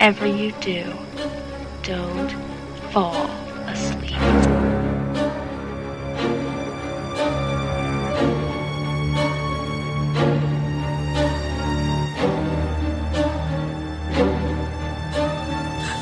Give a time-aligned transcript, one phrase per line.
[0.00, 0.94] whatever you do,
[1.82, 2.30] don't
[2.90, 3.26] fall
[3.66, 4.16] asleep.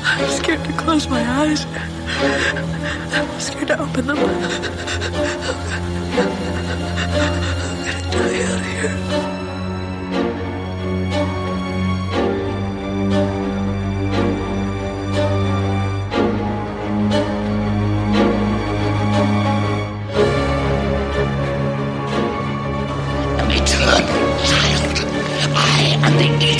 [0.05, 1.65] I'm scared to close my eyes.
[3.13, 4.17] I'm scared to open them.
[4.17, 4.25] I'm
[7.83, 9.28] gonna die out here.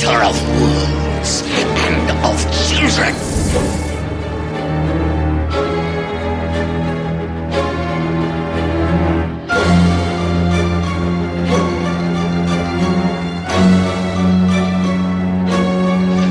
[0.09, 2.38] The eater of worlds and of
[2.68, 3.13] children.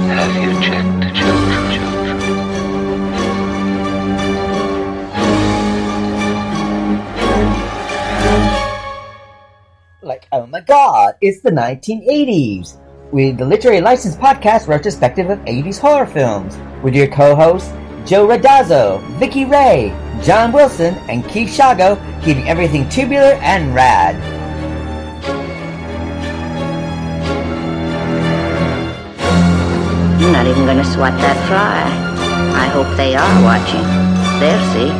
[0.09, 2.19] Have you checked the children, children?
[10.03, 12.88] Like, oh my god, it's the 1980s!
[13.11, 17.71] With the Literary License Podcast retrospective of 80s horror films, with your co-hosts,
[18.05, 24.15] Joe Radazzo, Vicky Ray, John Wilson, and Keith Shago, keeping everything tubular and rad.
[30.21, 31.89] I'm not even gonna swat that fly.
[32.61, 33.89] I hope they are watching.
[34.37, 34.93] They'll see.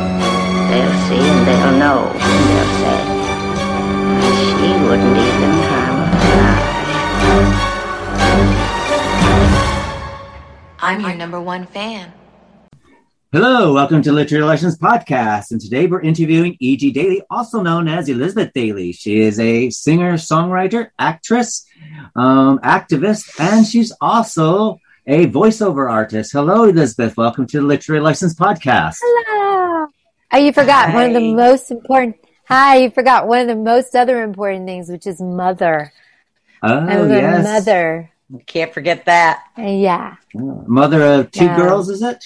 [0.73, 2.09] They'll see and they'll know.
[2.09, 2.97] And they'll say,
[4.49, 7.58] she wouldn't even harm a fly.
[10.89, 12.11] I'm your number one fan.
[13.31, 15.51] Hello, welcome to Literary Relations Podcast.
[15.51, 16.89] And today we're interviewing E.G.
[16.93, 18.91] Daily, also known as Elizabeth Daily.
[18.91, 21.63] She is a singer, songwriter, actress,
[22.15, 26.31] um, activist, and she's also a voiceover artist.
[26.31, 27.15] Hello, Elizabeth.
[27.15, 28.95] Welcome to the Literary License Podcast.
[28.99, 29.85] Hello.
[30.33, 32.15] Oh, you forgot one of the most important.
[32.45, 35.93] Hi, you forgot one of the most other important things, which is mother.
[36.63, 37.43] Oh, I'm a yes.
[37.43, 38.11] mother.
[38.45, 39.43] Can't forget that.
[39.57, 40.15] Yeah.
[40.35, 41.57] Mother of two Yeah.
[41.57, 42.23] girls, is it?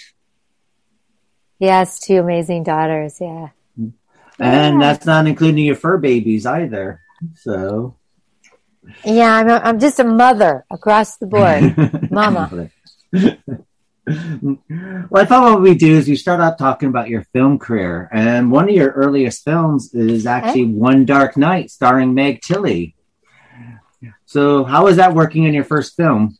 [1.59, 3.19] Yes, two amazing daughters.
[3.21, 3.49] Yeah.
[3.77, 3.93] And
[4.37, 4.77] Yeah.
[4.79, 6.99] that's not including your fur babies either.
[7.35, 7.95] So,
[9.05, 12.11] Yeah, I'm, a, I'm just a mother across the board.
[12.11, 12.69] Mama.
[13.13, 13.37] well,
[14.05, 18.51] I thought what we do is we start out talking about your film career, and
[18.51, 22.95] one of your earliest films is actually One Dark Night, starring Meg Tilly.
[24.25, 26.37] So, how was that working in your first film?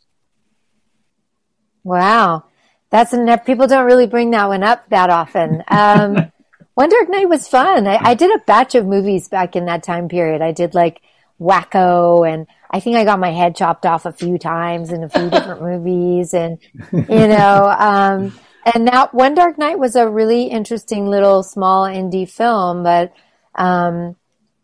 [1.84, 2.46] Wow.
[2.90, 5.64] That's an, people don't really bring that one up that often.
[5.68, 6.32] Um,
[6.76, 7.88] One Dark Night was fun.
[7.88, 10.42] I, I did a batch of movies back in that time period.
[10.42, 11.02] I did like
[11.40, 15.10] Wacko and I think I got my head chopped off a few times in a
[15.10, 16.58] few different movies and,
[16.92, 18.40] you know, um,
[18.74, 23.14] and that One Dark Night was a really interesting little small indie film, but,
[23.54, 24.16] um,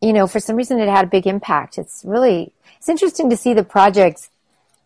[0.02, 1.78] you know, for some reason it had a big impact.
[1.78, 4.30] It's really, it's interesting to see the projects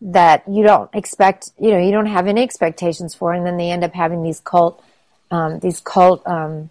[0.00, 3.70] that you don't expect, you know, you don't have any expectations for, and then they
[3.70, 4.82] end up having these cult,
[5.30, 6.68] um, these cult, um,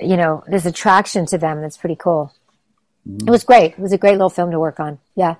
[0.00, 2.32] you know, this attraction to them that's pretty cool.
[3.26, 3.72] It was great.
[3.72, 4.98] It was a great little film to work on.
[5.16, 5.36] Yeah.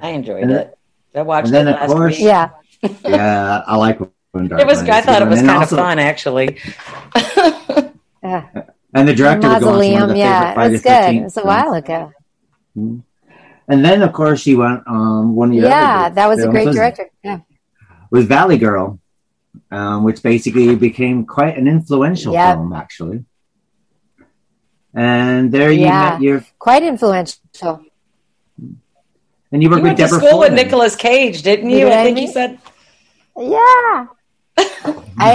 [0.00, 0.78] I enjoyed And it.
[1.14, 2.24] I watched and then, it of last course- week.
[2.24, 2.50] Yeah.
[3.04, 3.98] yeah, I like
[4.30, 4.82] One Dark It was.
[4.82, 4.90] Night.
[4.90, 6.58] I thought it was kind also- of fun, actually.
[8.24, 8.46] Yeah.
[8.94, 10.08] And the director was one of Mausoleum.
[10.10, 10.40] the Yeah.
[10.40, 10.90] favorite It Friday was good.
[10.92, 12.12] 13th It was a while ago.
[13.72, 16.06] And then, of course, she went on one of your Yeah.
[16.06, 17.06] other That was a great was- director.
[17.24, 17.38] Yeah.
[18.10, 18.98] was Valley Girl,
[19.70, 22.56] um, which basically became quite an influential Yep.
[22.56, 23.24] film, actually.
[24.94, 26.10] And there you Yeah.
[26.10, 27.80] met your, Quite influential.
[29.50, 30.54] and you worked You with went to Deborah school with Foreman.
[30.66, 31.84] Nicolas Cage, didn't You you?
[31.86, 32.58] did, I think you said.
[33.38, 34.06] Yeah.
[35.18, 35.30] I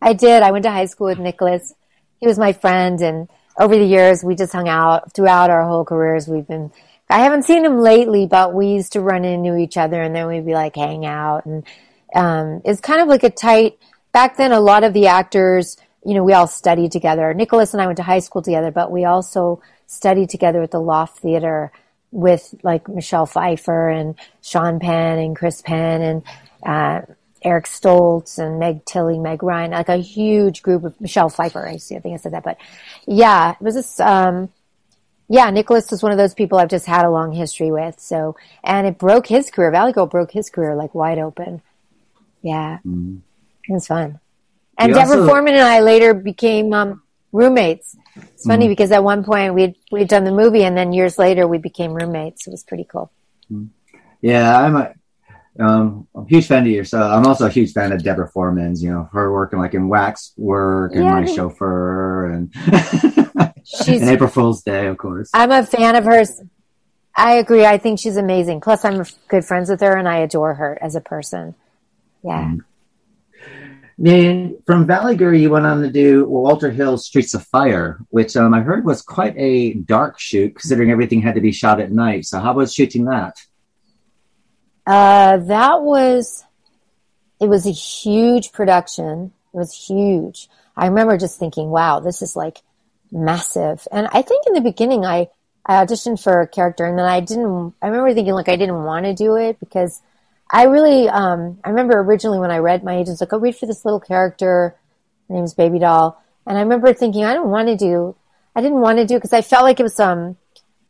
[0.00, 0.42] I did.
[0.42, 1.74] I went to high school with Nicholas.
[2.20, 3.28] He was my friend and
[3.58, 6.26] over the years we just hung out throughout our whole careers.
[6.26, 6.70] We've been
[7.10, 10.26] I haven't seen him lately, but we used to run into each other and then
[10.26, 11.64] we'd be like hang out and
[12.14, 13.78] um it's kind of like a tight
[14.12, 17.32] back then a lot of the actors, you know, we all studied together.
[17.34, 20.80] Nicholas and I went to high school together, but we also studied together at the
[20.80, 21.72] Loft Theater
[22.12, 26.22] with like Michelle Pfeiffer and Sean Penn and Chris Penn and
[26.64, 27.02] uh,
[27.42, 31.66] Eric Stoltz and Meg Tilly, Meg Ryan, like a huge group of Michelle Pfeiffer.
[31.66, 32.58] I see, I think I said that, but
[33.06, 34.50] yeah, it was this, um,
[35.32, 38.00] yeah, Nicholas was one of those people I've just had a long history with.
[38.00, 39.70] So, and it broke his career.
[39.70, 41.62] Valley Girl broke his career like wide open.
[42.42, 42.78] Yeah.
[42.84, 44.18] It was fun.
[44.76, 47.94] And You Deborah also- Foreman and I later became, um, roommates.
[48.16, 48.72] It's funny Mm-hmm.
[48.72, 51.92] because at one point we'd, we'd done the movie and then years later we became
[51.94, 52.48] roommates.
[52.48, 53.12] It was pretty cool.
[54.20, 54.92] Yeah, I'm a,
[55.58, 56.90] Um, I'm a huge fan of yours.
[56.90, 58.82] So I'm also a huge fan of Deborah Foreman's.
[58.82, 61.04] You know, her working like in Waxwork and.
[61.04, 62.54] My Chauffeur and
[63.64, 65.30] She's- and April Fool's Day, of course.
[65.34, 66.40] I'm a fan of hers.
[67.16, 67.66] I agree.
[67.66, 68.60] I think she's amazing.
[68.60, 71.54] Plus, I'm good friends with her, and I adore her as a person.
[72.22, 72.54] Yeah.
[73.98, 78.34] Then from Valley Girl, you went on to do Walter Hill's Streets of Fire, which
[78.36, 81.92] um, I heard was quite a dark shoot, considering everything had to be shot at
[81.92, 82.24] night.
[82.24, 83.36] So how was shooting that?
[84.90, 86.44] Uh, that was,
[87.40, 89.30] it was a huge production.
[89.54, 90.48] It was huge.
[90.76, 92.58] I remember just thinking, wow, this is like
[93.12, 93.86] massive.
[93.92, 95.28] And I think in the beginning, I,
[95.64, 98.82] I auditioned for a character and then I didn't, I remember thinking like I didn't
[98.82, 100.02] want to do it because
[100.50, 103.66] I really, um, I remember originally when I read, my agent's like, oh, read for
[103.66, 104.74] this little character.
[105.28, 106.20] Her name's Baby Doll.
[106.48, 108.16] And I remember thinking, I don't want to do,
[108.56, 110.36] I didn't want to do because I felt like it was, um,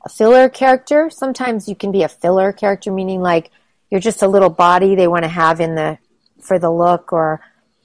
[0.03, 1.11] a filler character.
[1.11, 3.51] Sometimes you can be a filler character, meaning like
[3.91, 5.99] you're just a little body they want to have in the,
[6.41, 7.41] for the look or,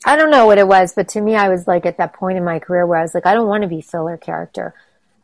[0.06, 2.38] I don't know what it was, but to me, I was like at that point
[2.38, 4.76] in my career where I was like, I don't want to be filler character.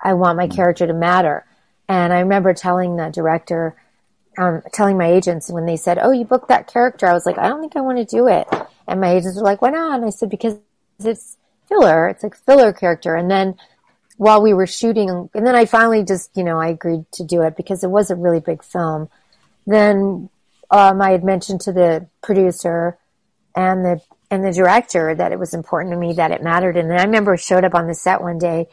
[0.02, 1.46] I want my character to matter.
[1.88, 3.76] And I remember telling the director,
[4.38, 7.38] um, telling my agents when they said, "Oh, you booked that character," I was like,
[7.38, 8.48] "I don't think I want to do it."
[8.88, 10.58] And my agents were like, "Why not?" And I said, "Because
[11.04, 11.38] it's
[11.68, 12.08] filler.
[12.08, 13.56] It's like filler character." And then
[14.18, 17.42] while we were shooting, and then I finally just, you know, I agreed to do
[17.42, 19.10] it because it was a really big film.
[19.68, 20.30] Then
[20.72, 22.98] um, I had mentioned to the producer
[23.56, 24.02] and the
[24.32, 26.78] and the director that it was important to me that it mattered.
[26.78, 28.68] And I remember showed up on the set one day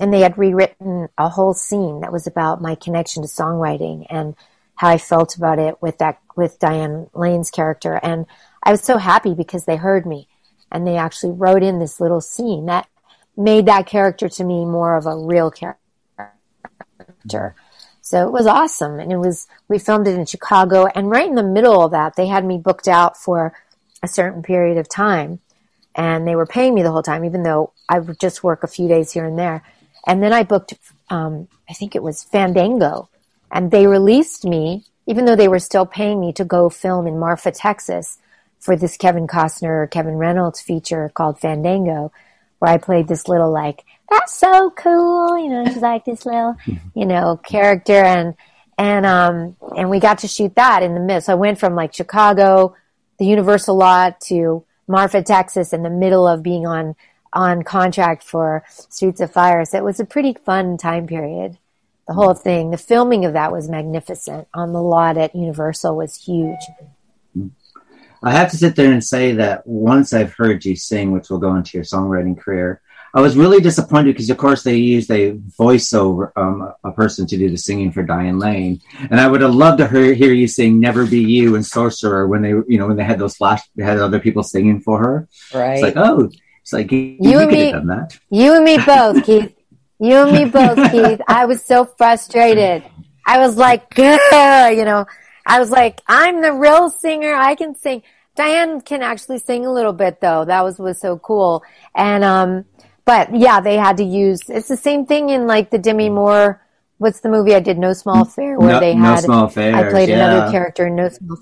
[0.00, 4.34] and they had rewritten a whole scene that was about my connection to songwriting and
[4.74, 8.00] how I felt about it with that with Diane Lane's character.
[8.02, 8.26] And
[8.64, 10.28] I was so happy because they heard me
[10.72, 12.88] and they actually wrote in this little scene that
[13.36, 15.78] made that character to me more of a real character.
[18.06, 19.00] So it was awesome.
[19.00, 20.86] And it was, we filmed it in Chicago.
[20.86, 23.52] And right in the middle of that, they had me booked out for
[24.00, 25.40] a certain period of time.
[25.96, 28.68] And they were paying me the whole time, even though I would just work a
[28.68, 29.64] few days here and there.
[30.06, 30.74] And then I booked,
[31.10, 33.08] um, I think it was Fandango.
[33.50, 37.18] And they released me, even though they were still paying me to go film in
[37.18, 38.18] Marfa, Texas
[38.60, 42.12] for this Kevin Costner, Kevin Reynolds feature called Fandango,
[42.58, 46.56] where I played this little like, that's so cool, you know, she's like this little,
[46.94, 48.34] you know, character and,
[48.78, 51.26] and, um, and we got to shoot that in the midst.
[51.26, 52.74] So I went from like Chicago,
[53.18, 56.94] the Universal lot to Marfa, Texas in the middle of being on,
[57.32, 59.64] on contract for Streets of Fire.
[59.64, 61.58] So it was a pretty fun time period.
[62.06, 66.24] The whole thing, the filming of that was magnificent on the lot at Universal was
[66.24, 66.60] huge.
[68.26, 71.38] I have to sit there and say that once I've heard you sing, which will
[71.38, 72.80] go into your songwriting career,
[73.14, 77.36] I was really disappointed because, of course, they used a voiceover, um, a person to
[77.38, 78.80] do the singing for Diane Lane,
[79.10, 82.26] and I would have loved to hear, hear you sing "Never Be You" and "Sorcerer"
[82.26, 84.98] when they, you know, when they had those flash, they had other people singing for
[84.98, 85.28] her.
[85.54, 85.74] Right.
[85.74, 86.28] It's like, oh,
[86.62, 88.18] it's like you, You you and could me- have done that.
[88.30, 89.54] You and me both, Keith.
[90.00, 91.20] You and me both, Keith.
[91.28, 92.82] I was so frustrated.
[93.24, 95.06] I was like, "Grr," you know,
[95.46, 97.34] I was like, I'm the real singer.
[97.34, 98.02] I can sing.
[98.36, 100.44] Diane can actually sing a little bit though.
[100.44, 101.62] That was, was so cool.
[101.94, 102.64] And, um,
[103.04, 106.62] but yeah, they had to use, it's the same thing in like the Demi Moore,
[106.98, 109.50] what's the movie I did, No Small Affair, where No- they No had, Small I
[109.90, 110.26] played yeah.
[110.26, 111.38] another character in No Small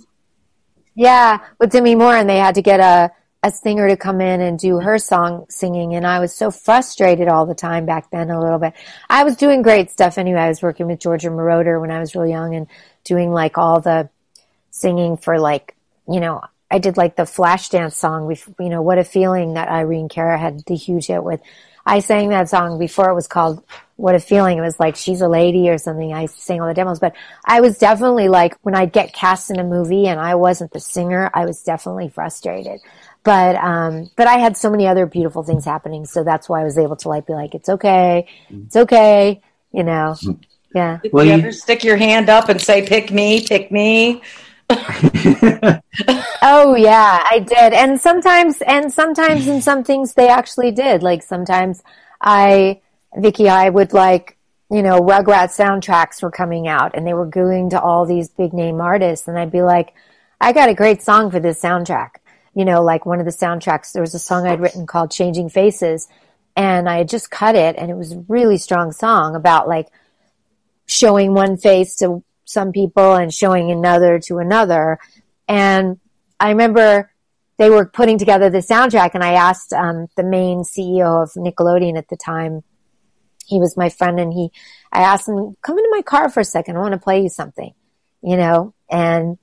[0.95, 4.41] yeah, with Demi Moore, and they had to get a a singer to come in
[4.41, 8.31] and do her song singing, and I was so frustrated all the time back then.
[8.31, 8.73] A little bit,
[9.11, 10.41] I was doing great stuff anyway.
[10.41, 12.67] I was working with Giorgio Moroder when I was real young, and
[13.03, 14.09] doing like all the
[14.71, 15.77] singing for like
[16.09, 16.43] you know.
[16.75, 20.37] I did like the Flashdance song, we- you know, What a Feeling that Irene Cara
[20.37, 21.41] had the huge hit with.
[21.87, 23.63] I sang that song before it was called
[23.95, 24.59] What a Feeling.
[24.59, 26.13] It was like She's a Lady or something.
[26.13, 27.15] I sang all the demos, but
[27.45, 30.81] I was definitely like when I'd get cast in a movie and I wasn't the
[30.81, 32.81] singer, I was definitely frustrated.
[33.23, 36.65] But um but I had so many other beautiful things happening, so that's why I
[36.65, 39.41] was able to like be like, It's okay, it's okay,
[39.71, 40.17] you know.
[40.75, 40.99] Yeah.
[41.05, 44.23] Did Well, you you- ever stick your hand up and say, pick me, pick me?
[46.47, 47.73] Oh yeah, I did.
[47.73, 51.03] And sometimes, and sometimes in some things they actually did.
[51.03, 51.83] Like sometimes
[52.21, 52.83] I,
[53.17, 54.37] Vicky, I would like,
[54.71, 58.53] you know, Rugrats soundtracks were coming out and they were going to all these big
[58.53, 59.95] name artists and I'd be like,
[60.39, 62.17] I got a great song for this soundtrack.
[62.55, 65.49] You know, like one of the soundtracks, there was a song I'd written called Changing
[65.49, 66.09] Faces
[66.57, 69.89] and I had just cut it and it was a really strong song about like
[70.85, 74.99] showing one face to some people and showing another to another.
[75.49, 75.99] And
[76.39, 77.13] I remember
[77.59, 81.97] they were putting together the soundtrack and I asked um, the main CEO of Nickelodeon
[81.97, 82.63] at the time.
[83.47, 84.51] He was my friend and he,
[84.93, 86.77] I asked him, come into my car for a second.
[86.77, 87.73] I want to play you something,
[88.23, 89.39] you know, and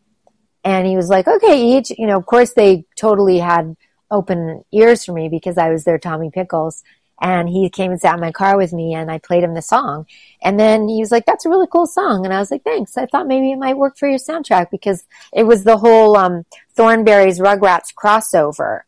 [0.63, 3.75] And he was like, okay, each, you know, of course they totally had
[4.11, 6.83] open ears for me because I was their Tommy Pickles.
[7.21, 9.61] And he came and sat in my car with me and I played him the
[9.61, 10.07] song.
[10.41, 12.25] And then he was like, that's a really cool song.
[12.25, 12.97] And I was like, thanks.
[12.97, 16.45] I thought maybe it might work for your soundtrack because it was the whole, um,
[16.75, 18.81] Thornberrys Rugrats crossover.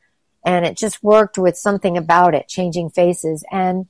[0.44, 3.46] And it just worked with something about it, changing faces.
[3.52, 3.86] And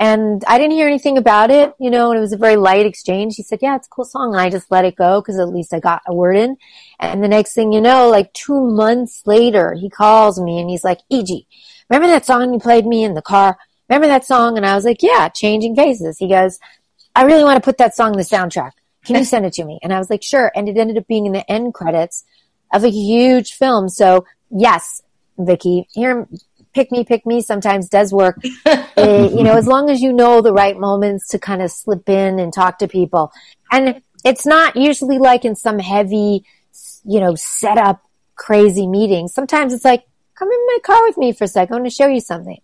[0.00, 2.86] and I didn't hear anything about it, you know, and it was a very light
[2.86, 3.34] exchange.
[3.34, 4.32] He said, yeah, it's a cool song.
[4.32, 6.56] And I just let it go because at least I got a word in.
[7.00, 10.84] And the next thing you know, like two months later, he calls me and he's
[10.84, 11.48] like, E.G.,
[11.90, 13.58] remember that song you played me in the car?
[13.88, 14.56] Remember that song?
[14.56, 16.18] And I was like, yeah, Changing Faces.
[16.18, 16.58] He goes,
[17.14, 18.72] I really want to put that song in the soundtrack.
[19.04, 19.78] Can you send it to me?
[19.82, 20.52] And I was like, sure.
[20.54, 22.24] And it ended up being in the end credits
[22.72, 23.88] of a huge film.
[23.88, 25.02] So yes,
[25.38, 26.28] Vicky, here,
[26.74, 28.40] pick me, pick me sometimes does work.
[28.98, 32.08] Uh, you know, as long as you know the right moments to kind of slip
[32.08, 33.30] in and talk to people.
[33.70, 36.44] And it's not usually like in some heavy,
[37.04, 38.02] you know, set up
[38.34, 39.28] crazy meeting.
[39.28, 40.04] Sometimes it's like,
[40.34, 41.74] come in my car with me for a second.
[41.74, 42.58] I want to show you something,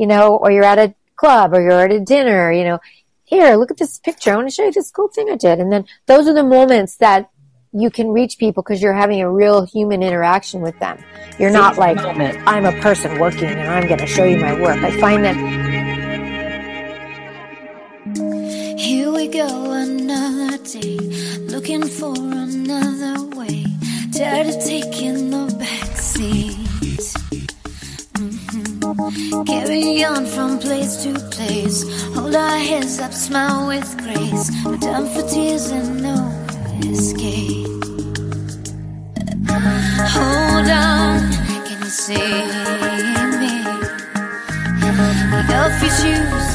[0.00, 2.78] you know, or you're at a club or you're at a dinner, you know,
[3.24, 4.32] here, look at this picture.
[4.32, 5.58] I want to show you this cool thing I did.
[5.60, 7.28] And then those are the moments that
[7.72, 11.04] you can reach people because you're having a real human interaction with them.
[11.38, 14.82] You're not like, I'm a person working and I'm going to show you my work.
[14.82, 15.36] I find that
[18.78, 20.96] Here we go, another day,
[21.40, 23.66] looking for another way.
[24.14, 26.69] Tired of taking the back seat.
[29.46, 31.84] Carry on from place to place.
[32.14, 34.50] Hold our heads up, smile with grace.
[34.64, 36.16] No time for tears and no
[36.90, 37.68] escape.
[40.16, 41.20] Hold on,
[41.66, 42.14] can you see
[43.38, 43.62] me?
[45.30, 46.46] Take off your shoes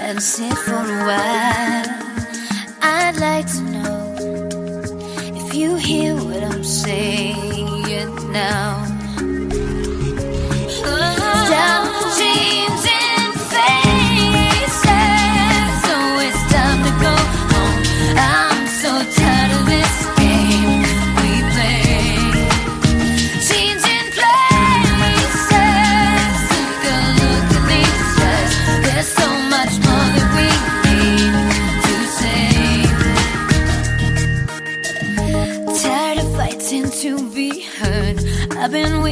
[0.00, 1.84] and sit for a while.
[2.80, 4.16] I'd like to know
[5.36, 8.91] if you hear what I'm saying now.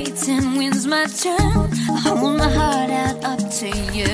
[0.01, 1.39] Waiting, when's my turn?
[1.39, 4.09] I hold my heart out up to you.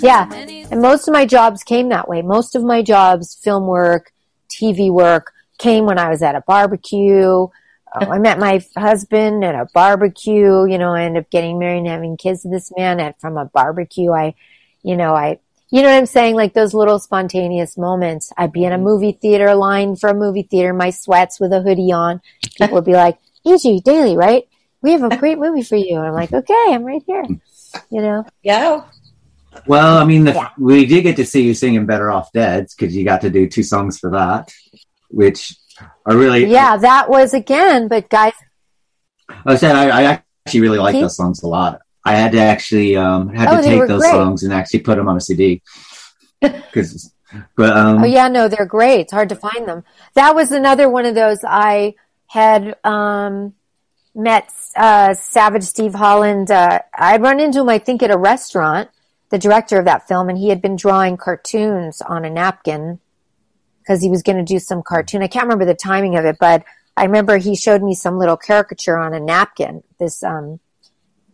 [0.00, 0.30] Yeah.
[0.70, 2.22] And most of my jobs came that way.
[2.22, 4.12] Most of my jobs, film work,
[4.48, 7.46] TV work, came when I was at a barbecue.
[7.94, 10.64] Uh, I met my husband at a barbecue.
[10.64, 13.36] You know, I ended up getting married and having kids with this man at, from
[13.36, 14.12] a barbecue.
[14.12, 14.34] I,
[14.82, 15.38] you know, I,
[15.72, 16.34] you know what I'm saying?
[16.34, 18.30] Like those little spontaneous moments.
[18.36, 18.84] I'd be in a mm-hmm.
[18.84, 22.20] movie theater line for a movie theater, my sweats with a hoodie on.
[22.58, 24.44] People would be like, E.G., Daily, right?
[24.82, 25.96] We have a great movie for you.
[25.96, 27.24] And I'm like, okay, I'm right here.
[27.90, 28.26] You know?
[28.42, 28.82] Yeah.
[29.66, 30.50] Well, I mean, the, Yeah.
[30.58, 33.48] we did get to see you singing "Better Off Dead" because you got to do
[33.48, 34.52] two songs for that,
[35.08, 35.54] which
[36.06, 36.46] are really.
[36.46, 38.32] Yeah, that was again, but guys,
[39.44, 41.02] I said I, I actually really like Keith?
[41.02, 41.80] those songs a lot.
[42.04, 44.10] I had to actually um, had Oh, to take those great.
[44.10, 45.62] songs and actually put them on a CD.
[46.40, 47.12] Because,
[47.56, 49.00] but um, Oh yeah, no, they're great.
[49.00, 49.84] It's hard to find them.
[50.14, 51.94] That was another one of those I
[52.26, 53.54] had um,
[54.14, 56.50] met uh, Savage Steve Holland.
[56.50, 58.90] Uh, I'd run into him, I think, at a restaurant.
[59.30, 63.00] The director of that film, and he had been drawing cartoons on a napkin
[63.80, 65.22] because he was going to do some cartoon.
[65.22, 66.64] I can't remember the timing of it, but
[66.98, 69.82] I remember he showed me some little caricature on a napkin.
[69.98, 70.60] This um,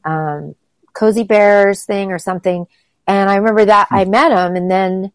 [0.05, 0.55] um,
[0.93, 2.67] cozy bears thing or something.
[3.07, 5.13] And I remember that I met him and then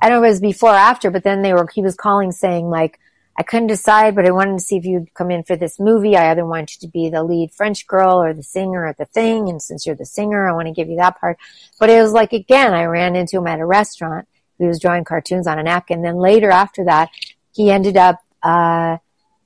[0.00, 1.94] I don't know if it was before or after, but then they were, he was
[1.94, 2.98] calling saying like,
[3.38, 6.16] I couldn't decide, but I wanted to see if you'd come in for this movie.
[6.16, 9.04] I either want you to be the lead French girl or the singer at the
[9.04, 9.48] thing.
[9.48, 11.36] And since you're the singer, I want to give you that part.
[11.78, 14.26] But it was like, again, I ran into him at a restaurant.
[14.58, 16.00] He was drawing cartoons on a napkin.
[16.00, 17.10] Then later after that,
[17.52, 18.98] he ended up, uh,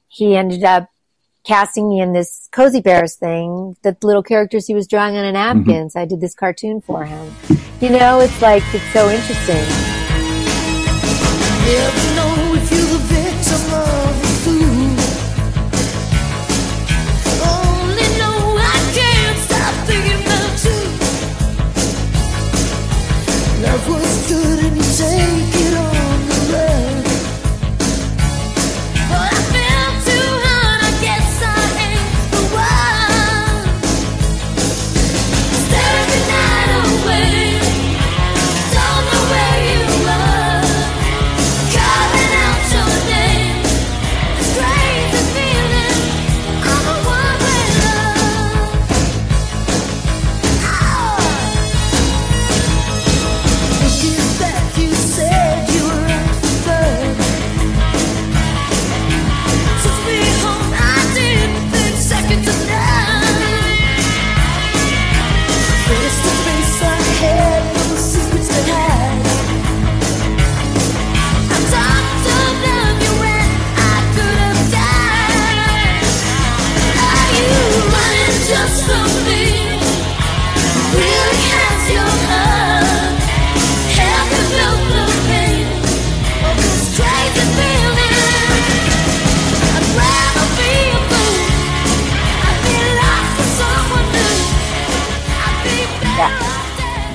[0.06, 0.88] he ended up
[1.44, 5.32] casting me in this Cozy Bears thing, the little characters he was drawing on a
[5.32, 5.90] napkin.
[5.90, 7.34] So I did this cartoon for him.
[7.80, 9.64] You know, it's like, it's so interesting.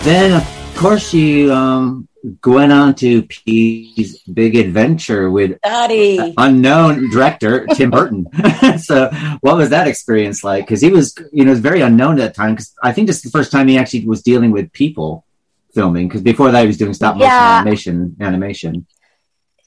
[0.06, 2.08] Then, of course, you um,
[2.46, 6.32] went on to P's Big Adventure with Daddy.
[6.38, 8.28] unknown director Tim Burton.
[8.78, 9.10] so,
[9.42, 10.66] what was that experience like?
[10.66, 12.54] Because he was, you know, was very unknown at that time.
[12.54, 15.26] Because I think this is the first time he actually was dealing with people
[15.74, 16.08] filming.
[16.08, 17.58] Because before that, he was doing stop motion Yeah.
[17.58, 18.16] animation.
[18.22, 18.86] Animation.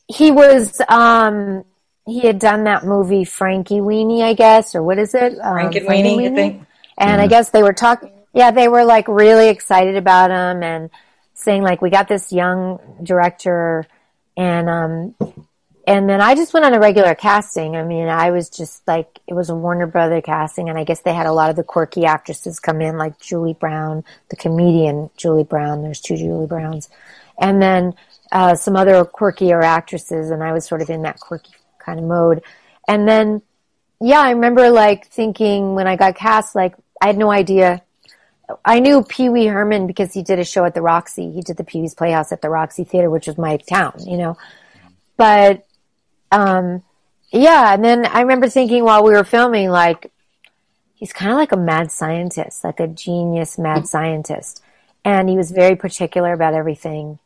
[0.06, 1.64] he was um
[2.06, 5.32] he had done that movie Frankenweenie, I guess, or what is it?
[5.40, 6.62] Um, Frankenweenie, you think?
[6.96, 8.12] And I guess they were talking.
[8.32, 10.90] Yeah, they were like really excited about him and
[11.34, 13.86] saying like, "We got this young director,"
[14.36, 15.14] and um,
[15.88, 17.74] and then I just went on a regular casting.
[17.74, 21.00] I mean, I was just like, it was a Warner Brother casting, and I guess
[21.00, 25.08] they had a lot of the quirky actresses come in, like Julie Brown, the comedian
[25.16, 25.82] Julie Brown.
[25.82, 26.90] There's two Julie Browns,
[27.38, 27.94] and then
[28.30, 32.04] uh, some other quirkier actresses, and I was sort of in that quirky kind of
[32.04, 32.42] mode.
[32.86, 33.40] And then,
[33.98, 37.82] yeah, I remember like thinking when I got cast, like I had no idea.
[38.64, 41.30] I knew Pee Wee Herman because he did a show at the Roxy.
[41.32, 44.16] He did the Pee Wee's Playhouse at the Roxy Theater, which was my town, you
[44.16, 44.38] know.
[45.16, 45.66] But,
[46.32, 46.82] um,
[47.30, 50.10] yeah, and then I remember thinking while we were filming, like,
[50.94, 54.62] he's kind of like a mad scientist, like a genius mad scientist.
[55.04, 57.18] And he was very particular about everything.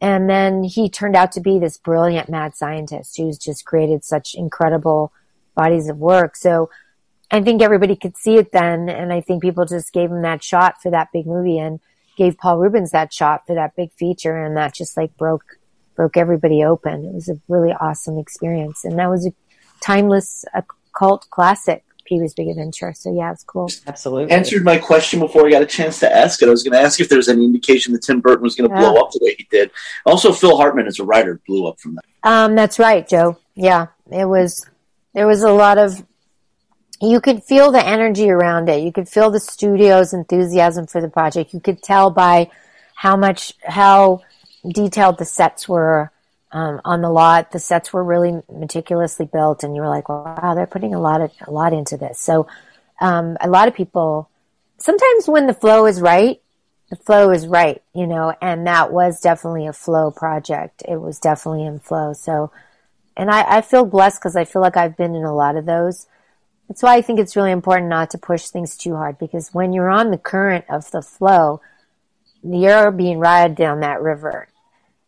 [0.00, 4.34] And then he turned out to be this brilliant mad scientist who's just created such
[4.34, 5.12] incredible
[5.54, 6.34] bodies of work.
[6.36, 6.70] So
[7.32, 8.88] I think everybody could see it then.
[8.88, 11.80] And I think people just gave him that shot for that big movie and
[12.16, 14.36] gave Paul Reubens that shot for that big feature.
[14.36, 15.44] And that just like broke,
[15.96, 17.06] broke everybody open.
[17.06, 18.84] It was a really awesome experience.
[18.84, 19.32] And that was a
[19.80, 20.62] timeless, a
[20.94, 22.92] cult classic, Pee Wee's Big Adventure.
[22.94, 23.70] So yeah, it's cool.
[23.86, 24.30] Absolutely.
[24.30, 26.48] Answered my question before I got a chance to ask it.
[26.48, 28.68] I was going to ask if there was any indication that Tim Burton was going
[28.68, 28.80] to Yeah.
[28.90, 29.70] blow up the way he did.
[30.04, 32.04] Also, Phil Hartman as a writer blew up from that.
[32.24, 33.38] Um, that's right, Joe.
[33.54, 34.66] Yeah, it was.
[35.14, 36.04] There was a lot of.
[37.02, 38.82] You could feel the energy around it.
[38.82, 41.52] You could feel the studio's enthusiasm for the project.
[41.52, 42.48] You could tell by
[42.94, 44.22] how much how
[44.66, 46.12] detailed the sets were
[46.52, 47.50] um, on the lot.
[47.50, 51.20] The sets were really meticulously built, and you were like, "Wow, they're putting a lot
[51.20, 52.46] of a lot into this." So,
[53.00, 54.28] um, a lot of people.
[54.78, 56.40] Sometimes when the flow is right,
[56.88, 60.82] the flow is right, you know, and that was definitely a flow project.
[60.86, 62.12] It was definitely in flow.
[62.12, 62.52] So,
[63.16, 65.66] and I, I feel blessed because I feel like I've been in a lot of
[65.66, 66.06] those.
[66.68, 69.72] That's why I think it's really important not to push things too hard because when
[69.72, 71.60] you're on the current of the flow,
[72.42, 74.48] you're being ride down that river.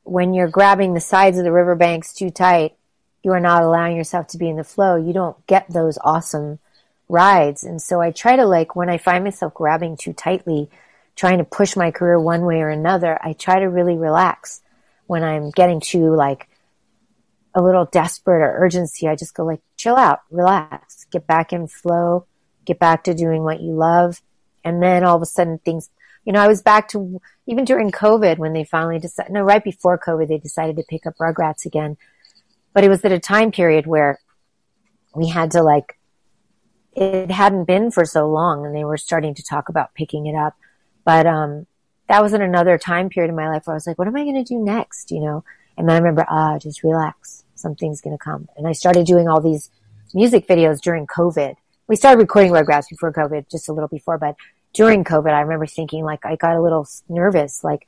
[0.03, 2.77] When you're grabbing the sides of the riverbanks too tight,
[3.23, 4.97] you are not allowing yourself to be in the flow.
[4.97, 6.59] You don't get those awesome
[7.09, 7.64] rides.
[7.64, 10.69] And so I try to like, when I find myself grabbing too tightly,
[11.17, 14.61] trying to push my career one way or another, I try to really relax.
[15.07, 16.49] When I'm getting too like
[17.55, 21.69] a little desperate or urgency, I just go like, chill out, relax, get back in
[21.69, 22.27] flow,
[22.64, 24.21] get back to doing what you love.
[24.64, 25.90] And then all of a sudden things,
[26.25, 29.62] you know, I was back to even during COVID when they finally decided, no, right
[29.62, 31.97] before COVID, they decided to pick up Rugrats again.
[32.73, 34.19] But it was at a time period where
[35.14, 35.99] we had to like,
[36.93, 40.35] it hadn't been for so long and they were starting to talk about picking it
[40.35, 40.57] up.
[41.05, 41.67] But, um,
[42.09, 44.17] that was in another time period in my life where I was like, what am
[44.17, 45.11] I going to do next?
[45.11, 45.45] You know?
[45.77, 47.43] And then I remember, ah, just relax.
[47.64, 48.46] Something's going to come.
[48.59, 49.70] And I started doing all these
[50.12, 51.57] music videos during COVID.
[51.88, 54.37] We started recording Rugrats before COVID, just a little before, but
[54.74, 57.87] during COVID, I remember thinking like, I got a little nervous, like,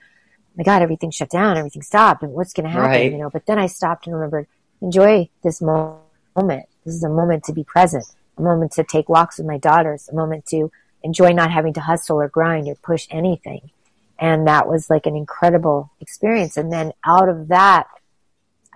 [0.56, 3.12] my God, everything shut down, everything stopped, and what's going to happen, Right.
[3.12, 3.28] you know?
[3.28, 4.46] But then I stopped and remembered,
[4.80, 6.64] enjoy this moment.
[6.86, 8.06] This is a moment to be present,
[8.38, 11.80] a moment to take walks with my daughters, a moment to enjoy not having to
[11.80, 13.70] hustle or grind or push anything.
[14.18, 16.56] And that was like an incredible experience.
[16.56, 17.88] And then out of that,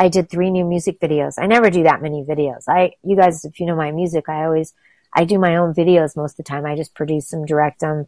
[0.01, 1.35] I did three new music videos.
[1.37, 2.65] I never do that many videos.
[2.67, 4.73] I, you guys, if you know my music, I always,
[5.13, 6.65] I do my own videos most of the time.
[6.65, 8.07] I just produce them, direct them,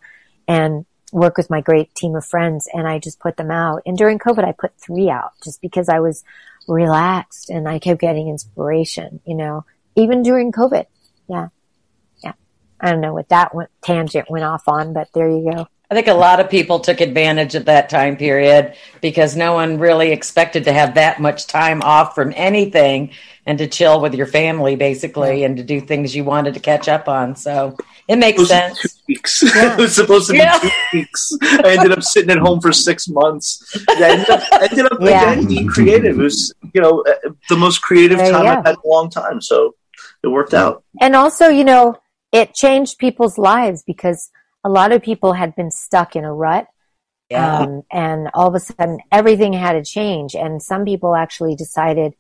[0.49, 3.83] and work with my great team of friends and I just put them out.
[3.85, 6.25] And during COVID, I put three out just because I was
[6.67, 10.87] relaxed and I kept getting inspiration, you know, even during COVID.
[11.29, 11.49] Yeah.
[12.25, 12.33] Yeah.
[12.81, 15.69] I don't know what that went, tangent went off on, but there you go.
[15.93, 19.79] I think a lot of people took advantage of that time period because no one
[19.79, 23.11] really expected to have that much time off from anything
[23.45, 26.89] and to chill with your family basically and to do things you wanted to catch
[26.89, 27.37] up on.
[27.37, 27.77] So
[28.09, 28.81] it makes It sense.
[28.81, 29.43] two weeks.
[29.55, 30.59] it was supposed to be Yeah.
[30.61, 31.31] two weeks.
[31.43, 33.63] I ended up sitting at home for six months.
[33.91, 35.33] I ended up, ended up Yeah.
[35.33, 36.19] again being creative.
[36.19, 38.49] It was, you know, uh, the most creative There you time go.
[38.49, 39.43] I've had in a long time.
[39.43, 39.75] So
[40.25, 40.85] it worked out.
[41.03, 41.99] And also, you know,
[42.33, 44.31] it changed people's lives because
[44.65, 46.67] a lot of people had been stuck in a rut.
[47.31, 47.59] Yeah.
[47.59, 50.35] Um, and all of a sudden everything had to change.
[50.35, 52.15] And some people actually decided,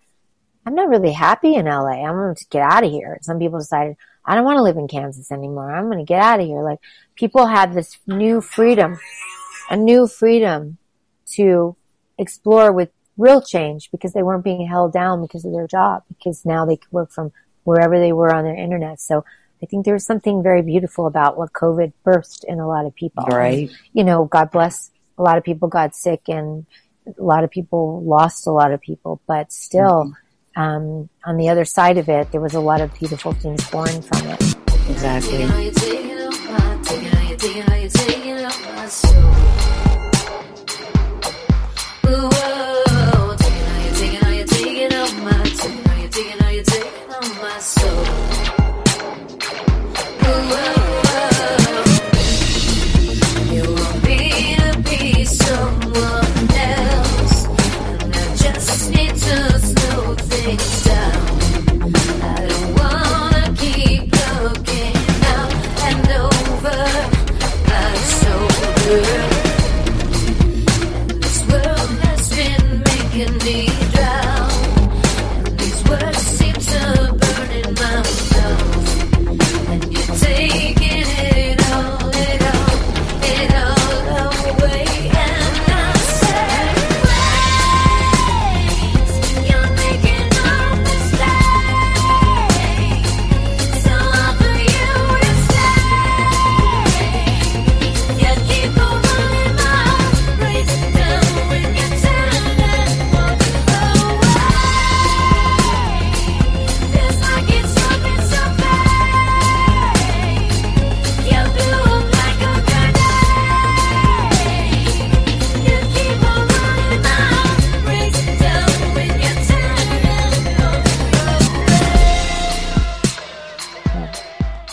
[0.64, 2.04] I'm not really happy in LA.
[2.04, 3.18] I'm going to get out of here.
[3.20, 5.74] Some people decided, I don't want to live in Kansas anymore.
[5.74, 6.62] I'm going to get out of here.
[6.62, 6.78] Like
[7.14, 8.98] people had this new freedom
[9.72, 10.76] a new freedom
[11.26, 11.74] to
[12.18, 16.44] explore with real change because they weren't being held down because of their job because
[16.44, 17.32] now they could work from
[17.64, 19.00] wherever they were on their internet.
[19.00, 19.24] So
[19.62, 23.24] I think there's something very beautiful about what COVID burst in a lot of people.
[23.24, 23.70] Right.
[23.92, 26.66] You know, God bless a lot of people got sick and
[27.06, 30.12] a lot of people lost a lot of people, but still,
[30.56, 34.02] um, on the other side of it, there was a lot of beautiful things born
[34.02, 34.40] from it.
[34.90, 35.46] Exactly.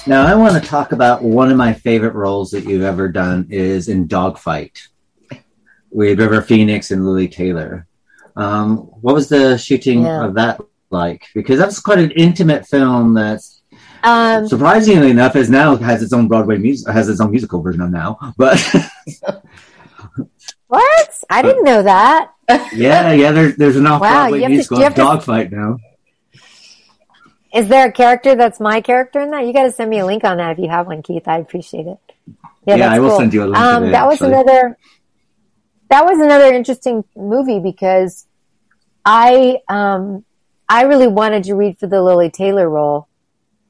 [0.09, 3.45] Now, I want to talk about one of my favorite roles that you've ever done
[3.51, 4.81] is in Dogfight
[5.91, 7.85] with River Phoenix and Lili Taylor.
[8.35, 10.25] Um, what was the shooting Yeah.
[10.25, 11.25] of that like?
[11.35, 13.61] Because that's quite an intimate film that's
[14.03, 17.81] Um, surprisingly enough is now has its own Broadway music has its own musical version
[17.81, 18.17] of now.
[18.37, 18.57] But
[20.67, 21.09] what?
[21.29, 22.31] I didn't know that.
[22.73, 25.77] yeah, yeah, there's there's an off Broadway musical to- Dogfight now.
[27.53, 29.45] Is there a character that's my character in that?
[29.45, 31.27] You got to send me a link on that if you have one, Keith.
[31.27, 31.97] I'd appreciate it.
[32.65, 34.77] Yeah, that's I will send you a link Um, it, that was another.
[35.89, 38.27] That was another interesting movie because
[39.03, 40.23] I um,
[40.67, 43.07] I really wanted to read for the Lili Taylor role,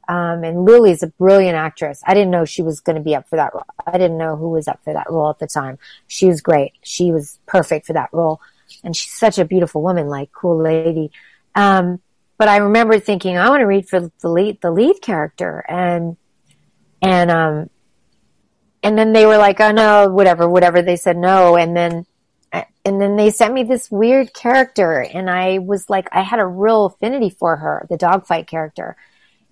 [0.10, 2.02] um, and Lili's a brilliant actress.
[2.06, 3.63] I didn't know she was going to be up for that role.
[3.88, 5.80] I didn't know who was up for that role at the time.
[6.08, 6.74] She was great.
[6.84, 8.42] She was perfect for that role,
[8.84, 11.12] and she's such a beautiful woman, like cool lady.
[11.56, 12.02] Um,
[12.39, 16.15] but I remember thinking, I want to read for the lead, the lead character, and
[17.02, 17.69] and um,
[18.82, 20.82] and then they were like, oh no, whatever, whatever.
[20.82, 22.06] They said no, and then
[22.52, 26.45] and then they sent me this weird character, and I was like, I had a
[26.47, 28.95] real affinity for her, the dogfight character,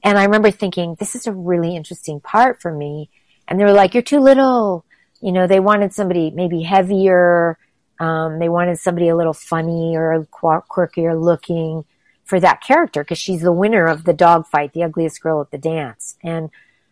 [0.01, 3.09] and I remember thinking, this is a really interesting part for me.
[3.49, 4.85] And they were like, you're too little.
[5.19, 7.57] You know, they wanted somebody maybe heavier.
[7.99, 11.83] Um, they wanted somebody a little funny or qu- quirkier looking
[12.27, 15.49] for that character because she's the winner of the dog fight, the ugliest girl at
[15.49, 16.17] the dance.
[16.21, 16.49] And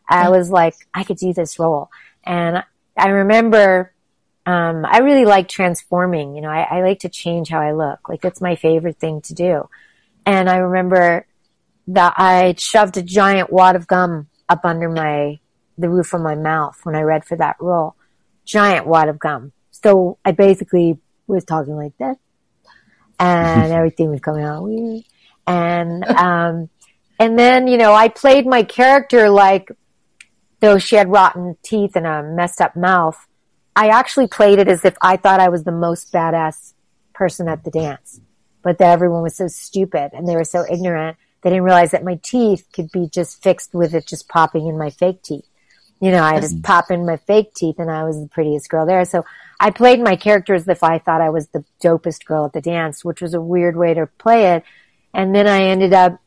[0.10, 1.90] I was like, I could do this role.
[2.26, 2.64] And
[2.98, 3.92] I remember,
[4.46, 6.36] um, I really like transforming.
[6.36, 8.08] You know, I, I like to change how I look.
[8.08, 9.70] Like that's my favorite thing to do.
[10.26, 11.28] And I remember
[11.88, 15.40] that I shoved a giant wad of gum up under my,
[15.78, 17.96] the roof of my mouth when I read for that role.
[18.46, 19.52] Giant wad of gum.
[19.72, 22.18] So I basically was talking like that
[23.20, 25.04] and everything was coming out weird.
[25.48, 26.70] And, um,
[27.20, 29.72] and then, you know, I played my character like,
[30.60, 33.18] though she had rotten teeth and a messed up mouth,
[33.76, 36.74] I actually played it as if I thought I was the most badass
[37.14, 38.22] person at the dance.
[38.62, 41.18] But that everyone was so stupid and they were so ignorant.
[41.42, 44.78] They didn't realize that my teeth could be just fixed with it just popping in
[44.78, 45.46] my fake teeth.
[46.02, 48.86] You know, I just pop in my fake teeth and I was the prettiest girl
[48.86, 49.06] there.
[49.06, 49.24] So
[49.60, 52.62] I played my character as if I thought I was the dopest girl at the
[52.62, 54.64] dance, which was a weird way to play it.
[55.16, 56.20] And then I ended up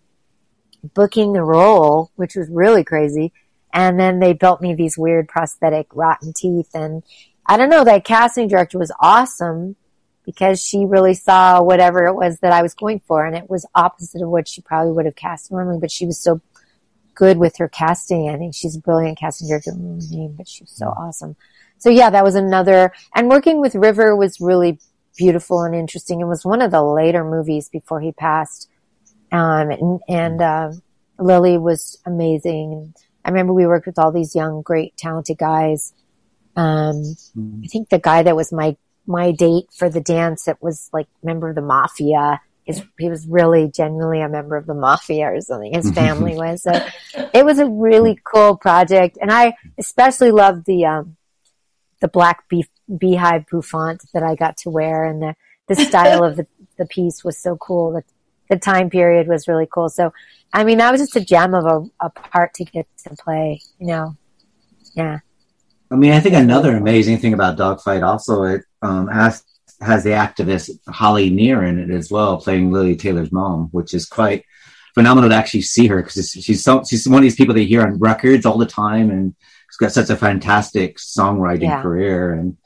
[0.94, 3.32] booking the role, which was really crazy.
[3.72, 6.70] And then they built me these weird prosthetic rotten teeth.
[6.74, 7.02] And
[7.44, 9.76] I don't know, that casting director was awesome
[10.24, 13.26] because she really saw whatever it was that I was going for.
[13.26, 16.18] And it was opposite of what she probably would have cast normally, but she was
[16.18, 16.40] so
[17.14, 18.30] good with her casting.
[18.30, 20.72] I think she's a brilliant casting director, I don't remember her name, but she was
[20.72, 21.02] so mm-hmm.
[21.02, 21.36] awesome.
[21.76, 24.78] So yeah, that was another, and working with River was really
[25.16, 26.20] beautiful and interesting.
[26.20, 28.70] It was one of the later movies before he passed.
[29.30, 30.72] Um, and, and, uh,
[31.18, 32.94] Lili was amazing.
[33.24, 35.92] I remember we worked with all these young, great, talented guys.
[36.56, 37.02] Um,
[37.62, 41.08] I think the guy that was my my date for the dance that was like
[41.22, 42.40] member of the mafia.
[42.66, 45.72] Is, he was really genuinely a member of the mafia or something.
[45.72, 46.62] His family was.
[46.62, 46.72] So
[47.32, 51.16] it was a really cool project, and I especially loved the um,
[52.00, 55.34] the black beef, beehive bouffant that I got to wear, and the
[55.66, 57.92] the style of the the piece was so cool.
[57.92, 58.02] The
[58.48, 59.88] the time period was really cool.
[59.88, 60.12] So,
[60.52, 63.60] I mean, that was just a gem of a, a part to get to play.
[63.78, 64.16] You know,
[64.94, 65.18] yeah.
[65.90, 69.42] I mean, I think another amazing thing about Dogfight also it um, has
[69.80, 74.06] has the activist Holly Near in it as well, playing Lili Taylor's mom, which is
[74.06, 74.44] quite
[74.94, 77.68] phenomenal to actually see her because she's so she's one of these people that you
[77.68, 79.34] hear on records all the time, and
[79.70, 81.82] she's got such a fantastic songwriting Yeah.
[81.82, 82.56] career, and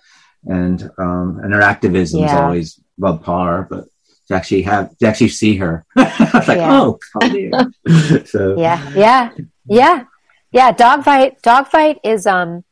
[0.47, 2.45] and um, and her activism is Yeah.
[2.45, 3.85] always above par, but.
[4.33, 6.81] To actually have to actually see her, it's like Yeah.
[6.81, 7.51] oh, Holly
[7.87, 8.25] Near.
[8.27, 9.31] so yeah, yeah,
[9.67, 10.05] yeah,
[10.51, 10.73] yeah.
[10.73, 12.65] Dogfight, Dogfight is um,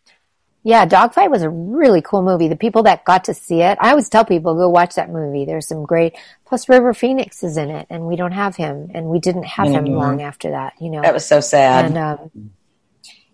[0.62, 2.48] yeah, Dogfight was a really cool movie.
[2.48, 5.44] The people that got to see it, I always tell people go watch that movie.
[5.44, 6.16] There's some great.
[6.46, 9.68] Plus, River Phoenix is in it, and we don't have him, and we didn't have
[9.68, 10.74] him long after that.
[10.80, 11.84] You know, That was so sad.
[11.86, 12.50] and um,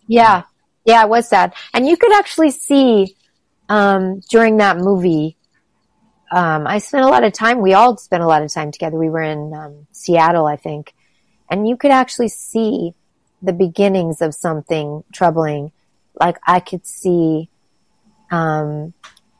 [0.06, 0.42] yeah,
[0.84, 1.52] yeah, it was sad.
[1.74, 3.16] And you could actually see
[3.68, 5.36] um, during that movie.
[6.30, 7.60] Um, I spent a lot of time.
[7.60, 8.98] We all spent a lot of time together.
[8.98, 10.94] We were in um, Seattle, I think,
[11.50, 12.94] and you could actually see
[13.42, 15.72] the beginnings of something troubling.
[16.18, 17.48] Like I could see.
[18.30, 18.92] Um,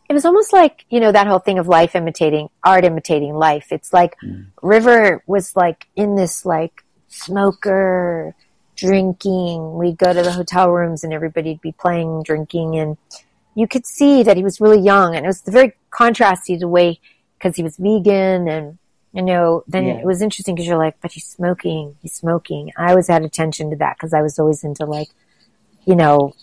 [0.09, 3.73] it was almost like you know that whole thing of life imitating art imitating life
[3.73, 4.17] it's like
[4.63, 8.35] river was like in this like smoker
[8.77, 12.97] drinking we'd go to the hotel rooms and everybody'd be playing drinking and
[13.57, 16.69] you could see that he was really young and it was the very contrasty the
[16.69, 17.01] way
[17.39, 18.79] because he was vegan and
[19.13, 19.95] you know then Yeah.
[20.01, 22.71] it was interesting because you're like but he's smoking he's smoking.
[22.77, 25.09] I always had attention to that because i was always into like
[25.87, 26.35] you know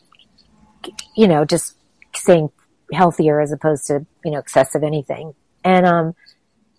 [1.16, 1.78] you know just
[2.16, 2.50] staying
[2.92, 5.36] healthier as opposed to you know excessive anything.
[5.64, 6.16] And um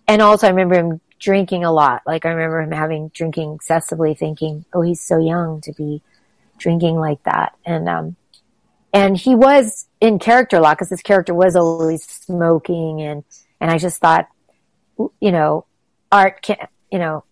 [0.07, 2.01] and also i remember him drinking a lot.
[2.05, 6.01] Like i remember him having drinking excessively thinking oh he's so young to be
[6.57, 7.55] drinking like that.
[7.65, 8.15] And um
[8.95, 13.23] and he was in character a lot because his character was always smoking and
[13.59, 14.27] and i just thought
[14.97, 15.65] you know
[16.11, 16.57] art can
[16.91, 17.23] you know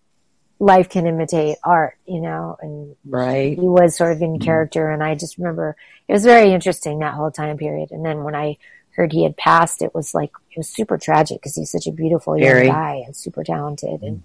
[0.60, 3.58] life can imitate art you know and right.
[3.58, 4.44] he was sort of in mm-hmm.
[4.44, 5.74] character and i just remember
[6.06, 8.56] it was very interesting that whole time period and then when i
[8.90, 11.92] heard he had passed it was like it was super tragic because he's such a
[11.92, 12.68] beautiful young Very.
[12.68, 14.22] guy and super talented and mm.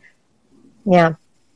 [0.85, 1.13] yeah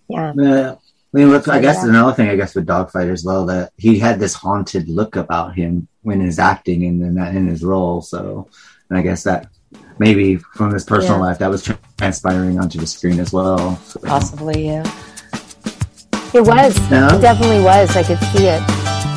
[0.07, 0.75] yeah Yeah.
[1.13, 1.89] I mean, look, I guess yeah.
[1.89, 5.53] another thing, I guess, with Dogfight as well, that he had this haunted look about
[5.53, 8.01] him when he's acting and in that in his role.
[8.01, 8.47] So,
[8.89, 9.47] and I guess that
[9.99, 11.25] maybe from his personal Yeah.
[11.25, 13.77] life, that was transpiring onto the screen as well.
[13.85, 14.83] So, Possibly, yeah.
[16.33, 17.15] it was Yeah.
[17.15, 19.12] it definitely was i could see it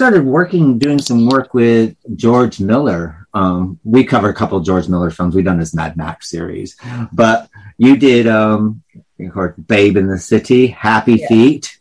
[0.00, 3.26] started working, doing some work with George Miller.
[3.34, 5.34] Um, we cover a couple of George Miller films.
[5.34, 6.74] We've done this Mad Max series,
[7.12, 8.82] but you did, um,
[9.20, 11.78] of course, Babe in the City, Happy Feet.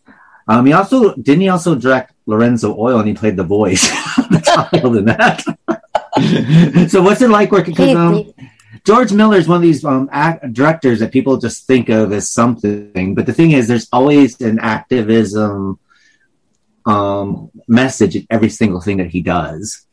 [0.50, 4.42] Um, he also didn't he also direct Lorenzo Oil and he played the voice, the
[4.44, 5.42] child in that.
[6.90, 7.74] so what's it like working?
[7.74, 8.34] Because um,
[8.86, 12.30] George Miller is one of these um, act- directors that people just think of as
[12.30, 15.80] something, but the thing is, there's always an activism
[16.90, 19.86] um, message in every single thing that he does.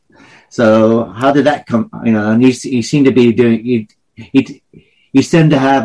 [0.48, 1.90] So how did that come?
[2.04, 3.86] You know, and you, you seem to be doing you
[5.12, 5.82] you, seem to have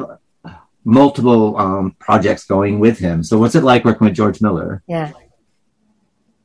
[0.85, 3.23] multiple um, projects going with him.
[3.23, 4.83] So what's it like working with George Miller?
[4.87, 5.11] Yeah.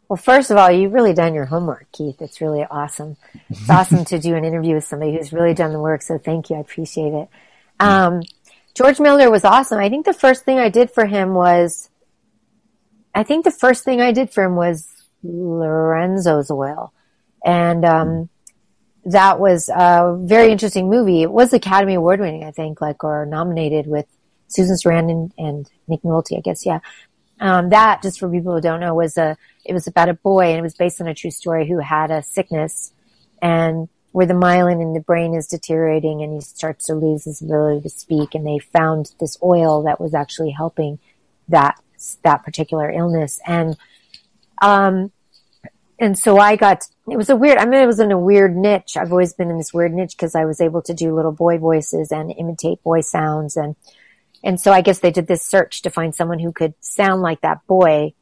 [0.09, 2.21] Well, first of all, you've really done your homework, Keith.
[2.21, 3.17] It's really awesome.
[3.51, 6.03] It's awesome to do an interview with somebody who's really done the work.
[6.03, 6.57] So thank you.
[6.57, 7.29] I appreciate it.
[7.81, 8.23] Um,
[8.75, 9.79] George Miller was awesome.
[9.79, 11.89] I think the first thing I did for him was,
[13.17, 14.87] I think the first thing I did for him was
[15.25, 16.93] Lorenzo's Oil.
[17.45, 18.29] And, um,
[19.07, 21.23] that was a very interesting movie.
[21.23, 24.07] It was Academy Award winning, I think, like, or nominated with
[24.49, 26.67] Susan Sarandon and Nick Nolte, I guess.
[26.67, 26.81] Yeah.
[27.41, 30.47] Um, that, just for people who don't know, was a, it was about a boy
[30.47, 32.93] and it was based on a true story who had a sickness
[33.41, 37.41] and where the myelin in the brain is deteriorating and he starts to lose his
[37.41, 38.35] ability to speak.
[38.35, 40.99] And they found this oil that was actually helping
[41.49, 41.81] that,
[42.23, 43.41] that particular illness.
[43.47, 43.77] And,
[44.63, 45.13] um,
[45.99, 48.57] and so I got, it was a weird, I mean, it was in a weird
[48.57, 48.97] niche.
[48.97, 51.59] I've always been in this weird niche because I was able to do little boy
[51.59, 53.57] voices and imitate boy sounds.
[53.57, 53.77] And,
[54.45, 57.41] and so I guess they did this search to find someone who could sound like
[57.41, 58.13] that boy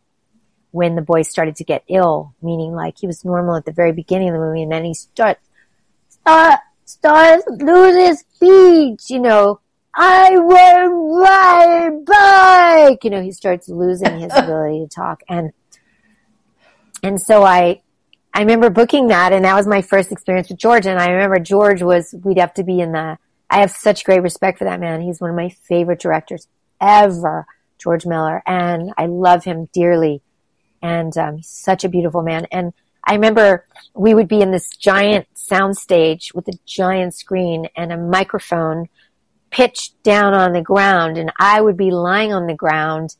[0.71, 3.93] when the boy started to get ill, meaning like he was normal at the very
[3.93, 5.41] beginning of the movie and then he starts,
[6.09, 9.61] start, starts losing speech, you know,
[9.97, 15.53] I will ride bike, you know, he starts losing his ability to talk and,
[17.03, 17.83] and so I,
[18.33, 20.87] I remember booking that and that was my first experience with George.
[20.87, 23.17] And I remember George was, we'd have to be in the,
[23.49, 25.01] I have such great respect for that man.
[25.01, 26.49] He's one of my favorite directors
[26.81, 27.47] ever,
[27.79, 28.43] George Miller.
[28.45, 30.21] And I love him dearly.
[30.83, 32.47] And um, he's such a beautiful man.
[32.51, 32.73] And
[33.05, 37.93] I remember we would be in this giant sound stage with a giant screen and
[37.93, 38.89] a microphone
[39.55, 41.17] pitched down on the ground.
[41.17, 43.15] And I would be lying on the ground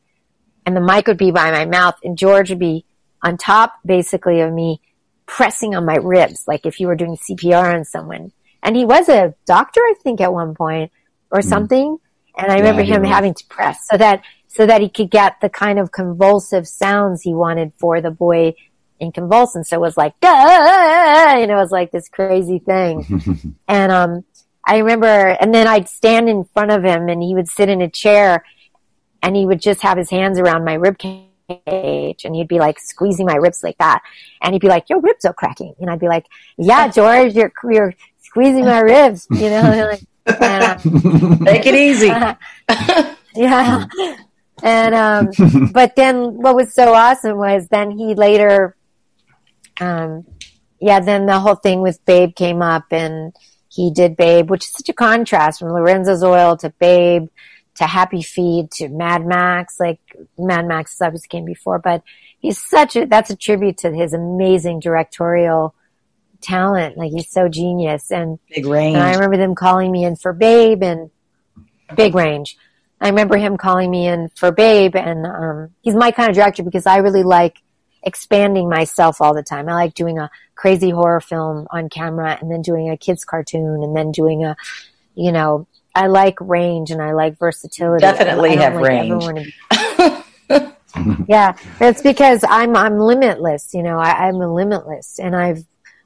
[0.65, 2.85] and the mic would be by my mouth and George would be
[3.23, 4.81] on top basically of me
[5.25, 8.31] pressing on my ribs, like if you were doing CPR on someone.
[8.61, 10.91] And he was a doctor, I think, at one point
[11.31, 11.97] or something.
[12.37, 13.09] And I Yeah, remember him was.
[13.09, 17.21] having to press so that, so that he could get the kind of convulsive sounds
[17.21, 18.55] he wanted for the boy
[18.99, 19.69] in convulsions.
[19.69, 20.29] So it was like, you
[21.47, 23.55] know, it was like this crazy thing.
[23.67, 24.23] And, um,
[24.65, 27.81] I remember, and then I'd stand in front of him and he would sit in
[27.81, 28.43] a chair
[29.21, 32.79] and he would just have his hands around my rib cage and he'd be like
[32.79, 34.01] squeezing my ribs like that.
[34.41, 35.75] And he'd be like, your ribs are cracking.
[35.79, 36.25] And I'd be like,
[36.57, 39.89] yeah, George, you're, you're squeezing my ribs, you know,
[40.25, 40.81] like, and,
[41.45, 42.07] Take it easy.
[43.35, 43.85] yeah.
[44.63, 48.75] And, um, but then what was so awesome was then he later,
[49.79, 50.25] um,
[50.79, 53.35] yeah, then the whole thing with Babe came up and
[53.75, 57.27] he did Babe, which is such a contrast from Lorenzo's Oil to Babe
[57.75, 59.79] to Happy Feet to Mad Max.
[59.79, 59.99] Like
[60.37, 62.01] Mad Max obviously came before, but
[62.39, 65.75] he's such a, that's a tribute to his amazing directorial
[66.41, 66.97] talent.
[66.97, 68.11] Like he's so genius.
[68.11, 68.95] And, Big range.
[68.95, 71.09] and I remember them calling me in for Babe and
[71.95, 72.57] big range.
[73.01, 76.63] I remember him calling me in for Babe and, um, he's my kind of director
[76.63, 77.57] because I really like
[78.03, 79.67] expanding myself all the time.
[79.67, 83.83] I like doing a crazy horror film on camera and then doing a kids cartoon
[83.83, 84.55] and then doing a,
[85.15, 88.01] you know, I like range and I like versatility.
[88.01, 89.53] Definitely I, have range.
[89.69, 90.71] be-
[91.27, 93.73] yeah, it's because I'm I'm limitless.
[93.73, 95.65] You know, I, I'm limitless, and I've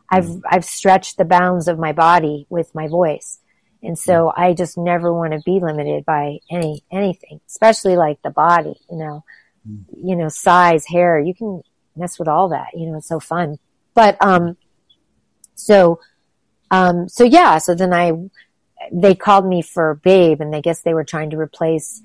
[0.09, 0.41] I've mm.
[0.49, 3.39] I've stretched the bounds of my body with my voice,
[3.81, 4.33] and so mm.
[4.37, 8.75] I just never want to be limited by any anything, especially like the body.
[8.89, 9.23] You know,
[9.67, 9.83] mm.
[10.03, 11.19] you know, size, hair.
[11.19, 11.63] You can
[11.95, 12.69] mess with all that.
[12.73, 13.57] You know, it's so fun.
[13.93, 14.57] But um,
[15.55, 15.99] so
[16.71, 17.57] um, so yeah.
[17.57, 18.13] So then I
[18.91, 22.01] they called me for Babe, and I guess they were trying to replace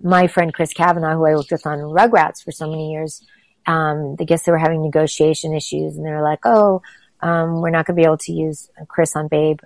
[0.00, 3.24] my friend Chris Cavanaugh, who I worked with on Rugrats for so many years.
[3.66, 6.82] Um, I guess they were having negotiation issues, and they were like, "Oh,
[7.20, 9.60] um, we're not going to be able to use Chris on Babe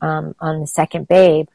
[0.00, 1.48] um, on the second Babe,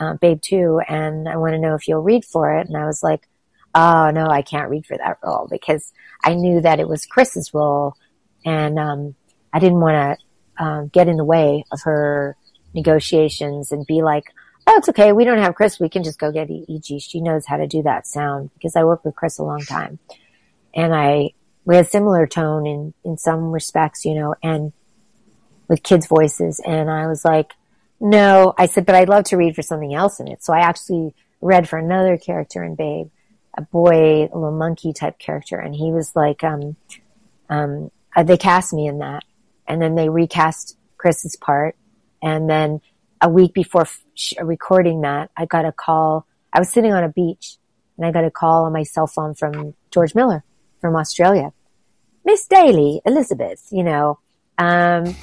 [0.00, 2.86] uh, Babe Two, and I want to know if you'll read for it." And I
[2.86, 3.28] was like,
[3.74, 5.92] "Oh no, I can't read for that role because
[6.24, 7.94] I knew that it was Chris's role,
[8.48, 9.14] and um,
[9.52, 10.18] I didn't want
[10.56, 12.34] to um, get in the way of her
[12.72, 14.24] negotiations and be like,
[14.66, 15.12] oh, it's okay.
[15.12, 15.78] We don't have Chris.
[15.78, 17.02] We can just go get EG.
[17.02, 19.98] She knows how to do that sound because I worked with Chris a long time.
[20.74, 21.32] And I,
[21.66, 24.72] we had similar tone in, in some respects, you know, and
[25.68, 26.58] with kids' voices.
[26.64, 27.52] And I was like,
[28.00, 30.42] no, I said, but I'd love to read for something else in it.
[30.42, 33.10] So I actually read for another character in Babe,
[33.58, 35.58] a boy, a little monkey type character.
[35.58, 36.76] And he was like, um,
[37.50, 39.24] um, uh, they cast me in that.
[39.66, 41.76] And then they recast Chris's part.
[42.22, 42.80] And then
[43.20, 44.02] a week before f-
[44.42, 46.26] recording that, I got a call.
[46.52, 47.56] I was sitting on a beach
[47.96, 50.44] and I got a call on my cell phone from George Miller
[50.80, 51.52] from Australia.
[52.24, 54.18] Miss Daily, Elizabeth, you know,
[54.58, 55.14] um,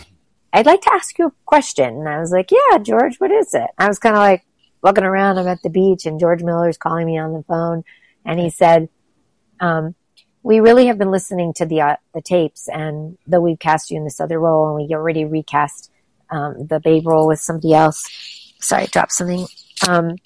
[0.54, 1.86] I'd like to ask you a question.
[1.86, 3.70] And I was like, yeah, George, what is it?
[3.78, 4.46] I was kind of like
[4.82, 5.38] looking around.
[5.38, 7.84] I'm at the beach and George Miller's calling me on the phone
[8.26, 8.90] and he said,
[9.60, 9.96] um,
[10.46, 13.98] we really have been listening to the, uh, the tapes and though we've cast you
[13.98, 15.90] in this other role and we already recast,
[16.30, 18.08] um, the babe role with somebody else.
[18.62, 19.48] Sorry, I dropped something.
[19.88, 20.18] Um,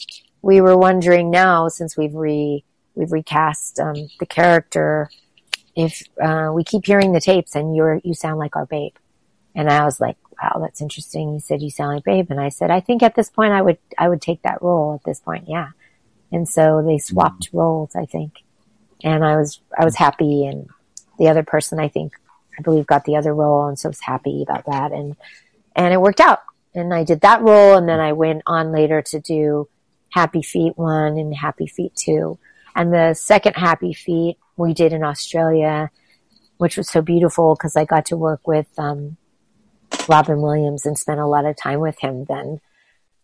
[0.41, 2.65] we were wondering now since we've re,
[2.95, 5.09] we've recast, um, the character,
[5.77, 8.95] if, uh, we keep hearing the tapes and you're, you sound like our babe.
[9.55, 11.35] And I was like, wow, that's interesting.
[11.35, 12.27] He said, you sound like babe.
[12.29, 14.95] And I said, I think at this point I would, I would take that role
[14.95, 15.45] at this point.
[15.47, 15.69] Yeah.
[16.29, 18.43] And so they swapped roles, I think.
[19.03, 20.45] And I was, I was happy.
[20.45, 20.69] And
[21.17, 22.13] the other person, I think,
[22.57, 23.67] I believe got the other role.
[23.67, 24.91] And so I was happy about that.
[24.91, 25.15] And,
[25.75, 26.39] and it worked out.
[26.75, 27.75] And I did that role.
[27.75, 29.67] And then I went on later to do
[30.09, 32.37] Happy Feet one and Happy Feet two.
[32.75, 35.89] And the second Happy Feet we did in Australia,
[36.57, 39.17] which was so beautiful because I got to work with, um,
[40.07, 42.59] Robin Williams and spent a lot of time with him then.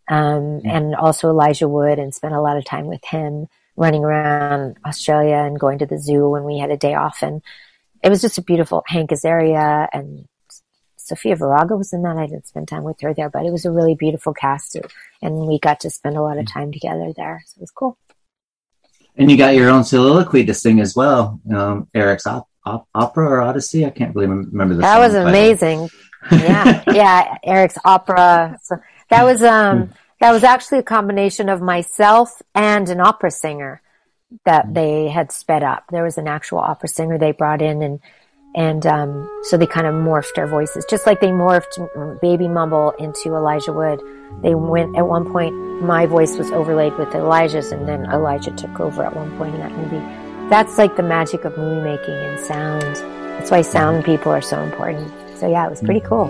[0.08, 4.78] Um, and also Elijah Wood and spent a lot of time with him running around
[4.84, 7.22] Australia and going to the zoo when we had a day off.
[7.22, 7.42] And
[8.02, 10.26] it was just a beautiful Hank Azaria and
[10.96, 12.16] Sofia Vergara was in that.
[12.16, 14.76] I didn't spend time with her there, but it was a really beautiful cast
[15.22, 17.42] and we got to spend a lot of time together there.
[17.46, 17.98] So it was cool.
[19.16, 21.40] And you got your own soliloquy to sing as well.
[21.54, 23.86] Um, Eric's op- op- opera or Odyssey.
[23.86, 24.82] I can't really remember the.
[24.82, 25.88] That was amazing.
[26.30, 27.38] yeah, yeah.
[27.42, 28.58] Eric's opera.
[28.62, 28.76] So
[29.08, 29.90] that was um
[30.20, 33.82] that was actually a combination of myself and an opera singer
[34.44, 35.84] that they had sped up.
[35.90, 38.00] There was an actual opera singer they brought in and
[38.54, 42.92] and um, so they kind of morphed our voices, just like they morphed Baby Mumble
[42.92, 44.00] into Elijah Wood.
[44.42, 45.54] They went at one point.
[45.82, 49.60] My voice was overlaid with Elijah's, and then Elijah took over at one point in
[49.60, 50.00] that movie.
[50.48, 52.96] That's like the magic of movie making and sound.
[53.38, 55.12] That's why sound people are so important.
[55.36, 56.28] So yeah, it was pretty cool.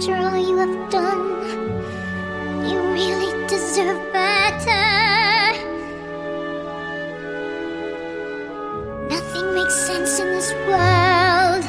[0.00, 1.24] After all you have done,
[2.66, 4.72] you really deserve better.
[9.10, 11.64] Nothing makes sense in this world.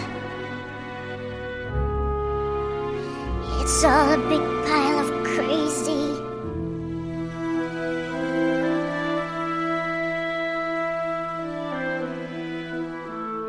[3.60, 6.08] It's all a big pile of crazy.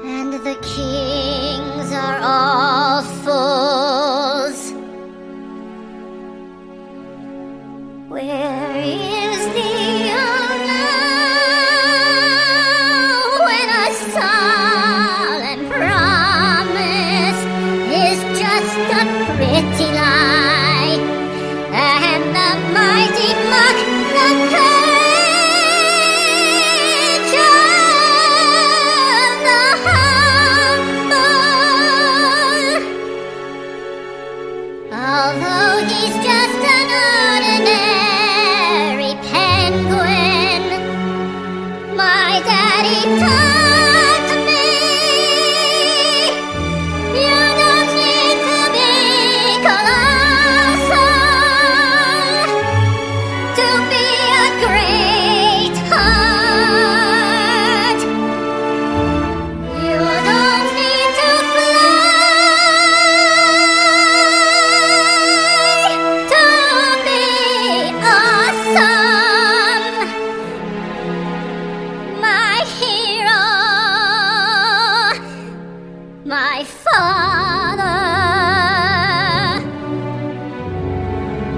[0.04, 1.01] And the kings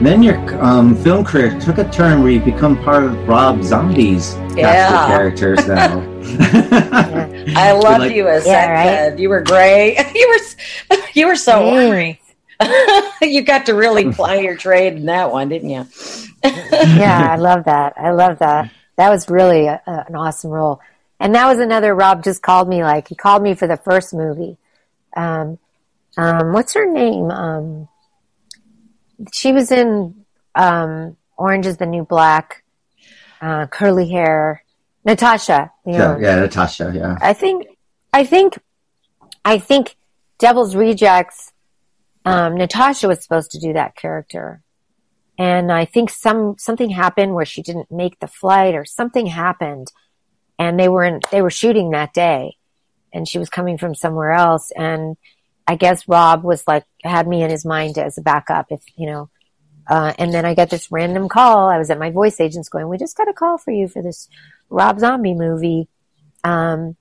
[0.02, 4.34] Then your um, film career took a turn where you become part of Rob Zombie's
[4.34, 5.02] cast Yeah.
[5.04, 6.00] of characters now.
[7.56, 9.18] I loved like- you as Yeah, Zach right?
[9.18, 9.96] You were great.
[10.14, 12.20] You were you were so ornery.
[13.22, 15.86] you got to really ply your trade in that one, didn't you?
[16.44, 17.94] yeah, I love that.
[17.96, 18.70] I love that.
[18.96, 20.80] That was really a, a, an awesome role.
[21.18, 24.12] And that was another Rob just called me like he called me for the first
[24.12, 24.58] movie.
[25.16, 25.58] Um,
[26.16, 27.30] um, what's her name?
[27.30, 27.88] Um,
[29.32, 32.64] she was in um, Orange is the New Black,
[33.40, 34.64] uh, curly hair,
[35.04, 35.72] Natasha.
[35.84, 36.92] yeah, yeah, Natasha.
[36.94, 37.66] Yeah, I think,
[38.12, 38.58] I think,
[39.44, 39.96] I think
[40.38, 41.52] Devil's Rejects,
[42.24, 44.62] um, Natasha was supposed to do that character.
[45.36, 49.90] And I think some, something happened where she didn't make the flight or something happened
[50.58, 52.56] and they were in, they were shooting that day
[53.14, 54.70] and she was coming from somewhere else.
[54.76, 55.16] And
[55.66, 59.06] I guess Rob was like, had me in his mind as a backup if, you
[59.06, 59.30] know,
[59.86, 61.68] uh, and then I got this random call.
[61.68, 64.02] I was at my voice agent's going, "We just got a call for you for
[64.02, 64.28] this
[64.70, 65.88] Rob Zombie movie.
[66.42, 66.96] Um,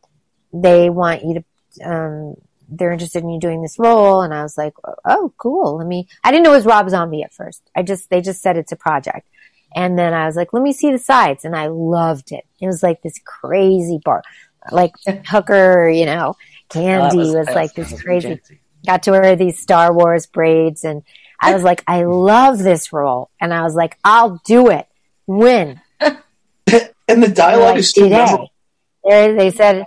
[0.51, 1.89] they want you to.
[1.89, 2.36] Um,
[2.70, 4.74] they're interested in you doing this role." And I was like,
[5.05, 5.78] "Oh, cool.
[5.78, 7.61] Let me." I didn't know it was Rob Zombie at first.
[7.76, 9.28] I just they just said it's a project,
[9.74, 12.43] and then I was like, "Let me see the sides," and I loved it.
[12.59, 14.24] It was like this crazy bar,
[14.72, 14.93] like
[15.26, 16.36] hooker, you know.
[16.70, 17.55] Candy was was, best.
[17.55, 18.39] like this crazy.
[18.86, 21.03] Got to wear these Star Wars braids, and
[21.39, 24.88] I was like, I love this role, and I was like, I'll do it.
[25.26, 25.82] When?
[27.05, 28.49] And the dialogue like, is still today.
[29.03, 29.86] There, they said,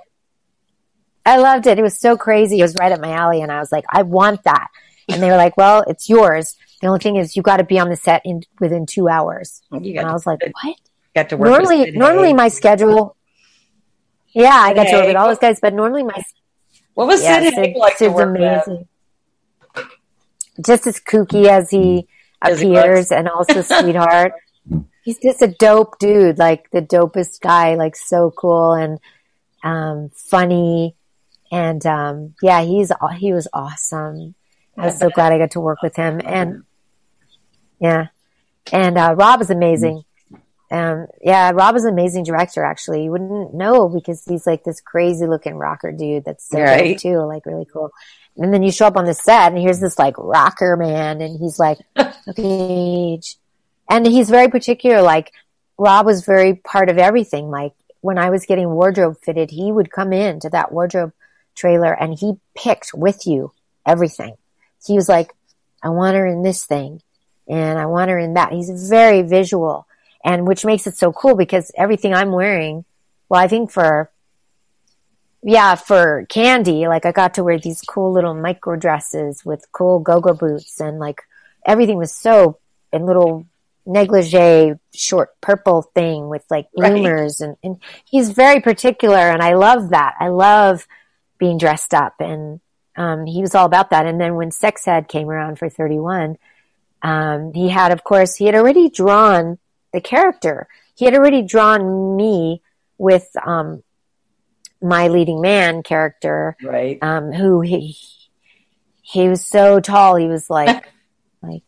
[1.24, 1.78] I loved it.
[1.78, 2.58] It was so crazy.
[2.58, 4.68] It was right up my alley, and I was like, I want that.
[5.08, 6.56] And they were like, Well, it's yours.
[6.80, 9.62] The only thing is, you got to be on the set in within two hours.
[9.70, 10.76] And I was like, What?
[11.14, 11.48] got to work.
[11.48, 13.15] Normally, normally my schedule.
[14.36, 16.22] Yeah, I got to work with all those guys, but normally my
[16.92, 18.62] What was yeah, Sid Haig like to Sid's work with?
[18.66, 18.86] amazing.
[20.64, 22.06] Just as kooky as he
[22.42, 24.34] As he appears, and also sweetheart.
[25.04, 29.00] He's just a dope dude, like the dopest guy, like so cool and
[29.64, 30.96] um, funny,
[31.50, 34.34] and um, yeah, he's he was awesome.
[34.76, 36.64] I was so glad I got to work with him, and
[37.80, 38.08] yeah,
[38.70, 40.02] and uh, Rob is amazing.
[40.70, 42.64] Um, yeah, Rob is an amazing director.
[42.64, 46.24] Actually, you wouldn't know because he's like this crazy looking rocker dude.
[46.24, 46.98] That's so Right.
[46.98, 47.90] too, like really cool.
[48.36, 51.38] And then you show up on the set, and here's this like rocker man, and
[51.38, 51.78] he's like,
[52.28, 53.20] okay,
[53.88, 55.02] and he's very particular.
[55.02, 55.32] Like
[55.78, 57.48] Rob was very part of everything.
[57.50, 61.12] Like when I was getting wardrobe fitted, he would come in to that wardrobe
[61.54, 63.52] trailer, and he picked with you
[63.86, 64.34] everything.
[64.84, 65.32] He was like,
[65.82, 67.02] I want her in this thing,
[67.48, 68.52] and I want her in that.
[68.52, 69.86] He's very visual
[70.26, 72.84] and which makes it so cool because everything I'm wearing,
[73.28, 74.10] well, I think for,
[75.40, 80.00] yeah, for Candy, like I got to wear these cool little micro dresses with cool
[80.00, 81.22] go-go boots and like
[81.64, 82.58] everything was so,
[82.92, 83.46] and little
[83.86, 86.92] negligee short purple thing with like Right.
[86.92, 90.16] bloomers and, and he's very particular and I love that.
[90.18, 90.88] I love
[91.38, 92.58] being dressed up and,
[92.96, 94.06] um, he was all about that.
[94.06, 96.36] And then when Sex Head came around for 31,
[97.02, 99.58] um, he had, of course, he had already drawn
[99.96, 100.68] the character.
[100.94, 102.62] He had already drawn me
[102.98, 103.82] with um,
[104.82, 106.98] my leading man character, Right.
[107.02, 107.96] um, who he
[109.02, 110.16] he was so tall.
[110.16, 110.84] He was like
[111.42, 111.62] like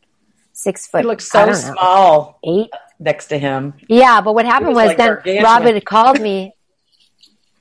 [0.53, 1.01] six foot.
[1.03, 2.70] He looks I so know, small eight.
[3.01, 3.74] next to him.
[3.89, 5.45] Yeah, but what happened was was, like then gargantuan.
[5.45, 6.53] Robin called me.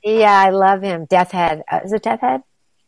[0.04, 1.06] Yeah, I love him.
[1.06, 1.64] Death Head.
[1.72, 2.42] Uh, is it Death Head?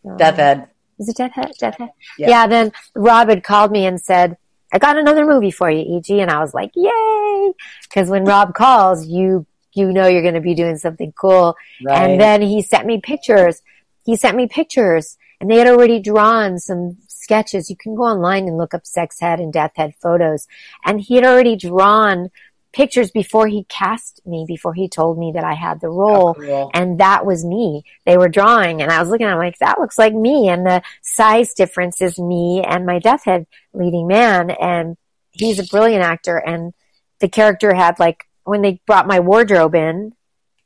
[0.04, 0.18] No.
[0.18, 0.68] Death Head.
[1.00, 1.52] Is it Death Head?
[1.60, 1.90] Death Head?
[2.18, 2.30] Yeah.
[2.30, 2.48] Yeah.
[2.48, 4.38] then Rob had called me and said,
[4.72, 6.10] I got another movie for you, EG.
[6.20, 7.54] And I was like, yay.
[7.94, 11.56] Cause when Rob calls, you, you know you're going to be doing something cool.
[11.84, 12.12] Right.
[12.12, 13.62] And then he sent me pictures.
[14.06, 17.70] He sent me pictures and they had already drawn some sketches.
[17.70, 20.48] You can go online and look up sex head and death head photos.
[20.86, 22.30] And he had already drawn
[22.72, 26.36] pictures before he cast me, before he told me that I had the role.
[26.36, 26.70] cool.
[26.74, 27.84] And that was me.
[28.06, 30.50] They were drawing and I was looking at it like, that looks like me.
[30.50, 34.52] And the size difference is me and my death head leading man.
[34.52, 34.98] And
[35.32, 36.38] he's a brilliant actor.
[36.38, 36.74] And
[37.20, 40.14] the character had like, when they brought my wardrobe in,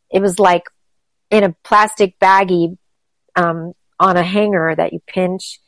[0.09, 0.63] it was like
[1.29, 2.77] in a plastic baggie,
[3.35, 5.59] um, on a hanger that you pinch.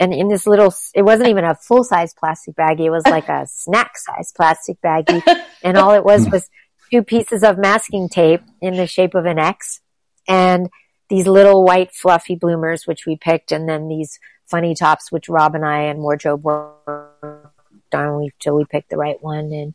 [0.00, 2.86] And in this little, it wasn't even a full size plastic baggie.
[2.86, 5.22] It was like a snack size plastic baggie.
[5.62, 6.48] And all it was was
[6.90, 9.82] two pieces of masking tape in the shape of an X
[10.26, 10.70] and
[11.10, 13.52] these little white fluffy bloomers, which we picked.
[13.52, 18.56] And then these funny tops, which Rob and I and wardrobe worked on we, till
[18.56, 19.52] we picked the right one.
[19.52, 19.74] And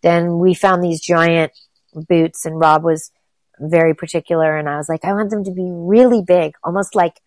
[0.00, 1.52] then we found these giant
[1.92, 3.10] boots and Rob was
[3.58, 4.56] very particular.
[4.56, 7.20] And I was like, I want them to be really big, almost like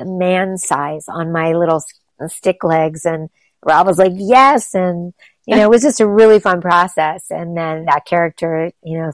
[0.00, 1.82] a man size on my little
[2.28, 3.04] stick legs.
[3.04, 3.28] And
[3.64, 4.74] Rob was like, yes.
[4.74, 5.12] And,
[5.46, 7.30] you know, it was just a really fun process.
[7.30, 9.12] And then that character, you know,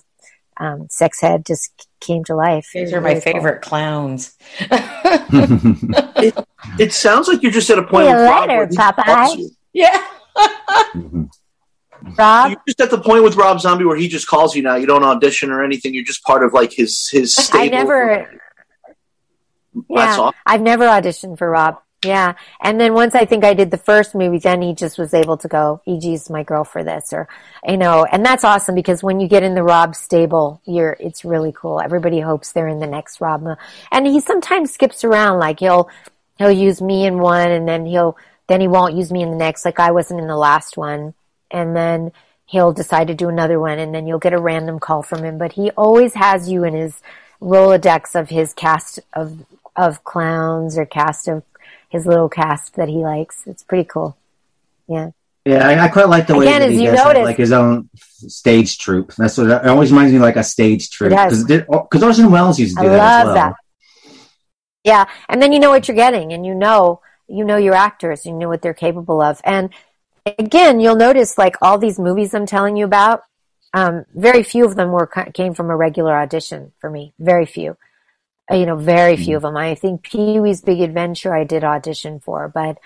[0.61, 2.71] um, sex head just came to life.
[2.75, 3.33] These was are my really cool.
[3.33, 4.37] favorite clowns.
[6.79, 9.05] It sounds like you're just at a point See you with Rob later, where Popeye.
[9.05, 9.51] calls you.
[9.73, 10.05] Yeah.
[12.17, 14.77] Rob, You're just at the point with Rob Zombie where he just calls you now.
[14.77, 15.95] You don't audition or anything.
[15.95, 17.65] You're just part of like his his stable.
[17.65, 18.48] I never, That's
[19.89, 20.31] yeah.
[20.47, 21.81] I've never auditioned for Rob.
[22.05, 22.35] Yeah.
[22.61, 25.37] And then once I think I did the first movie, then he just was able
[25.39, 27.27] to go, EG's my girl for this or,
[27.67, 31.25] you know, and that's awesome because when you get in the Rob stable, you're, it's
[31.25, 31.81] really cool.
[31.81, 33.45] Everybody hopes they're in the next Rob.
[33.91, 35.91] And he sometimes skips around, like he'll,
[36.39, 38.17] he'll use me in one and then he'll,
[38.47, 39.65] then he won't use me in the next.
[39.65, 41.15] Like I wasn't in the last one.
[41.51, 42.13] And then
[42.47, 45.37] he'll decide to do another one and then you'll get a random call from him.
[45.37, 47.03] But he always has you in his
[47.43, 49.45] Rolodex of his cast of,
[49.79, 51.43] of clowns or cast of
[51.89, 53.45] his little cast that he likes.
[53.47, 54.17] It's pretty cool.
[54.89, 55.11] Yeah.
[55.47, 57.53] Yeah, I, I quite like the way Again, that he does it, notice- like his
[57.53, 59.15] own stage troupe.
[59.15, 61.13] That's what it always reminds me of like a stage troupe.
[61.13, 61.45] does.
[61.45, 63.35] Because Orson Welles used to I do that love as well.
[63.35, 63.55] that.
[64.85, 68.27] Yeah, and then you know what you're getting, and you know you know your actors,
[68.27, 69.71] you know what they're capable of, and
[70.39, 73.23] again, you'll notice like all these movies I'm telling you about.
[73.75, 77.13] Um, very few of them were came from a regular audition for me.
[77.19, 77.77] Very few,
[78.51, 79.37] Uh, you know, very few mm-hmm.
[79.37, 79.57] of them.
[79.57, 82.79] I think Pee Wee's Big Adventure I did audition for, but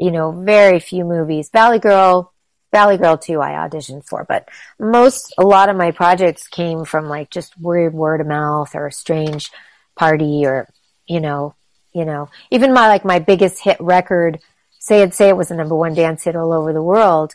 [0.00, 1.50] you know, very few movies.
[1.50, 2.32] Valley Girl,
[2.72, 4.48] Valley Girl 2 I auditioned for, but
[4.78, 8.86] most, a lot of my projects came from like just weird word of mouth or
[8.86, 9.50] a strange
[9.96, 10.68] party or,
[11.06, 11.54] you know,
[11.92, 14.40] you know, even my, like my biggest hit record,
[14.78, 17.34] Say It Say It was a number one dance hit all over the world.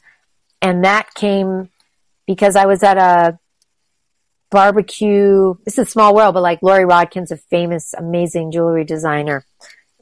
[0.59, 1.69] And that came
[2.25, 3.37] because I was at a
[4.51, 5.55] barbecue.
[5.65, 9.45] This is a small world, but like Loree Rodkin's a famous, amazing jewelry designer.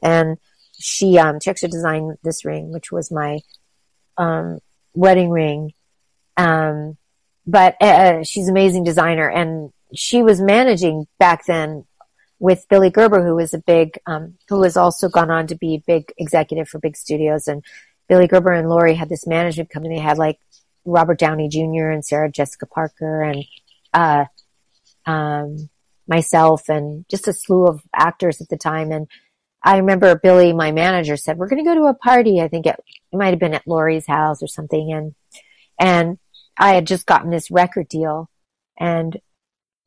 [0.02, 0.38] And
[0.78, 3.40] she, um, she actually designed this ring, which was my,
[4.16, 4.58] um,
[4.94, 5.72] wedding ring.
[6.36, 6.96] Um,
[7.46, 11.84] but, uh, she's an amazing designer and she was managing back then
[12.38, 15.82] with Billy Gerber, who was a big, um, who has also gone on to be
[15.86, 17.48] big executive for big studios.
[17.48, 17.64] And
[18.08, 19.96] Billy Gerber and Loree had this management company.
[19.96, 20.38] They had like
[20.84, 21.90] Robert Downey Jr.
[21.90, 23.44] and Sarah Jessica Parker and,
[23.94, 24.24] uh,
[25.06, 25.70] um,
[26.06, 28.92] myself and just a slew of actors at the time.
[28.92, 29.08] And
[29.62, 32.66] I remember Billy, my manager, said, "We're going to go to a party." I think
[32.66, 32.76] it,
[33.12, 35.14] it might have been at Loree's house or something, and
[35.78, 36.18] and
[36.58, 38.28] I had just gotten this record deal,
[38.78, 39.16] and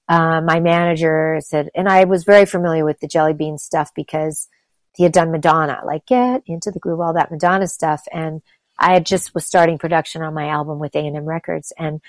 [0.10, 4.48] uh, my manager said, and I was very familiar with the Jelly Bean stuff because
[4.96, 8.42] he had done Madonna, like get into the groove, all that Madonna stuff, and
[8.80, 12.02] I had just was starting production on my album with A and M Records, and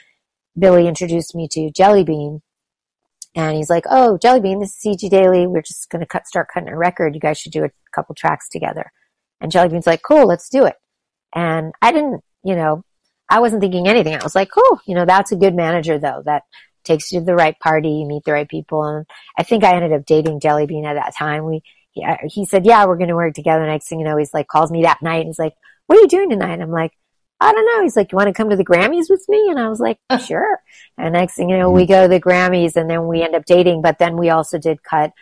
[0.59, 2.43] Billy introduced me to Jelly Bean.
[3.35, 5.47] And he's like, "Oh, Jelly Bean, this is EG Daily.
[5.47, 7.15] We're just going to cut, start cutting a record.
[7.15, 8.91] You guys should do a couple tracks together."
[9.41, 10.75] And Jelly Bean's like, "Cool, let's do it."
[11.35, 12.83] And I didn't, you know,
[13.29, 14.15] I wasn't thinking anything.
[14.15, 16.23] I was like, "Cool, you know, that's a good manager though.
[16.25, 16.43] That
[16.85, 19.07] takes you to the right party, you meet the right people." And
[19.39, 21.45] I think I ended up dating Jelly Bean at that time.
[21.45, 24.17] We, he, I- he said, "Yeah, we're going to work together." Next thing you know,
[24.17, 25.55] he's like, calls me that night and he's like,
[25.87, 26.93] "What are you doing tonight?" I'm like,
[27.41, 27.83] I don't know.
[27.83, 29.49] He's like, you want to come to the Grammys with me?
[29.49, 30.61] And I was like, sure.
[30.97, 33.45] And next thing you know, we go to the Grammys and then we end up
[33.45, 33.83] dating.
[33.83, 35.13] But then we also did cut,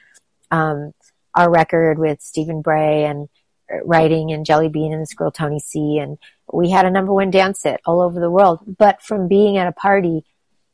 [0.50, 0.92] um,
[1.34, 3.28] our record with Stephen Bray and
[3.70, 5.98] uh, writing and Jelly Bean and this girl Toni C.
[5.98, 6.16] And
[6.50, 8.60] we had a number one dance hit all over the world.
[8.78, 10.24] But from being at a party,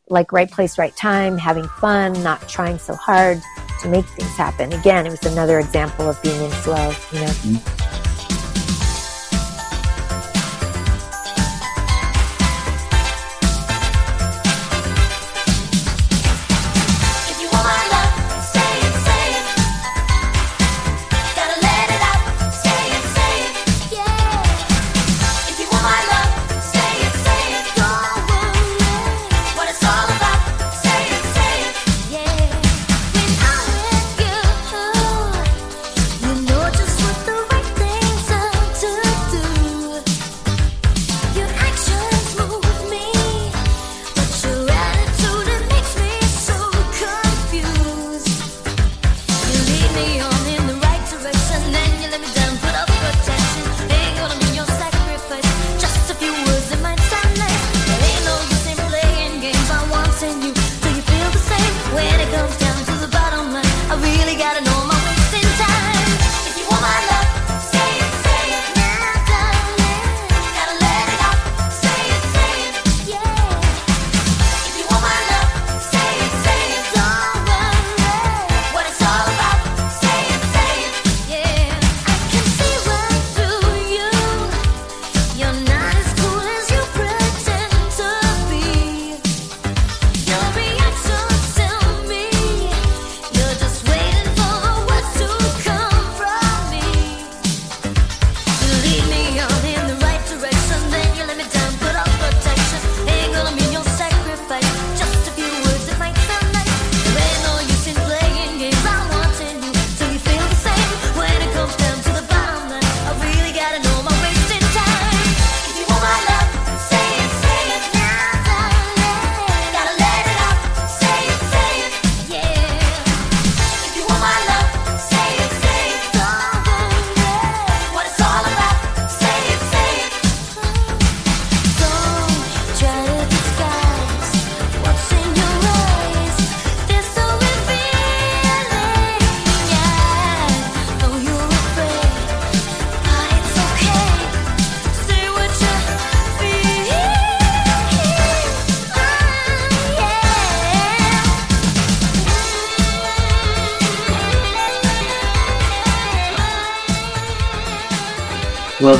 [0.09, 3.41] like right place, right time, having fun, not trying so hard
[3.81, 4.73] to make things happen.
[4.73, 7.27] Again, it was another example of being in flow, you know?
[7.27, 8.12] If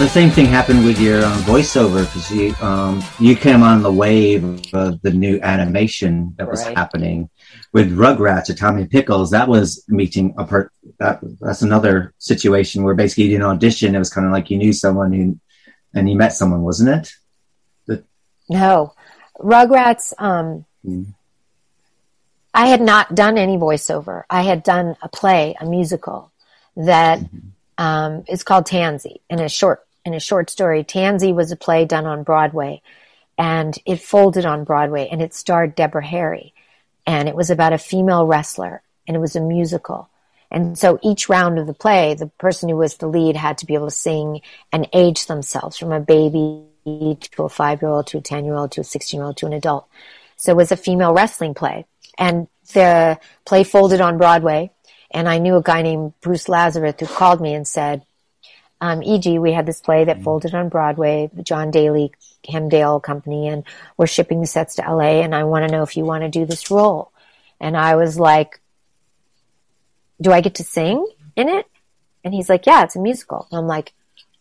[0.03, 3.93] the same thing happened with your um, voiceover because you um, you came on the
[3.93, 4.43] wave
[4.75, 6.77] of the new animation that was Right.
[6.77, 7.31] happening
[7.73, 9.31] with Rugrats or Tommy Pickles.
[9.31, 10.73] That was meeting a part.
[10.99, 13.95] That that's another situation where basically you didn't audition.
[13.95, 15.39] It was kind of like you knew someone who,
[15.95, 16.89] and you met someone, wasn't
[17.89, 18.01] it?
[18.49, 18.95] No,
[19.39, 20.13] Rugrats.
[20.19, 21.15] Um, Mm.
[22.53, 24.25] I had not done any voiceover.
[24.29, 26.33] I had done a play, a musical
[26.77, 27.21] that
[27.79, 30.85] um, is called Tanzi, in a short in a short story.
[30.85, 32.83] Tanzi was a play done on Broadway,
[33.39, 36.55] and it folded on Broadway, and it starred Deborah Harry,
[37.07, 40.09] and it was about a female wrestler, and it was a musical.
[40.51, 43.67] And so each round of the play, the person who was the lead had to
[43.67, 48.07] be able to sing and age themselves from a baby to a five year old
[48.09, 49.89] to a 10 year old to a 16 year old to an adult.
[50.37, 51.87] So it was a female wrestling play.
[52.19, 54.71] And the play folded on Broadway.
[55.11, 58.05] And I knew a guy named Bruce Lazarus who called me and said,
[58.83, 62.13] um, E.G., we had this play that folded on Broadway, the John Daly
[62.49, 63.63] Hemdale Company, and
[63.97, 65.23] we're shipping the sets to LA.
[65.23, 67.13] And I want to know if you want to do this role.
[67.61, 68.61] And I was like,
[70.21, 71.07] do I get to sing
[71.37, 71.67] in it?
[72.25, 73.47] And he's like, yeah, it's a musical.
[73.53, 73.93] And I'm like,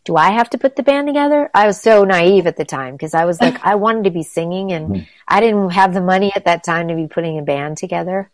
[0.06, 1.52] do I have to put the band together?
[1.54, 4.24] I was so naive at the time because I was like, I wanted to be
[4.24, 7.78] singing and I didn't have the money at that time to be putting a band
[7.78, 8.32] together.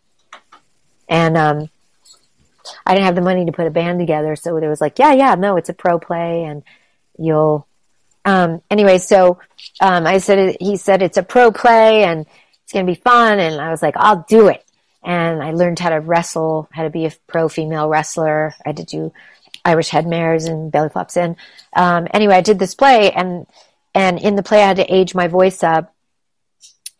[1.06, 1.68] And, um,
[2.86, 4.36] I didn't have the money to put a band together.
[4.36, 6.62] So it was like, yeah, yeah, no, it's a pro play and
[7.18, 7.66] you'll,
[8.24, 9.38] um, anyway, so,
[9.80, 12.26] um, I said, he said it's a pro play and
[12.62, 13.38] it's going to be fun.
[13.38, 14.64] And I was like, I'll do it.
[15.02, 18.54] And I learned how to wrestle, how to be a pro female wrestler.
[18.66, 19.12] I to do
[19.64, 21.36] Irish head mares and belly flops And,
[21.74, 23.46] Um, anyway, I did this play and,
[23.94, 25.94] and in the play I had to age my voice up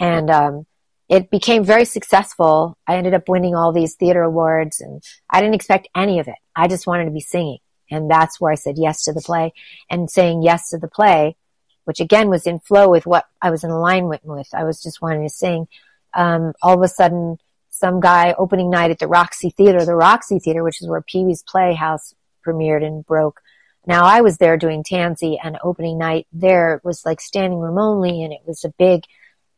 [0.00, 0.66] and, um,
[1.08, 2.76] it became very successful.
[2.86, 6.36] I ended up winning all these theater awards and I didn't expect any of it.
[6.54, 7.58] I just wanted to be singing.
[7.90, 9.54] And that's where I said yes to the play
[9.90, 11.36] and saying yes to the play,
[11.84, 14.48] which again was in flow with what I was in alignment with.
[14.52, 15.68] I was just wanting to sing.
[16.12, 17.38] Um, all of a sudden,
[17.70, 21.24] some guy opening night at the Roxy Theater, the Roxy Theater, which is where Pee
[21.24, 22.14] Wee's Playhouse
[22.46, 23.40] premiered and broke.
[23.86, 28.22] Now I was there doing Tanzi and opening night there was like standing room only
[28.22, 29.04] and it was a big,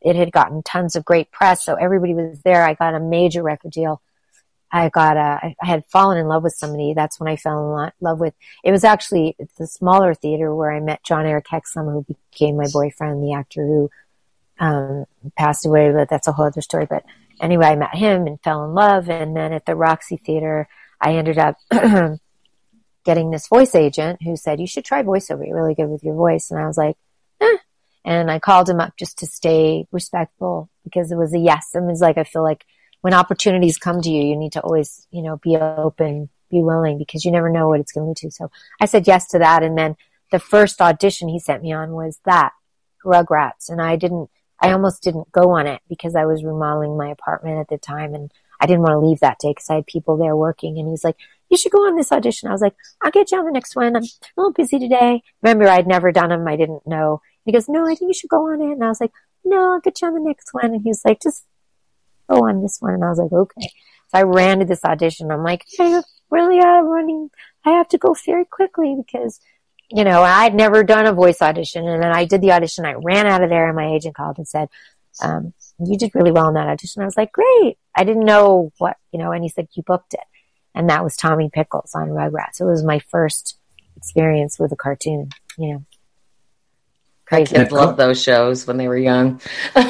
[0.01, 1.63] it had gotten tons of great press.
[1.63, 2.63] So everybody was there.
[2.63, 4.01] I got a major record deal.
[4.71, 6.93] I got a, I had fallen in love with somebody.
[6.93, 8.33] That's when I fell in love with,
[8.63, 13.21] it was actually, the smaller theater where I met Jon-Erik Hexum, who became my boyfriend,
[13.21, 13.89] the actor who,
[14.59, 15.05] um,
[15.37, 16.87] passed away, but that's a whole other story.
[16.89, 17.03] But
[17.41, 19.09] anyway, I met him and fell in love.
[19.09, 20.69] And then at the Roxy Theater,
[21.01, 21.57] I ended up
[23.03, 25.45] getting this voice agent who said, you should try voiceover.
[25.45, 26.49] You're really good with your voice.
[26.49, 26.95] And I was like.
[28.03, 31.71] And I called him up just to stay respectful because it was a yes.
[31.73, 32.65] And it was like, I feel like
[33.01, 36.97] when opportunities come to you, you need to always, you know, be open, be willing
[36.97, 38.31] because you never know what it's going to lead to.
[38.31, 39.63] So I said yes to that.
[39.63, 39.95] And then
[40.31, 42.51] the first audition he sent me on was that
[43.05, 43.69] Rugrats.
[43.69, 44.29] And I didn't,
[44.59, 48.13] I almost didn't go on it because I was remodeling my apartment at the time
[48.13, 50.87] and I didn't want to leave that day because I had people there working and
[50.87, 51.17] he was like,
[51.49, 52.47] you should go on this audition.
[52.47, 53.95] I was like, I'll get you on the next one.
[53.95, 55.23] I'm a little busy today.
[55.41, 56.47] Remember, I'd never done them.
[56.47, 57.21] I didn't know.
[57.45, 58.73] He goes, no, I think you should go on it.
[58.73, 59.11] And I was like,
[59.43, 60.65] no, I'll get you on the next one.
[60.65, 61.45] And he was like, just
[62.29, 62.93] go on this one.
[62.93, 63.69] And I was like, okay.
[64.09, 65.31] So I ran to this audition.
[65.31, 67.29] I'm like, I really am running.
[67.65, 69.39] I have to go very quickly because,
[69.89, 71.87] you know, I'd never done a voice audition.
[71.87, 72.85] And then I did the audition.
[72.85, 74.69] I ran out of there and my agent called and said,
[75.21, 77.01] um, you did really well in that audition.
[77.01, 77.77] I was like, great.
[77.95, 80.21] I didn't know what, you know, and he said, you booked it.
[80.73, 82.61] And that was Tommy Pickles on Rugrats.
[82.61, 83.57] It was my first
[83.97, 85.85] experience with a cartoon, you know.
[87.31, 87.55] My Crazy.
[87.55, 89.41] kids loved those shows when they were young.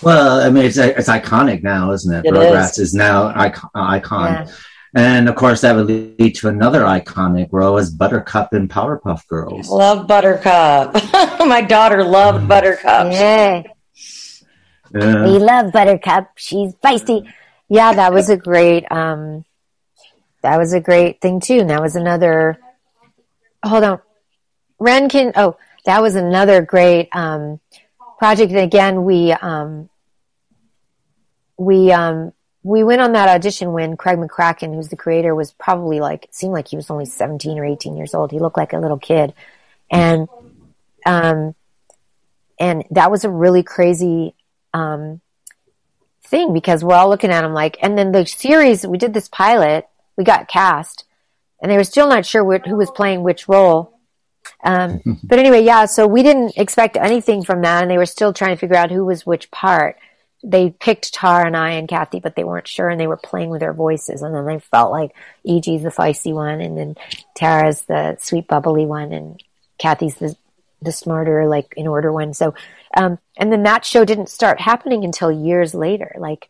[0.00, 2.24] Well, I mean, it's it's iconic now, isn't it?
[2.24, 4.32] It Rugrats is, now icon, icon.
[4.32, 4.52] Yeah.
[4.94, 9.68] and of course that would lead to another iconic role as Buttercup in Powerpuff Girls.
[9.68, 10.94] Love Buttercup.
[11.40, 13.12] My daughter loved Buttercup.
[13.12, 13.64] Yeah.
[14.94, 15.24] Yeah.
[15.24, 16.30] We love Buttercup.
[16.36, 17.28] She's feisty.
[17.68, 19.44] Yeah, that was a great, um,
[20.42, 21.58] that was a great thing too.
[21.58, 22.58] And that was another,
[23.64, 24.00] hold on.
[24.78, 25.56] Ren can, oh,
[25.88, 27.60] that was another great, um,
[28.18, 28.52] project.
[28.52, 29.88] And again, we, um,
[31.56, 35.98] we, um, we went on that audition when Craig McCracken, who's the creator, was probably
[35.98, 38.30] like, seemed like he was only 17 or 18 years old.
[38.30, 39.32] He looked like a little kid.
[39.90, 40.28] And,
[41.06, 41.54] um,
[42.60, 44.34] and that was a really crazy,
[44.74, 45.22] um,
[46.22, 49.30] thing because we're all looking at him like, and then the series, we did this
[49.30, 51.06] pilot, we got cast,
[51.62, 53.97] and they were still not sure wh- who was playing which role.
[54.64, 58.32] Um, but anyway, yeah, so we didn't expect anything from that, and they were still
[58.32, 59.96] trying to figure out who was which part.
[60.44, 63.50] They picked Tara and I and Cathy, but they weren't sure, and they were playing
[63.50, 65.10] with their voices, and then they felt like
[65.44, 66.96] E.G.'s the feisty one, and then
[67.34, 69.42] Tara's the sweet, bubbly one, and
[69.78, 70.36] Cathy's the
[70.80, 72.32] the smarter, like in order one.
[72.34, 72.54] So,
[72.96, 76.48] um, and then that show didn't start happening until years later, like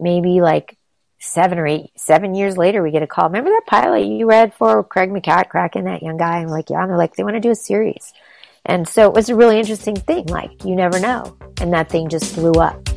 [0.00, 0.76] maybe like
[1.18, 3.26] seven or eight, seven years later, we get a call.
[3.26, 6.38] Remember that pilot you read for Craig McCracken, that young guy?
[6.38, 6.82] I'm like, yeah.
[6.82, 8.12] And they're like, they want to do a series.
[8.64, 10.26] And so it was a really interesting thing.
[10.26, 11.36] Like, you never know.
[11.60, 12.87] And that thing just blew up.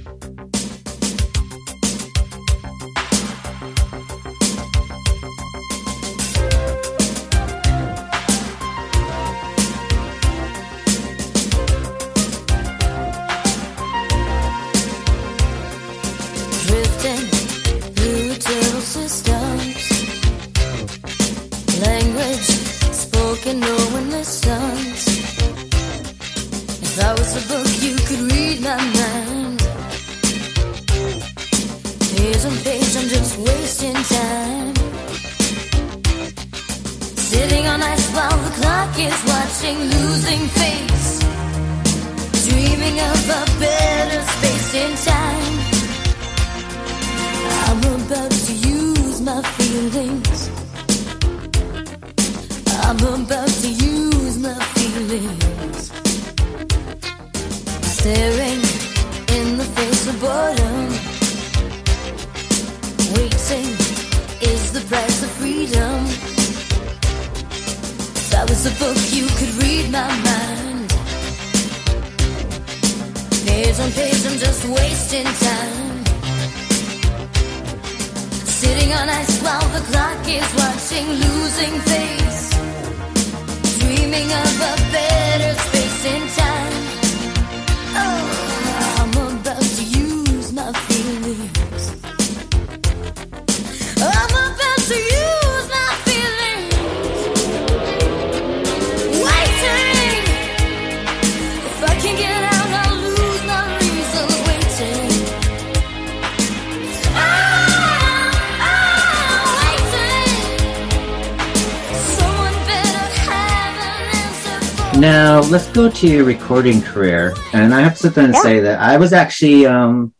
[116.01, 118.41] To your recording career, and I have to sit there and Yeah.
[118.41, 120.13] say that I was actually um,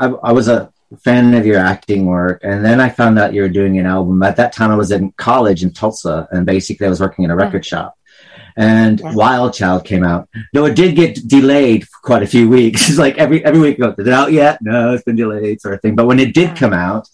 [0.00, 0.72] I, I was a
[1.04, 4.20] fan of your acting work, and then I found out you were doing an album.
[4.24, 7.30] At that time, I was in college in Tulsa, and basically I was working in
[7.30, 7.96] a record shop.
[8.56, 10.28] And Wild Child came out.
[10.52, 12.88] No, it did get delayed for quite a few weeks.
[12.88, 14.58] It's like every every week, is it out yet?
[14.60, 15.94] No, it's been delayed, sort of thing.
[15.94, 17.08] But when it did come out,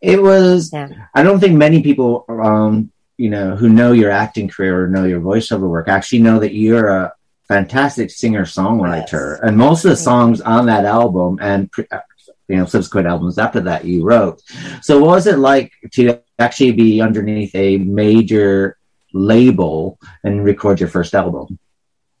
[0.00, 0.72] it was.
[1.14, 2.90] I don't think many people, um,
[3.22, 6.54] you know, who know your acting career or know your voiceover work actually know that
[6.54, 7.12] you're a
[7.46, 12.00] fantastic singer songwriter, and most of the songs on that album and pre- uh,
[12.48, 14.42] you know subsequent albums after that you wrote.
[14.86, 18.76] So, what was it like to actually be underneath a major
[19.12, 21.60] label and record your first album?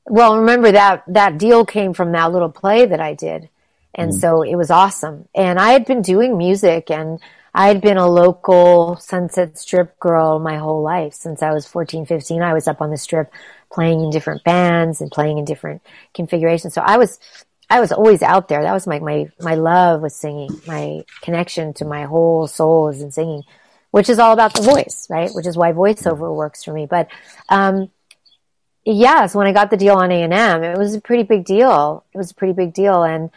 [0.06, 3.48] Well, remember that that deal came from that little play that I did.
[3.94, 4.20] And Mm.
[4.22, 5.28] so it was awesome.
[5.34, 7.18] And I had been doing music and
[7.54, 12.06] I had been a local Sunset Strip girl my whole life since I was 14,
[12.06, 12.42] 15.
[12.42, 13.30] I was up on the strip
[13.70, 15.82] playing in different bands and playing in different
[16.14, 16.74] configurations.
[16.74, 17.18] So I was
[17.68, 18.62] I was always out there.
[18.62, 20.60] That was my my my love was singing.
[20.66, 23.42] My connection to my whole soul is in singing,
[23.90, 25.30] which is all about the voice, right?
[25.32, 26.86] Which is why voiceover works for me.
[26.86, 27.08] But
[27.50, 27.90] um
[28.84, 31.44] yes, when I got the deal on A and M, it was a pretty big
[31.44, 32.04] deal.
[32.14, 33.30] It was a pretty big deal, and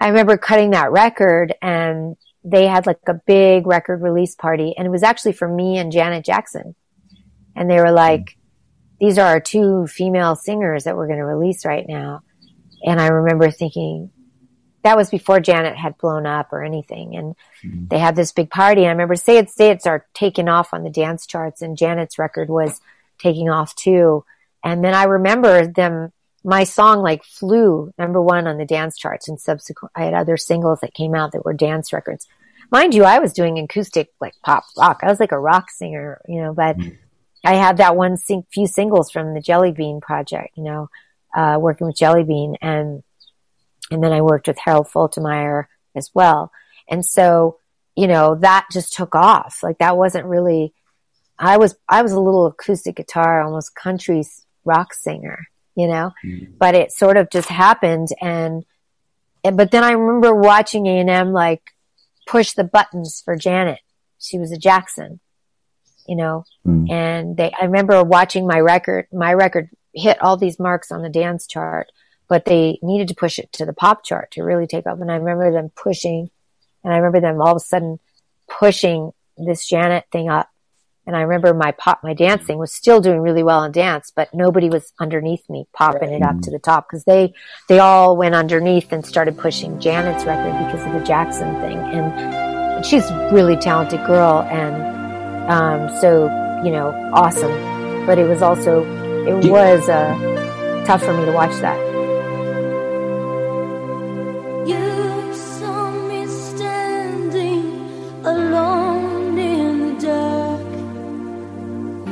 [0.00, 4.86] I remember cutting that record, and they had like a big record release party, and
[4.86, 6.74] it was actually for me and Janet Jackson,
[7.56, 8.36] and they were like,
[9.00, 12.22] "These are our two female singers that we're going to release right now,"
[12.84, 14.10] and I remember thinking.
[14.82, 17.34] That was before Janet had blown up or anything, and
[17.64, 17.86] mm-hmm.
[17.88, 18.82] they had this big party.
[18.82, 21.78] And I remember "Say It, Say It" are taking off on the dance charts, and
[21.78, 22.82] Janet's record was
[23.18, 24.26] taking off too.
[24.62, 26.12] And then I remember them,
[26.44, 30.36] my song like flew number one on the dance charts and subsequent, I had other
[30.36, 32.28] singles that came out that were dance records.
[32.70, 35.00] Mind you, I was doing acoustic like pop rock.
[35.02, 36.76] I was like a rock singer, you know, but
[37.44, 40.90] I had that one sing- few singles from the Jelly Bean project, you know,
[41.34, 43.02] uh, working with Jelly Bean and,
[43.90, 46.52] and then I worked with Harold Faltermeyer as well.
[46.88, 47.58] And so,
[47.96, 49.60] you know, that just took off.
[49.62, 50.74] Like that wasn't really,
[51.38, 54.22] I was I was a little acoustic guitar, almost country
[54.64, 56.12] rock singer, you know.
[56.24, 56.58] Mm.
[56.58, 58.64] But it sort of just happened, and,
[59.42, 61.62] and but then I remember watching A and M like
[62.26, 63.80] push the buttons for Janet.
[64.18, 65.20] She was a Jackson,
[66.06, 66.90] you know, mm.
[66.90, 67.52] and they.
[67.60, 69.06] I remember watching my record.
[69.12, 71.88] My record hit all these marks on the dance chart,
[72.28, 75.00] but they needed to push it to the pop chart to really take off.
[75.00, 76.30] And I remember them pushing,
[76.82, 77.98] and I remember them all of a sudden
[78.48, 80.48] pushing this Janet thing up
[81.06, 84.32] And I remember my pop, my dancing was still doing really well in dance, but
[84.32, 87.34] nobody was underneath me popping it up to the top because they,
[87.68, 91.78] they all went underneath and started pushing Janet's record because of the Jackson thing.
[91.78, 94.42] And, and she's a really talented girl.
[94.50, 96.24] And, um, so,
[96.64, 97.52] you know, awesome.
[98.06, 98.82] But it was also,
[99.26, 101.93] it was, uh, tough for me to watch that.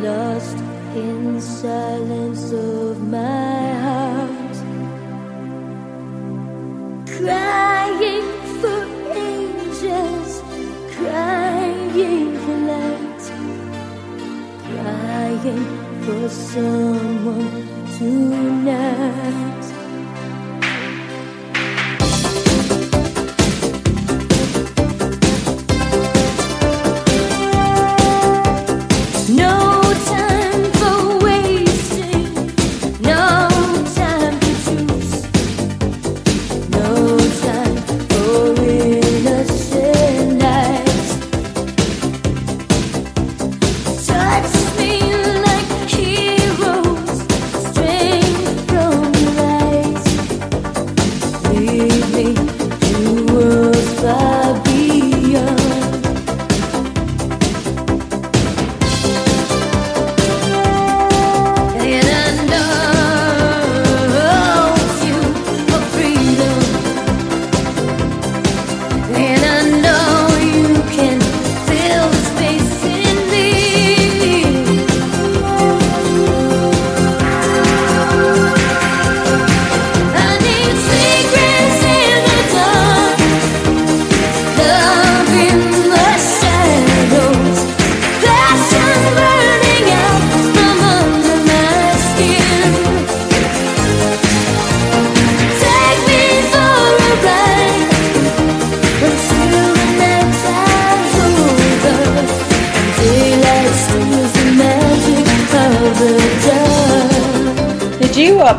[0.02, 0.56] Lost
[0.96, 4.56] in silence of my heart,
[7.06, 8.28] crying
[8.60, 8.82] for
[9.14, 10.42] angels,
[10.96, 13.22] crying for light,
[14.66, 15.66] crying
[16.04, 19.81] for someone tonight.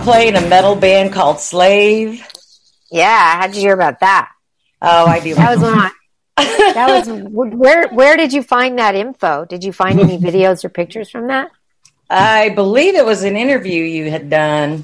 [0.04, 2.26] Play in a metal band called Slave?
[2.91, 3.39] Yeah.
[3.39, 4.30] How'd you hear about that?
[4.82, 5.34] Oh, I do.
[5.34, 5.91] That was when
[6.74, 9.45] that was where where did you find that info?
[9.45, 11.51] Did you find any videos or pictures from that?
[12.10, 14.84] I believe it was an interview you had done.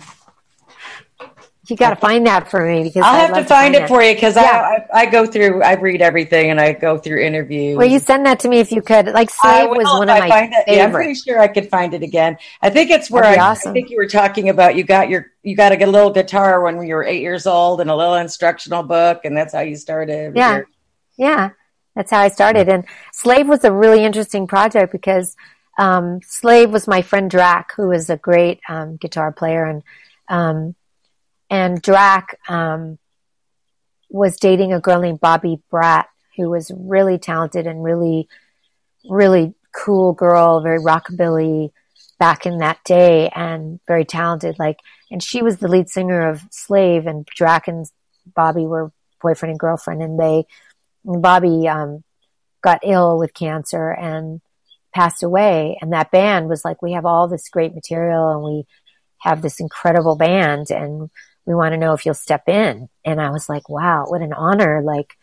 [1.70, 4.01] You got to find that for me because I'll I'd have to find it for
[4.01, 4.41] you because Yeah.
[4.41, 7.78] I, I I go through I read everything and I go through interviews.
[7.78, 9.07] Well, you send that to me if you could.
[9.07, 10.63] Like Slave was one of I my find it.
[10.67, 12.38] Yeah, I'm pretty sure I could find it again.
[12.61, 14.76] I think it's where I, be I think you were talking about.
[14.76, 17.89] You got your you got a little guitar when you were eight years old and
[17.89, 20.36] a little instructional book, and that's how you started.
[20.36, 20.55] Yeah.
[20.57, 20.67] your-
[21.17, 21.49] Yeah,
[21.95, 22.67] that's how I started.
[22.70, 25.36] And Slave was a really interesting project because
[25.78, 29.84] um, Slave was my friend Drac, who is a great um, guitar player, and
[30.28, 30.76] um,
[31.50, 32.97] and Drac um,
[34.10, 36.06] was dating a girl named Bobby Bratt,
[36.38, 38.28] who was really talented and really,
[39.10, 41.72] really cool girl, very rockabilly
[42.20, 44.58] back in that day, and very talented.
[44.60, 44.80] Like,
[45.12, 47.86] and she was the lead singer of Slave, and Drac and
[48.36, 48.91] Bobby were
[49.22, 50.45] boyfriend and girlfriend, and they
[51.06, 52.04] and Bobby um,
[52.62, 54.41] got ill with cancer and
[54.93, 55.78] passed away.
[55.82, 58.66] And that band was like, we have all this great material and we
[59.20, 61.10] have this incredible band and
[61.50, 62.89] we want to know if you'll step in.
[63.04, 64.84] And I was like, wow, what an honor.
[64.84, 65.18] Like,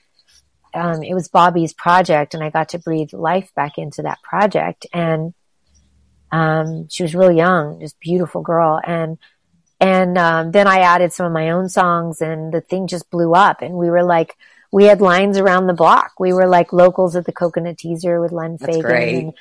[0.74, 4.87] um, it was Bobby's project and I got to breathe life back into that project.
[4.93, 5.35] And,
[6.33, 8.81] um, she was really young, just beautiful girl.
[8.85, 9.18] And,
[9.79, 13.33] and, um, then I added some of my own songs and the thing just blew
[13.33, 14.35] up and we were like,
[14.72, 16.18] we had lines around the block.
[16.18, 18.83] We were like locals at the Coconut Teaser with Len That's Fagan.
[18.83, 19.14] great.
[19.22, 19.33] And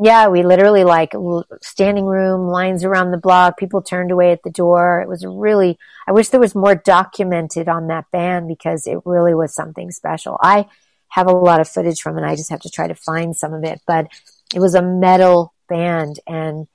[0.00, 1.12] yeah, we literally like
[1.60, 3.58] standing room, lines around the block.
[3.58, 5.00] People turned away at the door.
[5.00, 5.78] It was really,
[6.08, 10.38] I wish there was more documented on that band because it really was something special.
[10.40, 10.66] I
[11.08, 12.24] have a lot of footage from it.
[12.24, 14.08] I just have to try to find some of it, but
[14.54, 16.66] it was a metal band and,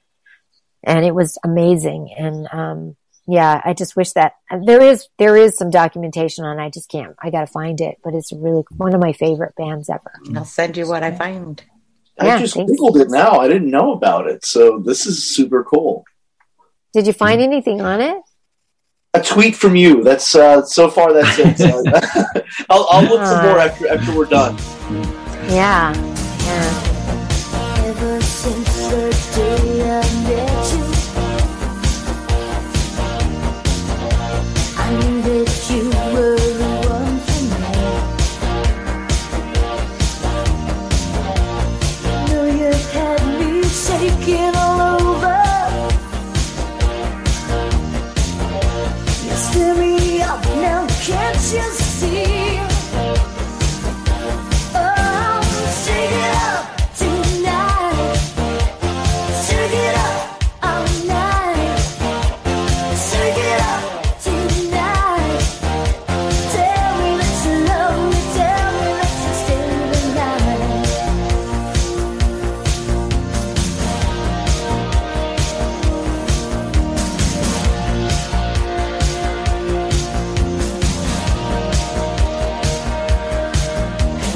[0.84, 2.14] and it was amazing.
[2.16, 2.96] And, um,
[3.28, 6.64] yeah, I just wish that there is, there is some documentation on, it.
[6.64, 9.90] I just can't, I gotta find it, but it's really one of my favorite bands
[9.90, 10.14] ever.
[10.36, 11.62] I'll send you what I find.
[12.20, 12.72] I just thanks.
[12.72, 13.40] googled it now.
[13.40, 16.04] I didn't know about it, so this is super cool.
[16.94, 18.18] Did you find anything on it?
[19.14, 20.04] A tweet from you.
[20.04, 21.14] That's uh, so far.
[21.14, 21.58] That's it.
[21.58, 21.84] So
[22.70, 24.58] I'll, I'll look for more after after we're done.
[25.50, 25.94] Yeah.
[26.44, 26.87] Yeah.
[51.08, 51.87] Can't you see?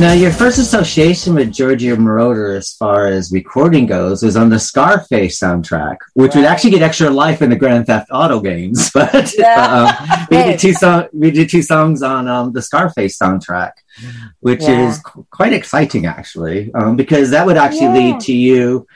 [0.02, 4.58] Now, your first association with Giorgio Moroder, as far as recording goes, was on the
[4.60, 8.90] Scarface soundtrack, which would actually get extra life in the Grand Theft Auto games.
[8.96, 9.94] But um,
[10.32, 13.74] we did two song, we did two songs on um, the Scarface soundtrack,
[14.40, 14.90] which Yeah.
[14.90, 18.14] is qu- quite exciting, actually, um, because that would actually Yeah.
[18.14, 18.88] lead to you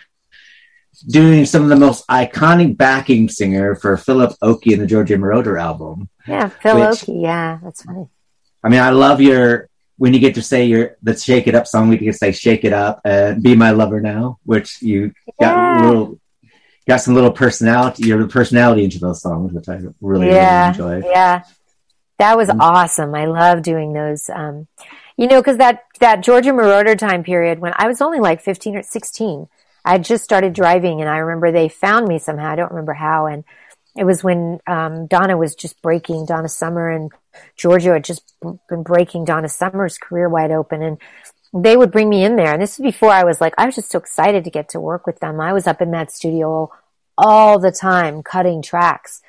[1.08, 5.62] doing some of the most iconic backing singer for Philip Oakey in the Giorgio Moroder
[5.62, 6.10] album.
[6.28, 7.20] Yeah, Phil Which- Oakey.
[7.22, 8.08] Yeah, that's funny.
[8.64, 11.68] I mean, I love your when you get to say your the "Shake It Up"
[11.68, 11.88] song.
[11.90, 15.82] We can say "Shake It Up" and "Be My Lover Now," which you got Yeah.
[15.82, 16.20] little
[16.88, 21.06] got some little personality, your personality into those songs, which I really yeah, really enjoyed.
[21.12, 21.42] yeah,
[22.20, 22.58] that was Mm.
[22.60, 23.16] awesome.
[23.16, 24.30] I love doing those.
[24.30, 24.68] Um,
[25.18, 28.76] you know, because that that Giorgio Moroder time period when I was only like fifteen
[28.76, 29.48] or sixteen,
[29.84, 32.52] I had just started driving, and I remember they found me somehow.
[32.52, 33.44] I don't remember how, and
[33.98, 37.12] it was when um, Donna was just breaking Donna Summer and
[37.56, 38.34] Giorgio had just
[38.70, 40.98] been breaking Donna Summer's career wide open, and
[41.54, 42.54] they would bring me in there.
[42.54, 44.80] And this was before I was like, I was just so excited to get to
[44.80, 45.40] work with them.
[45.40, 46.72] I was up in that studio
[47.18, 49.22] all the time cutting tracks.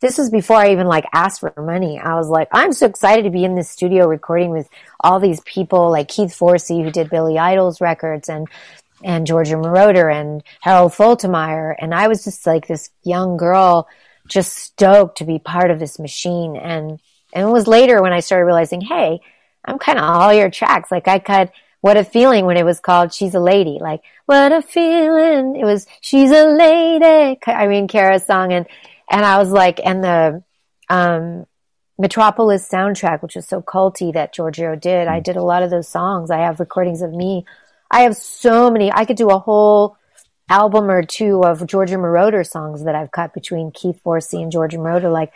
[0.00, 1.98] This was before I even like asked for money.
[1.98, 4.68] I was like, I'm so excited to be in this studio recording with
[5.00, 8.48] all these people like Keith Forsey, who did Billy Idol's records and
[9.02, 11.74] and Giorgio Moroder and Harold Faltermeyer.
[11.78, 13.86] And I was just like this young girl,
[14.28, 16.56] just stoked to be part of this machine.
[16.56, 17.00] And
[17.34, 19.20] and it was later when I started realizing, hey,
[19.64, 20.90] I'm kind of all your tracks.
[20.90, 23.78] Like I cut What a Feeling when it was called She's a Lady.
[23.80, 25.56] Like, what a feeling.
[25.56, 27.38] It was She's a Lady.
[27.46, 28.52] Irene Cara song.
[28.52, 28.66] And,
[29.10, 30.42] and I was like, and the,
[30.88, 31.46] um,
[31.98, 35.06] Metropolis soundtrack, which was so culty that Giorgio did.
[35.06, 36.30] I did a lot of those songs.
[36.30, 37.46] I have recordings of me.
[37.90, 38.92] I have so many.
[38.92, 39.96] I could do a whole
[40.48, 44.80] album or two of Giorgio Moroder songs that I've cut between Keith Forsey and Giorgio
[44.80, 45.12] Moroder.
[45.12, 45.32] Like,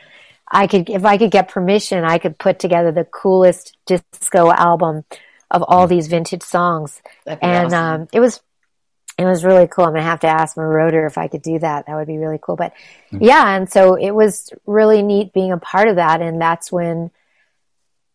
[0.50, 5.04] I could, if I could get permission, I could put together the coolest disco album
[5.50, 7.00] of all these vintage songs.
[7.24, 8.00] That'd be And awesome.
[8.02, 8.40] um, it was,
[9.18, 9.84] it was really cool.
[9.84, 11.86] I'm gonna have to ask Moroder if I could do that.
[11.86, 12.56] That would be really cool.
[12.56, 12.72] But
[13.10, 16.20] yeah, and so it was really neat being a part of that.
[16.22, 17.10] And that's when,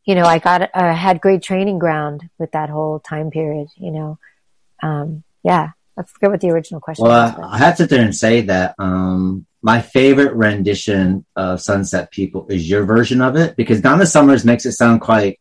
[0.05, 3.67] you know, I got uh, had great training ground with that whole time period.
[3.75, 4.19] You know,
[4.81, 5.71] um, yeah.
[5.97, 7.35] I forget what the original question Well, was.
[7.35, 11.61] but- I, I have to sit there and say that um, my favorite rendition of
[11.61, 15.39] Sunset People is your version of it because Donna Summers makes it sound quite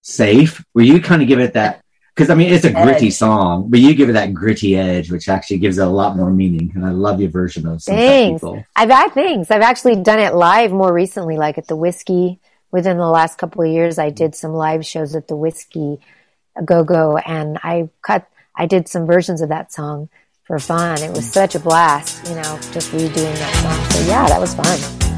[0.00, 0.64] safe.
[0.72, 1.82] Where you kind of give it that
[2.14, 3.14] because I mean it's a gritty Edge.
[3.14, 6.30] song, but you give it that gritty edge, which actually gives it a lot more
[6.30, 6.70] meaning.
[6.76, 8.40] And I love your version of Sunset Thanks.
[8.40, 8.64] People.
[8.76, 9.50] I've had things.
[9.50, 12.38] I've actually done it live more recently, like at the Whiskey.
[12.70, 15.98] Within the last couple of years, I did some live shows at the Whiskey
[16.64, 18.26] Go Go, and I cut.
[18.54, 20.08] I did some versions of that song
[20.52, 21.02] for fun.
[21.02, 23.90] It was such a blast, you know, just redoing that song.
[23.90, 25.11] So yeah, that was fun.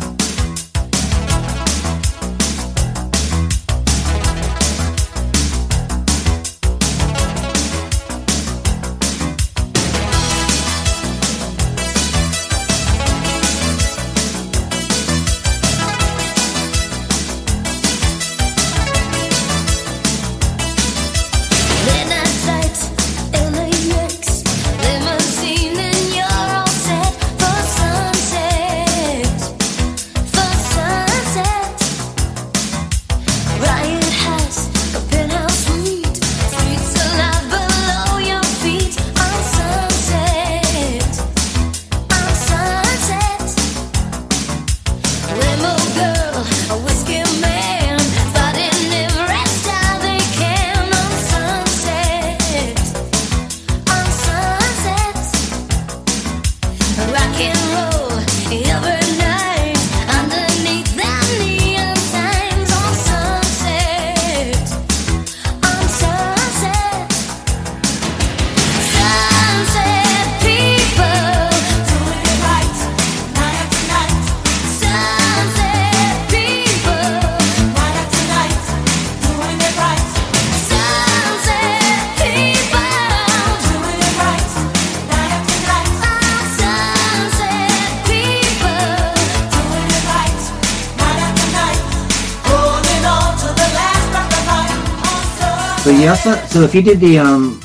[96.27, 97.61] Also, so if you did the, um,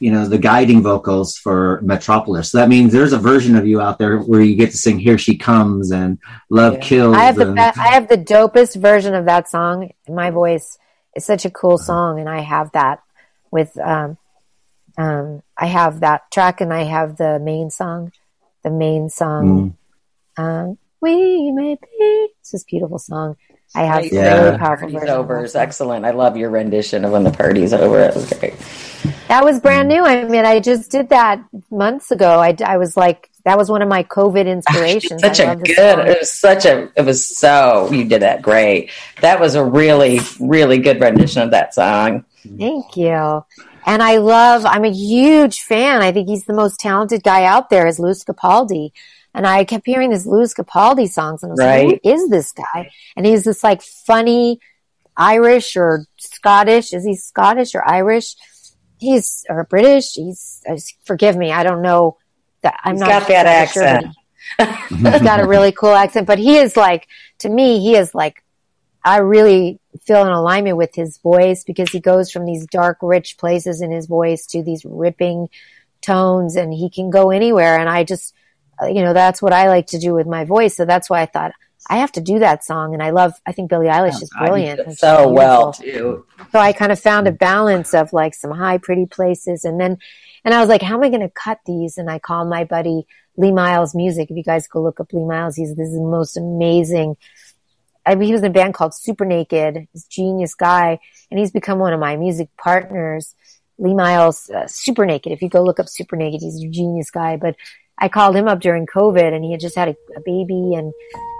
[0.00, 3.98] you know, the guiding vocals for Metropolis, that means there's a version of you out
[3.98, 6.18] there where you get to sing "Here She Comes" and
[6.48, 9.90] "Love Kills." I have the and- I have the dopest version of that song.
[10.08, 10.78] My voice
[11.14, 13.02] is such a cool song, and I have that
[13.50, 14.16] with um,
[14.96, 18.12] um, I have that track, and I have the main song,
[18.64, 19.76] the main song.
[20.38, 22.28] Um, we may be.
[22.40, 23.36] It's this beautiful song.
[23.74, 24.44] I have Yeah.
[24.44, 26.04] really powerful Party's over is excellent.
[26.04, 28.00] I love your rendition of when the party's over.
[28.00, 28.54] It was great.
[29.28, 30.02] That was brand new.
[30.04, 32.40] I mean, I just did that months ago.
[32.40, 35.20] I, I was like, that was one of my COVID inspirations.
[35.20, 35.76] Such I a good.
[35.76, 36.06] song.
[36.06, 36.90] It was such a.
[36.96, 37.90] It was so.
[37.92, 38.90] You did that great.
[39.20, 42.24] That was a really, really good rendition of that song.
[42.58, 43.44] Thank you.
[43.86, 46.02] And I love, I'm a huge fan.
[46.02, 48.90] I think he's the most talented guy out there is Lewis Capaldi.
[49.38, 51.86] And I kept hearing this Lewis Capaldi songs and I was Right.
[51.86, 52.90] like, who is this guy?
[53.16, 54.58] And he's this like funny
[55.16, 56.92] Irish or Scottish.
[56.92, 58.34] Is he Scottish or Irish?
[58.98, 60.14] He's, or British.
[60.14, 61.52] He's, uh, forgive me.
[61.52, 62.16] I don't know
[62.62, 62.80] that.
[62.82, 64.14] I'm He's not got that sure, accent.
[64.90, 67.06] he's got a really cool accent, but he is like,
[67.38, 68.42] to me, he is like,
[69.04, 73.38] I really feel in alignment with his voice because he goes from these dark, rich
[73.38, 75.48] places in his voice to these ripping
[76.02, 77.78] tones and he can go anywhere.
[77.78, 78.34] And I just,
[78.86, 80.76] you know, that's what I like to do with my voice.
[80.76, 81.52] So that's why I thought
[81.88, 82.94] I have to do that song.
[82.94, 84.80] And I love, I think Billie Eilish is brilliant.
[84.80, 86.26] it and she's so well too.
[86.52, 89.64] So I kind of found a balance of like some high, pretty places.
[89.64, 89.98] And then,
[90.44, 91.98] and I was like, how am I going to cut these?
[91.98, 93.06] And I called my buddy
[93.36, 94.30] Lee Miles Music.
[94.30, 97.16] If you guys go look up Lee Miles, he's this is the most amazing.
[98.04, 99.86] I mean, he was in a band called Super Naked.
[99.92, 100.98] He's a genius guy,
[101.30, 103.34] and he's become one of my music partners.
[103.78, 105.30] Lee Miles, uh, Super Naked.
[105.30, 107.36] If you go look up Super Naked, he's a genius guy.
[107.36, 107.56] But
[108.00, 110.92] I called him up during COVID, and he had just had a, a baby, and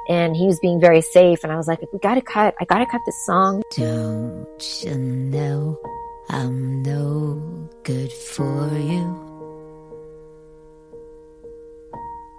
[0.08, 1.44] and he was being very safe.
[1.44, 2.54] And I was like, we got to cut.
[2.60, 3.62] I got to cut this song.
[3.76, 5.78] Don't you know
[6.30, 9.24] I'm no good for you?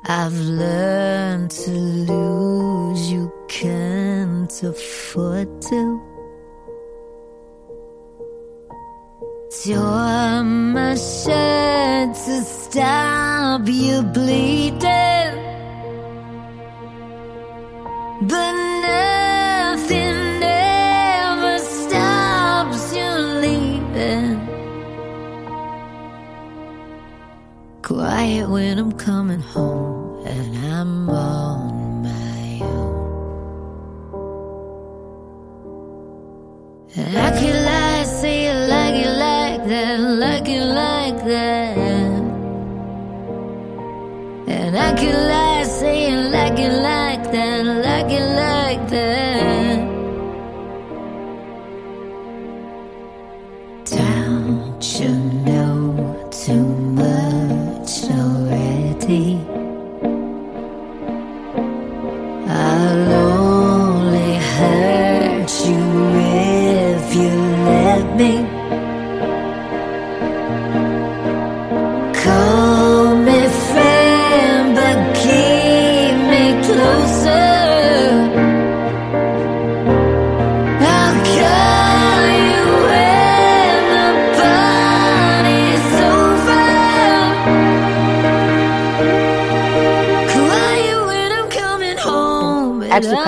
[0.05, 6.08] I've learned to lose, you can't afford to.
[9.49, 15.33] Tore my shirt to stop you bleeding.
[18.29, 18.53] But
[18.85, 23.09] nothing ever stops you
[23.41, 24.37] leaving.
[27.81, 31.48] Quiet when I'm coming home and I'm on
[40.57, 41.77] that, like that.
[44.47, 48.58] And I could lie, say it like it like that, like it like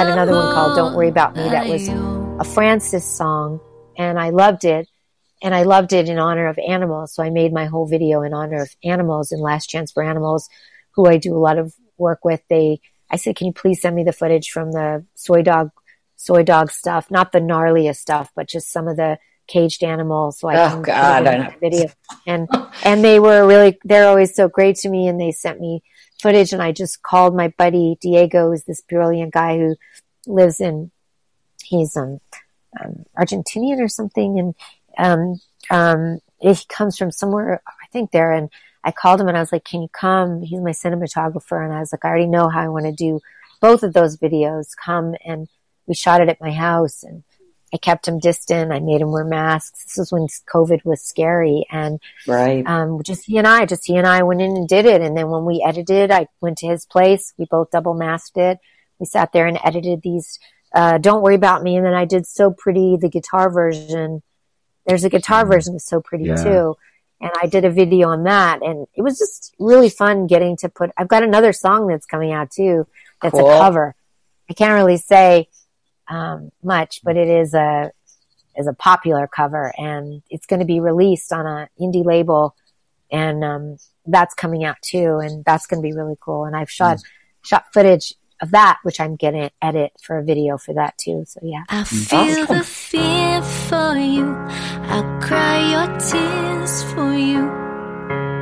[0.07, 0.17] home.
[0.17, 3.59] and actually cut another one called Don't Worry About Me that was a Frances song
[3.97, 4.87] and I loved it.
[5.43, 7.15] And I loved it in honor of animals.
[7.15, 10.47] So I made my whole video in honor of animals and Last Chance for Animals,
[10.91, 12.41] who I do a lot of work with.
[12.47, 12.79] They,
[13.09, 15.71] I said, can you please send me the footage from the soy dog,
[16.15, 17.09] soy dog stuff?
[17.09, 19.17] Not the gnarliest stuff, but just some of the
[19.47, 20.37] caged animals.
[20.39, 21.49] So I Oh, can put God, I know.
[21.59, 21.89] the video.
[22.27, 22.47] And,
[22.83, 25.81] and they were really, they're always so great to me and they sent me
[26.21, 29.75] footage and I just called my buddy Diego, who's this brilliant guy who
[30.27, 30.91] lives in,
[31.63, 32.19] he's um,
[32.81, 34.55] um Argentinian or something and
[34.97, 35.39] um
[35.69, 38.49] um he comes from somewhere I think there and
[38.83, 40.41] I called him and I was like, Can you come?
[40.41, 43.19] He's my cinematographer and I was like, I already know how I want to do
[43.59, 44.69] both of those videos.
[44.75, 45.47] Come and
[45.85, 47.23] we shot it at my house and
[47.73, 48.71] I kept him distant.
[48.71, 49.85] I made him wear masks.
[49.85, 52.65] This was when COVID was scary and Right.
[52.67, 55.01] um, just he and I, just he and I went in and did it.
[55.01, 57.33] And then when we edited, I went to his place.
[57.37, 58.59] We both double masked it.
[58.99, 60.37] We sat there and edited these,
[60.75, 61.77] uh, Don't Worry About Me.
[61.77, 64.21] And then I did So Pretty, the guitar version.
[64.85, 66.43] There's a guitar version of So Pretty Yeah.
[66.43, 66.75] too.
[67.21, 68.61] And I did a video on that.
[68.63, 72.31] And it was just really fun getting to put, I've got another song that's coming
[72.33, 72.85] out too.
[73.21, 73.49] That's Cool.
[73.49, 73.95] a cover.
[74.49, 75.47] I can't really say,
[76.11, 77.91] um, much, but it is a,
[78.57, 82.53] as a popular cover, and it's going to be released on a indie label,
[83.09, 86.43] and um, that's coming out too, and that's going to be really cool.
[86.43, 86.99] And I've shot
[87.43, 91.23] shot footage of that, which I'm going to edit for a video for that too.
[91.27, 94.35] So yeah, I feel the fear for you.
[94.91, 97.49] I'll cry your tears for you.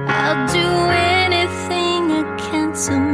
[0.07, 3.08] I'll do anything I can to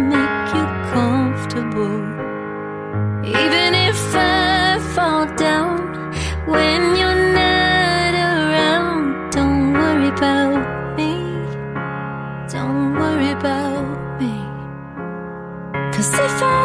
[16.17, 16.64] if I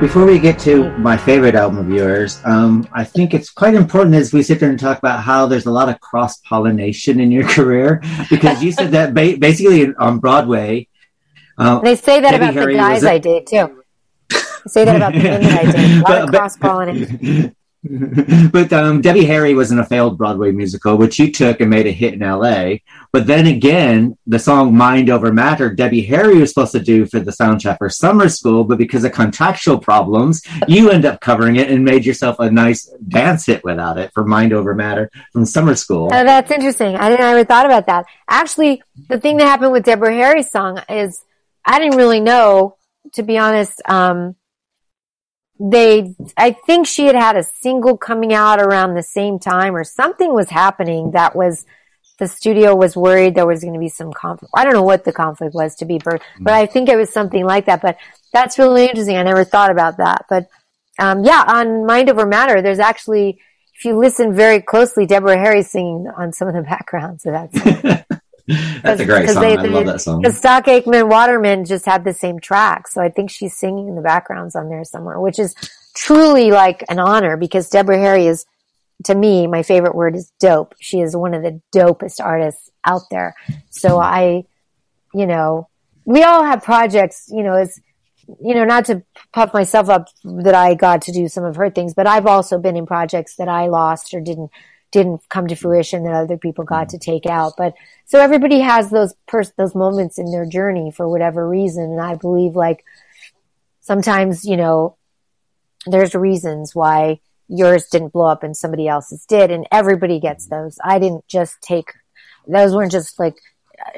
[0.00, 4.14] Before we get to my favorite album of yours, um, I think it's quite important
[4.14, 7.30] as we sit there and talk about how there's a lot of cross pollination in
[7.30, 10.88] your career because you said that ba- basically on Broadway.
[11.58, 13.82] Uh, they say that Debbie about Harry the guys a- I date too.
[14.30, 15.90] They say that about the women I date.
[15.90, 17.54] A lot But- of cross pollination.
[18.52, 21.86] but um, Debbie Harry was in a failed Broadway musical, which you took and made
[21.86, 22.76] a hit in LA.
[23.10, 27.20] But then again, the song Mind Over Matter, Debbie Harry was supposed to do for
[27.20, 31.70] the soundtrack for summer school, but because of contractual problems, you end up covering it
[31.70, 35.74] and made yourself a nice dance hit without it for Mind Over Matter from summer
[35.74, 36.10] school.
[36.12, 36.96] Oh, that's interesting.
[36.96, 38.04] I didn't ever thought about that.
[38.28, 41.24] Actually, the thing that happened with Deborah Harry's song is
[41.64, 42.76] I didn't really know,
[43.14, 43.80] to be honest.
[43.86, 44.36] Um,
[45.60, 49.84] they, I think she had had a single coming out around the same time, or
[49.84, 51.64] something was happening that was.
[52.18, 54.52] The studio was worried there was going to be some conflict.
[54.54, 57.10] I don't know what the conflict was to be, but but I think it was
[57.10, 57.80] something like that.
[57.80, 57.96] But
[58.30, 59.16] that's really interesting.
[59.16, 60.26] I never thought about that.
[60.28, 60.46] But
[60.98, 63.40] um, yeah, on Mind Over Matter, there's actually
[63.80, 68.06] if you listen very closely, Deborah Harry's singing on some of the backgrounds of that.
[68.82, 69.44] That's a great song.
[69.44, 70.20] I love that song.
[70.20, 72.88] Because Stock Aitken Waterman just had the same track.
[72.88, 75.54] So I think she's singing in the backgrounds on there somewhere, which is
[75.94, 78.46] truly like an honor because Deborah Harry is,
[79.04, 80.74] to me, my favorite word is dope.
[80.80, 83.34] She is one of the dopest artists out there.
[83.70, 84.44] So I,
[85.14, 85.68] you know,
[86.04, 87.80] we all have projects, you know, it's,
[88.40, 89.02] you know, not to
[89.32, 92.58] puff myself up that I got to do some of her things, but I've also
[92.58, 94.50] been in projects that I lost or didn't
[94.92, 97.10] didn't come to fruition that other people got to mm-hmm.
[97.10, 97.54] take out.
[97.56, 97.74] But
[98.06, 102.14] so everybody has those pers- those moments in their journey for whatever reason, and I
[102.16, 102.84] believe like
[103.80, 104.96] sometimes you know
[105.86, 110.64] there's reasons why yours didn't blow up and somebody else's did, and everybody gets mm-hmm.
[110.64, 110.78] those.
[110.84, 111.92] I didn't just take
[112.46, 113.36] those weren't just like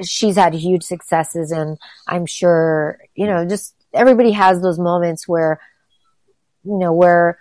[0.03, 5.61] she's had huge successes, and I'm sure you know just everybody has those moments where
[6.65, 7.39] you know where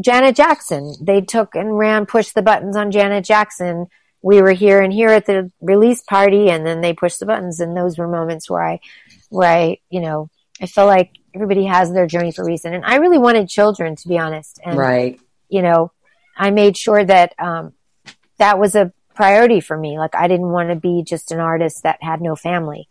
[0.00, 0.94] Janet Jackson.
[1.00, 3.86] They took and ran, pushed the buttons on Janet Jackson.
[4.22, 7.60] We were here and here at the release party, and then they pushed the buttons,
[7.60, 8.80] and those were moments where I,
[9.28, 10.30] where I, you know,
[10.60, 13.96] I felt like everybody has their journey for a reason, and I really wanted children,
[13.96, 15.20] to be honest, and Right.
[15.48, 15.92] you know,
[16.36, 17.74] I made sure that um,
[18.38, 19.98] that was a priority for me.
[19.98, 22.88] Like I didn't want to be just an artist that had no family.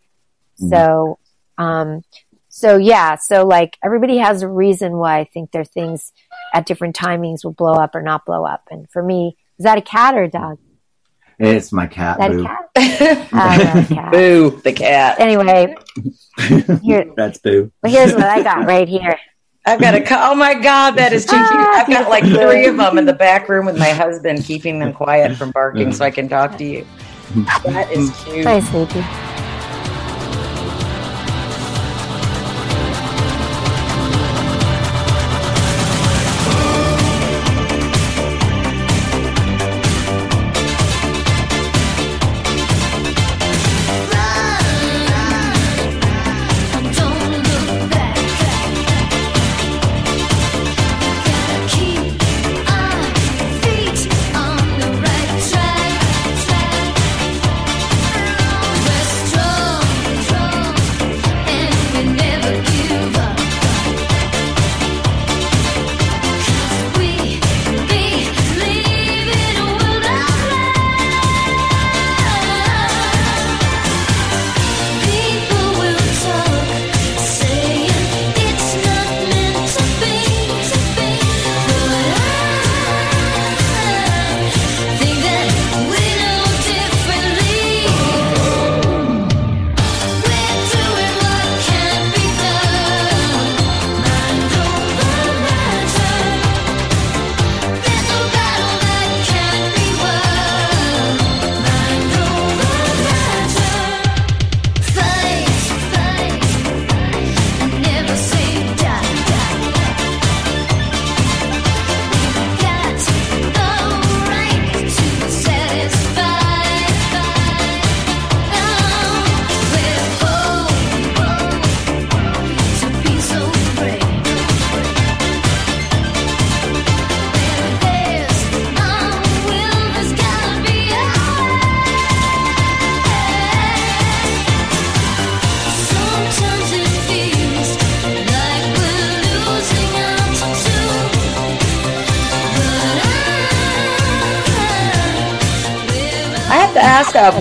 [0.56, 1.18] So,
[1.58, 2.02] um,
[2.54, 6.12] so yeah, so like everybody has a reason why I think their things
[6.52, 8.62] at different timings will blow up or not blow up.
[8.70, 10.58] And for me, is that a cat or a dog?
[11.40, 12.44] It's my cat, Is that Boo.
[12.44, 13.28] a cat?
[13.32, 14.12] I cat.
[14.12, 15.18] Boo, the cat.
[15.18, 15.74] Anyway,
[16.80, 17.72] here, That's Boo.
[17.82, 19.18] well, here's what I got right here.
[19.66, 20.00] I've got a.
[20.00, 21.68] co- Oh my God, that is ah, too cute.
[21.74, 24.92] I've got like three of them in the back room with my husband, keeping them
[24.92, 26.86] quiet from barking, so I can talk to you.
[27.64, 28.44] That is cute.
[28.44, 29.33] Hi, Sneaky.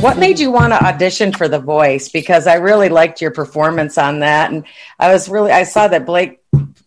[0.03, 2.09] What made you want to audition for The Voice?
[2.09, 4.65] Because I really liked your performance on that, and
[4.99, 6.41] I was really I saw that Blake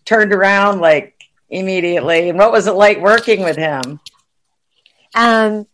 [0.05, 1.17] turned around like
[1.49, 2.29] immediately.
[2.29, 4.01] And what was it like working with him?
[5.15, 5.67] Um,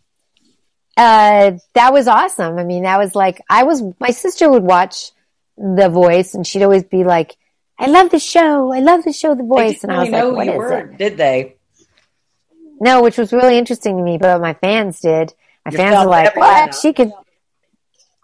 [0.97, 2.59] uh, that was awesome.
[2.59, 5.13] I mean, that was like, I was, my sister would watch
[5.57, 7.37] The Voice and she'd always be like,
[7.79, 8.73] I love the show.
[8.73, 9.83] I love the show, The Voice.
[9.83, 10.99] And I was like, what you is were, it?
[10.99, 11.57] did they?
[12.81, 15.33] No, which was really interesting to me, but my fans did.
[15.65, 16.75] My You fans were like, what?
[16.75, 17.13] She could.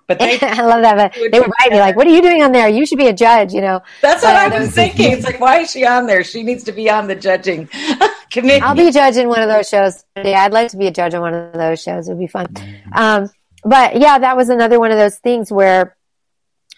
[0.08, 1.12] But they, I love that.
[1.12, 2.68] But they would write me like, what are you doing on there?
[2.68, 3.80] You should be a judge, you know?
[4.00, 5.12] that's But what I there was thinking.
[5.12, 6.24] It's like, why is she on there?
[6.24, 7.66] She needs to be on the judging
[8.30, 8.62] committee.
[8.62, 10.04] I'll be a judge in one of those shows.
[10.16, 12.08] Yeah, I'd like to be a judge on one of those shows.
[12.08, 12.56] It would be fun.
[12.92, 13.30] Um,
[13.64, 15.96] but yeah, that was another one of those things where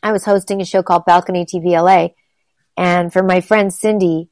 [0.02, 2.15] I was hosting a show called Balcony TV LA,
[2.77, 4.28] and for my friend Cindy,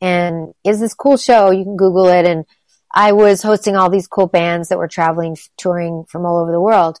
[0.00, 1.50] and is this cool show?
[1.50, 2.24] You can Google it.
[2.24, 2.46] And
[2.92, 6.60] I was hosting all these cool bands that were traveling, touring from all over the
[6.60, 6.98] world,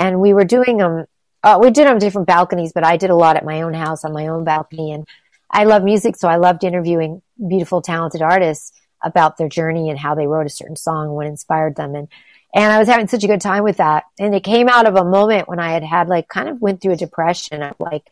[0.00, 1.06] and we were doing them.
[1.42, 4.04] Uh, we did them different balconies, but I did a lot at my own house
[4.04, 5.06] on my own balcony, and
[5.50, 8.72] I love music, so I loved interviewing beautiful, talented artists
[9.02, 11.94] about their journey and how they wrote a certain song what inspired them.
[11.94, 12.08] And,
[12.54, 14.04] and I was having such a good time with that.
[14.18, 16.80] And it came out of a moment when I had had like kind of went
[16.80, 18.04] through a depression like,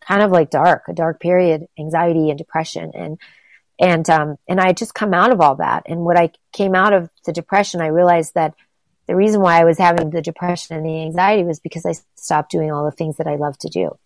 [0.00, 2.92] kind of like dark, a dark period, anxiety and depression.
[2.94, 3.18] And,
[3.78, 5.82] and, um, and I had just come out of all that.
[5.86, 8.54] And what I came out of the depression, I realized that
[9.06, 12.50] the reason why I was having the depression and the anxiety was because I stopped
[12.50, 13.96] doing all the things that I love to do.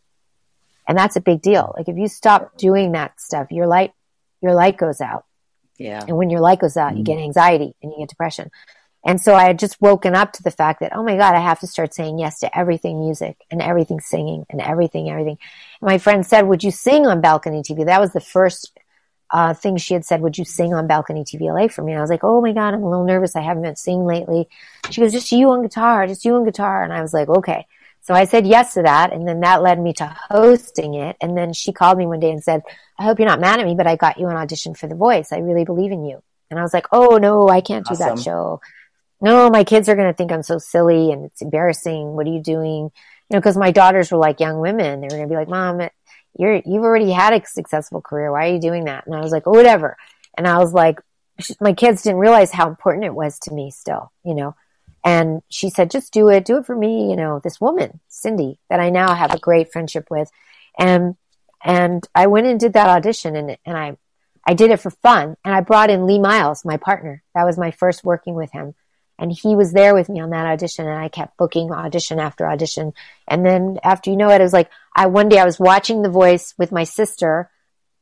[0.87, 1.75] And that's a big deal.
[1.77, 3.93] Like if you stop doing that stuff, your light,
[4.43, 5.25] your light goes out.
[5.79, 6.05] Yeah.
[6.07, 7.25] And when your light goes out, you get mm-hmm.
[7.25, 8.51] anxiety and you get depression.
[9.05, 11.41] And so I had just woken up to the fact that, oh my God, I
[11.41, 15.39] have to start saying yes to everything music and everything singing and everything, everything.
[15.81, 17.87] And my friend said, would you sing on balcony TV?
[17.87, 18.79] That was the first
[19.33, 21.93] uh, thing she had said, would you sing on balcony TVLA for me?
[21.93, 23.37] And I was like, oh my God, I'm a little nervous.
[23.37, 24.49] I haven't been singing lately.
[24.91, 26.83] She goes, just you on guitar, just you on guitar.
[26.83, 27.67] And I was like, okay.
[28.03, 29.13] So I said yes to that.
[29.13, 31.17] And then that led me to hosting it.
[31.21, 32.63] And then she called me one day and said,
[32.99, 34.95] I hope you're not mad at me, but I got you an audition for The
[34.95, 35.33] Voice.
[35.33, 36.23] I really believe in you.
[36.51, 38.61] And I was like, oh no, I can't do that show.
[39.21, 42.15] No, my kids are going to think I'm so silly and it's embarrassing.
[42.15, 42.91] What are you doing?
[43.29, 45.01] You know, cause my daughters were like young women.
[45.01, 45.89] They were going to be like, mom,
[46.39, 48.33] you're, you've already had a successful career.
[48.33, 49.07] Why are you doing that?
[49.07, 49.97] And I was like, oh, whatever.
[50.37, 51.01] And I was like,
[51.61, 54.55] my kids didn't realize how important it was to me still, you know.
[55.05, 58.59] And she said, just do it, do it for me, you know, this woman, Cindy,
[58.69, 60.31] that I now have a great friendship with.
[60.79, 61.17] And,
[61.65, 63.97] and I went and did that audition and, and I,
[64.47, 65.37] I did it for fun.
[65.45, 67.23] And I brought in Lee Miles, my partner.
[67.35, 68.75] That was my first working with him.
[69.21, 72.49] And he was there with me on that audition and I kept booking audition after
[72.49, 72.95] audition.
[73.29, 76.01] And then after you know it, it was like, I, one day I was watching
[76.01, 77.51] The Voice with my sister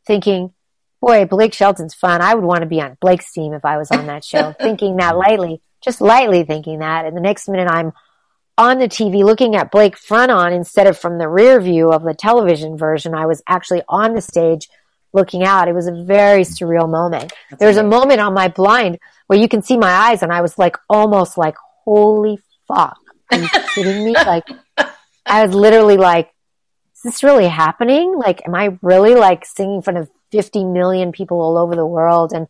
[0.07, 0.55] thinking,
[1.01, 2.23] boy, Blake Shelton's fun.
[2.23, 4.97] I would want to be on Blake's team if I was on that show, thinking
[4.99, 7.05] that lightly, just lightly thinking that.
[7.05, 7.93] And the next minute I'm
[8.57, 12.05] on the TV looking at Blake front on instead of from the rear view of
[12.05, 13.13] the television version.
[13.13, 14.69] I was actually on the stage
[15.13, 15.67] looking out.
[15.67, 17.33] It was a very surreal moment.
[17.59, 20.59] There's a moment on my blind where you can see my eyes and I was
[20.59, 22.99] like almost like, holy fuck.
[23.31, 24.13] Are you kidding me?
[24.13, 24.45] Like,
[25.25, 26.31] I was literally like,
[26.97, 28.17] is this really happening?
[28.17, 31.87] Like, am I really like singing in front of 50 million people all over the
[31.87, 32.33] world?
[32.33, 32.49] And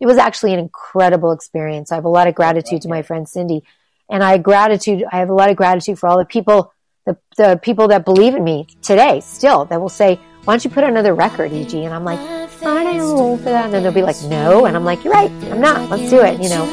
[0.00, 1.90] it was actually an incredible experience.
[1.90, 3.62] I have a lot of gratitude to my friend Cindy.
[4.10, 6.72] And I gratitude, I have a lot of gratitude for all the people,
[7.06, 10.70] the, the people that believe in me today still that will say, why don't you
[10.70, 11.74] put another record, EG?
[11.74, 13.66] And I'm like, I don't know for that.
[13.66, 14.66] And then they'll be like, no.
[14.66, 15.30] And I'm like, you're right.
[15.50, 15.88] I'm not.
[15.90, 16.40] Let's do it.
[16.42, 16.64] You know,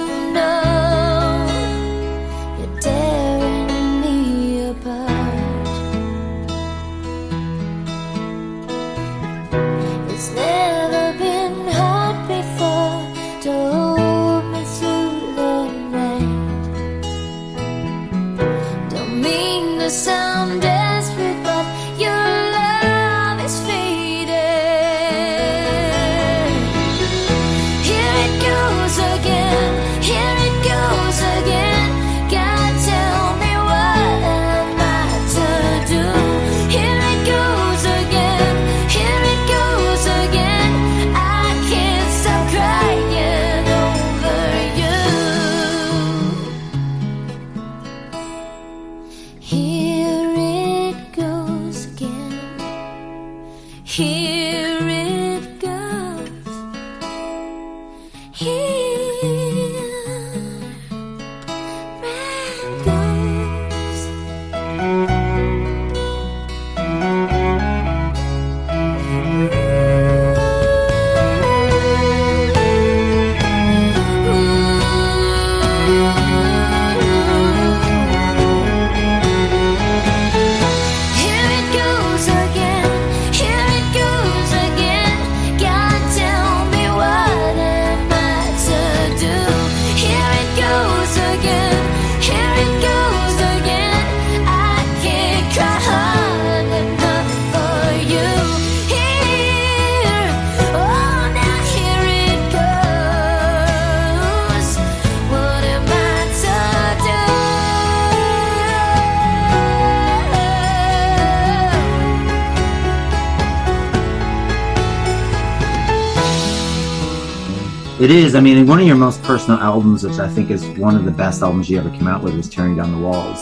[118.14, 118.36] is.
[118.36, 121.12] I mean, one of your most personal albums, which I think is one of the
[121.12, 123.40] best albums you ever came out with, was "Tearing Down the Walls,"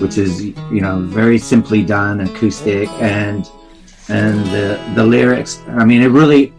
[0.00, 3.48] which is you know very simply done, acoustic, and
[4.08, 5.60] and the the lyrics.
[5.68, 6.52] I mean, it really.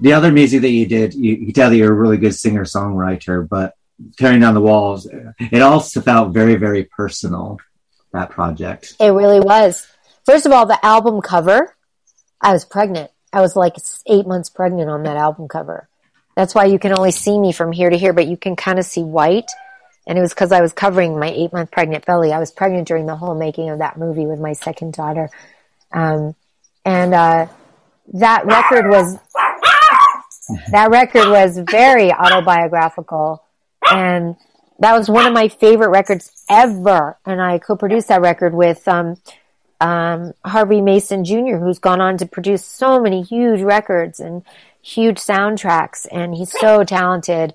[0.00, 2.64] The other music that you did, you, you tell that you're a really good singer
[2.64, 3.74] songwriter, but
[4.18, 5.06] "Tearing Down the Walls,"
[5.38, 7.58] it also felt very very personal.
[8.12, 8.94] That project.
[8.98, 9.86] It really was.
[10.24, 11.76] First of all, the album cover,
[12.40, 13.10] I was pregnant.
[13.32, 13.76] I was like
[14.06, 15.88] eight months pregnant on that album cover.
[16.36, 18.78] That's why you can only see me from here to here, but you can kind
[18.78, 19.50] of see white.
[20.06, 22.32] And it was because I was covering my eight month pregnant belly.
[22.32, 25.30] I was pregnant during the whole making of that movie with my second daughter.
[25.92, 26.36] Um,
[26.84, 27.46] and, uh,
[28.14, 29.18] that record was,
[30.70, 33.42] that record was very autobiographical.
[33.90, 34.36] And
[34.78, 37.18] that was one of my favorite records ever.
[37.24, 39.16] And I co-produced that record with, um,
[39.80, 44.42] um, Harvey Mason Jr., who's gone on to produce so many huge records and
[44.86, 47.54] huge soundtracks, and he's so talented.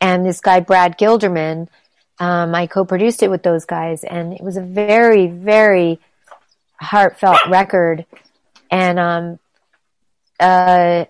[0.00, 1.68] And this guy, Brad Gilderman,
[2.18, 6.00] um, I co-produced it with those guys, and it was a very, very
[6.80, 8.04] heartfelt record.
[8.70, 9.38] And um,
[10.40, 11.04] uh,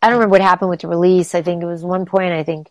[0.00, 1.34] I don't remember what happened with the release.
[1.34, 2.32] I think it was one point.
[2.32, 2.70] I think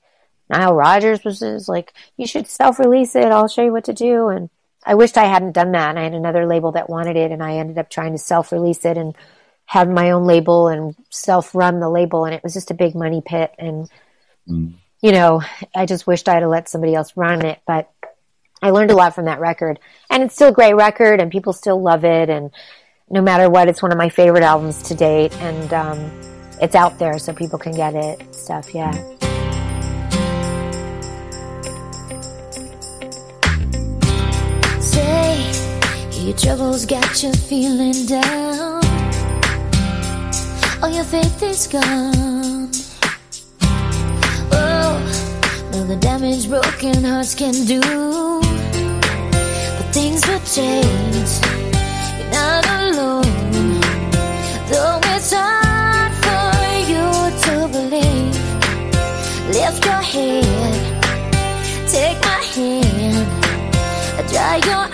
[0.50, 3.26] Nile Rodgers was just like, "You should self-release it.
[3.26, 4.50] I'll show you what to do." And
[4.84, 5.92] I wished I hadn't done that.
[5.92, 8.84] And I had another label that wanted it, and I ended up trying to self-release
[8.84, 9.16] it and
[9.66, 13.22] have my own label and self-run the label, and it was just a big money
[13.26, 13.54] pit.
[13.58, 13.90] And
[14.50, 14.74] Mm.
[15.02, 15.42] you know,
[15.76, 17.90] I just wished I'd have let somebody else run it, but
[18.62, 19.80] I learned a lot from that record,
[20.10, 22.52] and it's still a great record, and people still love it, and
[23.10, 26.12] no matter what, it's one of my favorite albums to date, and um,
[26.62, 28.34] it's out there so people can get it.
[28.34, 28.92] Stuff, yeah.
[34.80, 35.52] Say
[36.22, 38.71] your troubles got you feeling down.
[40.84, 42.72] All your faith is gone.
[44.52, 44.98] Oh,
[45.72, 47.80] now the damage broken hearts can do.
[49.78, 51.32] But things will change.
[52.18, 53.82] You're not alone.
[54.70, 56.50] Though it's hard for
[56.92, 57.06] you
[57.46, 58.36] to believe.
[59.54, 60.46] Lift your head.
[61.90, 63.28] Take my hand.
[64.32, 64.91] Dry your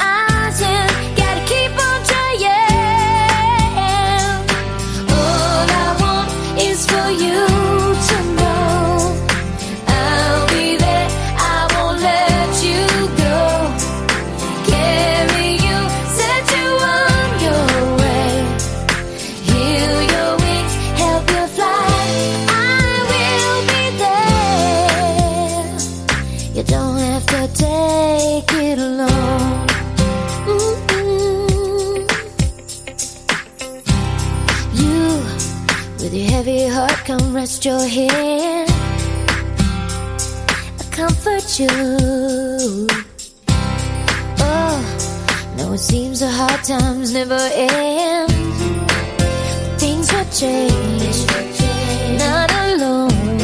[37.37, 38.67] rest your head.
[40.81, 41.69] I comfort you.
[44.39, 44.77] Oh,
[45.55, 48.31] no, it seems the hard times never end.
[49.79, 51.17] Things will change.
[52.23, 53.37] Not alone.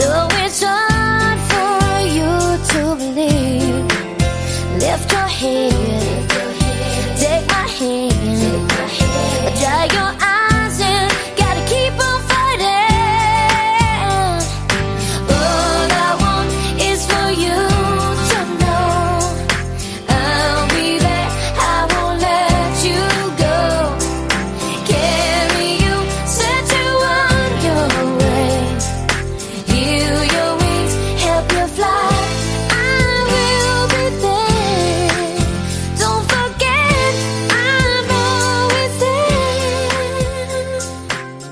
[0.00, 1.82] Though it's hard for
[2.16, 2.32] you
[2.70, 3.86] to believe.
[4.82, 5.77] Lift your head.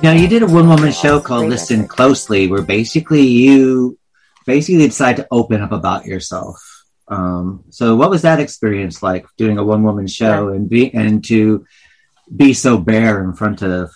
[0.06, 3.98] Now you did a one woman show called Listen Closely, where basically you
[4.46, 6.62] basically decide to open up about yourself.
[7.08, 11.24] Um, so what was that experience like doing a one woman show and be and
[11.24, 11.66] to
[12.36, 13.90] be so bare in front of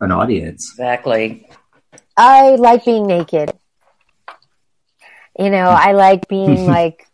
[0.00, 0.68] an audience?
[0.72, 1.48] Exactly.
[2.16, 3.52] I like being naked.
[5.38, 7.06] You know, I like being like,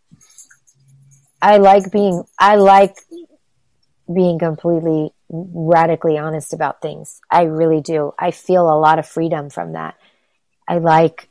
[1.43, 2.97] I like being, I like
[4.11, 7.21] being completely radically honest about things.
[7.31, 8.15] I really do.
[8.19, 9.97] I feel a lot of freedom from that.
[10.67, 11.29] I like,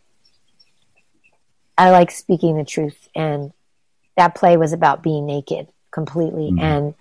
[1.78, 3.52] I like speaking the truth and
[4.16, 6.54] that play was about being naked completely.
[6.60, 6.96] And,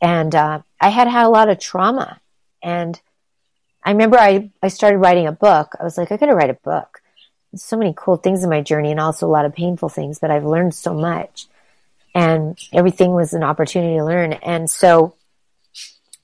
[0.00, 2.20] and, uh, I had had a lot of trauma
[2.62, 3.00] and
[3.82, 5.74] I remember I, I started writing a book.
[5.78, 7.02] I was like, I gotta write a book.
[7.52, 10.18] There's so many cool things in my journey and also a lot of painful things,
[10.18, 11.48] but I've learned so much
[12.14, 14.32] and everything was an opportunity to learn.
[14.34, 15.14] And so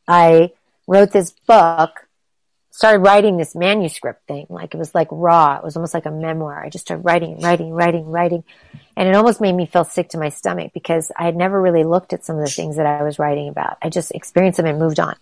[0.06, 0.52] I
[0.86, 2.06] wrote this book
[2.76, 4.44] started writing this manuscript thing.
[4.50, 5.56] Like it was like raw.
[5.56, 6.62] It was almost like a memoir.
[6.62, 8.44] I just started writing, writing, writing, writing.
[8.98, 11.84] And it almost made me feel sick to my stomach because I had never really
[11.84, 13.78] looked at some of the things that I was writing about.
[13.80, 15.16] I just experienced them and moved on.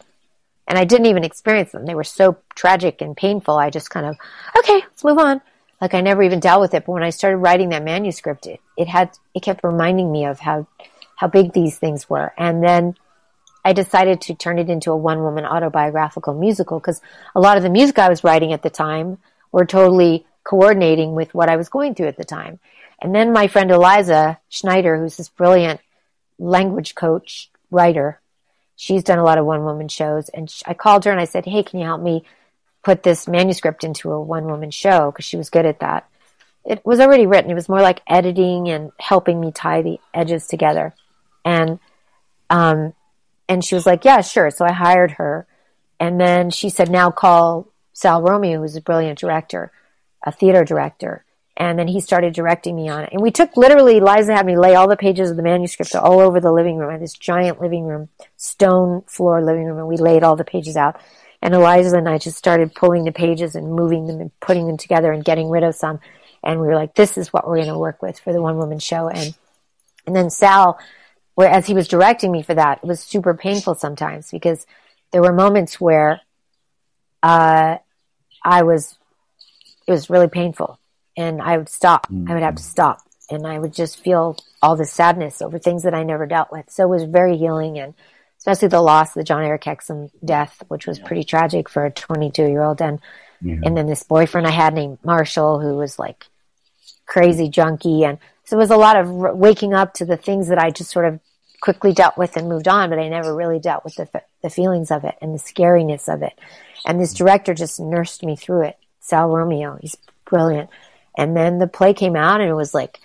[0.67, 1.87] And I didn't even experience them.
[1.87, 3.57] They were so tragic and painful.
[3.57, 4.17] I just kind of,
[4.59, 5.41] okay, let's move on.
[5.81, 6.85] Like I never even dealt with it.
[6.85, 10.41] But when I started writing that manuscript, it, it had, it kept reminding me of
[10.41, 10.67] how,
[11.15, 12.33] how big these things were.
[12.37, 12.97] And then
[13.65, 17.01] I decided to turn it into a one woman autobiographical musical because
[17.35, 19.19] a lot of the music I was writing at the time
[19.51, 22.61] were totally coordinating with what I was going through at the time.
[23.01, 25.81] And then my friend Eliza Schneider, who's this brilliant
[26.39, 28.21] language coach writer,
[28.77, 30.29] she's done a lot of one woman shows.
[30.29, 32.25] And I called her and I said, Hey, can you help me
[32.83, 35.11] put this manuscript into a one woman show?
[35.11, 36.09] Because she was good at that.
[36.65, 37.51] It was already written.
[37.51, 40.95] It was more like editing and helping me tie the edges together.
[41.45, 41.79] And,
[42.49, 42.95] um,
[43.49, 44.51] and she was like, yeah, sure.
[44.51, 45.47] So I hired her.
[46.01, 49.73] And then she said, now call Sal Romeo, who's a brilliant director,
[50.25, 51.25] a theater director.
[51.57, 53.11] And then he started directing me on it.
[53.13, 56.19] And we took literally, Liza had me lay all the pages of the manuscript all
[56.19, 56.89] over the living room.
[56.89, 60.45] I had this giant living room, stone floor living room, and we laid all the
[60.45, 61.01] pages out.
[61.41, 64.79] And Eliza and I just started pulling the pages and moving them and putting them
[64.79, 66.01] together and getting rid of some.
[66.43, 68.57] And we were like, this is what we're going to work with for the one
[68.57, 69.09] woman show.
[69.09, 69.37] And,
[70.07, 70.79] and then Sal,
[71.35, 74.67] where as he was directing me for that, it was super painful sometimes because
[75.13, 76.21] there were moments where,
[77.23, 77.79] uh,
[78.45, 78.97] I was,
[79.87, 80.79] it was really painful
[81.17, 82.07] and I would stop.
[82.29, 83.01] I would have to stop
[83.31, 86.71] and I would just feel all this sadness over things that I never dealt with.
[86.71, 87.95] So it was very healing and
[88.39, 92.47] especially the loss of the Jon-Erik Hexum death, which was pretty tragic for a 22
[92.47, 92.83] year old.
[92.83, 93.01] And,
[93.41, 93.57] Yeah.
[93.65, 96.27] and then this boyfriend I had named Marshall, who was like
[97.07, 98.05] crazy junkie.
[98.05, 100.71] And so it was a lot of r- waking up to the things that I
[100.71, 101.21] just sort of
[101.61, 104.51] quickly dealt with and moved on, but I never really dealt with the, f- the
[104.51, 106.33] feelings of it and the scariness of it.
[106.87, 108.77] And this director just nursed me through it.
[109.01, 109.97] Sal Romeo, he's
[110.27, 110.69] brilliant.
[111.17, 112.99] And then the play came out and it was like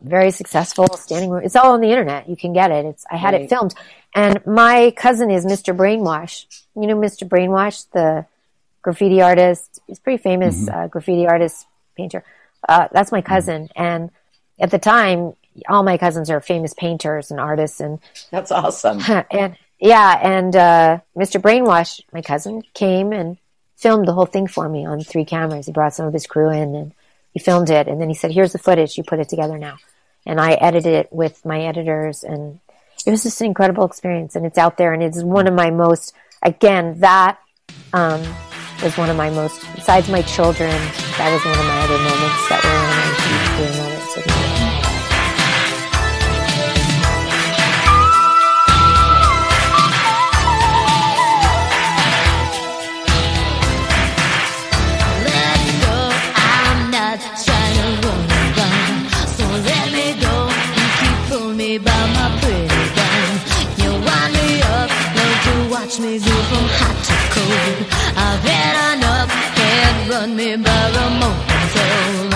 [0.00, 1.42] very successful standing room.
[1.44, 2.28] It's all on the internet.
[2.28, 2.86] You can get it.
[2.86, 3.42] It's, I had Right.
[3.42, 3.74] it filmed.
[4.14, 5.76] And my cousin is Mr.
[5.76, 6.46] Brainwash.
[6.74, 7.28] You know, Mr.
[7.28, 8.24] Brainwash, the
[8.82, 9.80] graffiti artist.
[9.86, 11.66] He's pretty famous uh, graffiti artist,
[11.96, 12.24] painter.
[12.66, 13.68] Uh, that's my cousin.
[13.76, 14.10] And
[14.60, 15.32] at the time,
[15.68, 17.98] all my cousins are famous painters and artists and
[18.30, 19.00] That's awesome.
[19.30, 21.40] and yeah, and uh, Mr.
[21.40, 23.38] Brainwash, my cousin, came and
[23.76, 25.66] filmed the whole thing for me on three cameras.
[25.66, 26.92] He brought some of his crew in and
[27.32, 28.98] he filmed it, and then he said, "Here's the footage.
[28.98, 29.76] You put it together now."
[30.26, 32.58] And I edited it with my editors, and
[33.06, 34.36] it was just an incredible experience.
[34.36, 36.12] And it's out there, and it's one of my most.
[36.42, 37.38] Again, that
[37.92, 38.20] um,
[38.82, 39.64] was one of my most.
[39.74, 43.39] Besides my children, that was one of my other moments that were
[70.20, 72.29] run me by remote control.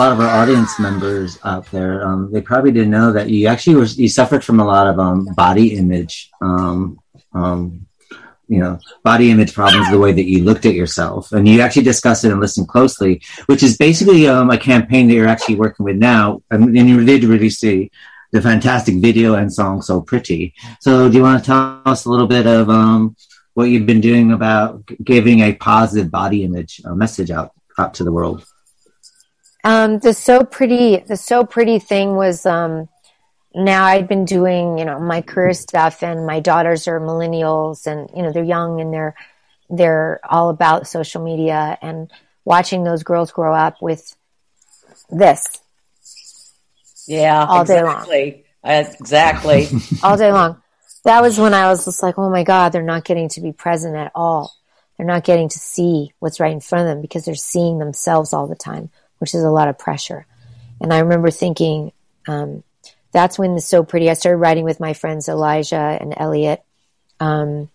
[0.00, 3.76] Lot of our audience members out there, um, they probably didn't know that you actually
[3.76, 6.98] was you suffered from a lot of um, body image, um,
[7.34, 7.86] um,
[8.48, 9.90] you know, body image problems.
[9.90, 13.20] The way that you looked at yourself, and you actually discussed it and listened closely,
[13.44, 16.42] which is basically um, a campaign that you're actually working with now.
[16.50, 17.92] And, and you did release the
[18.32, 22.10] the fantastic video and song "So Pretty." So, do you want to tell us a
[22.10, 23.16] little bit of um,
[23.52, 28.04] what you've been doing about giving a positive body image uh, message out out to
[28.04, 28.46] the world?
[29.64, 32.88] Um, the so pretty, the so pretty thing was, um,
[33.54, 38.08] now I'd been doing, you know, my career stuff and my daughters are millennials and,
[38.16, 39.14] you know, they're young and they're,
[39.68, 42.10] they're all about social media and
[42.44, 44.16] watching those girls grow up with
[45.10, 45.60] this
[47.06, 47.92] Yeah, All day long.
[47.96, 48.44] exactly.
[48.62, 49.68] Uh, exactly.
[50.02, 50.62] all day long.
[51.04, 53.52] That was when I was just like, oh my God, they're not getting to be
[53.52, 54.52] present at all.
[54.96, 58.32] They're not getting to see what's right in front of them because they're seeing themselves
[58.32, 60.26] all the time, which is a lot of pressure.
[60.80, 61.92] And I remember thinking,
[62.26, 62.64] um,
[63.12, 66.64] that's when the So Pretty, I started writing with my friends Elijah and Elliot
[67.20, 67.68] Um,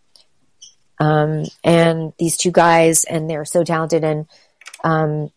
[1.00, 4.04] um, and these two guys, and they're so talented.
[4.04, 4.28] And
[4.84, 5.32] um,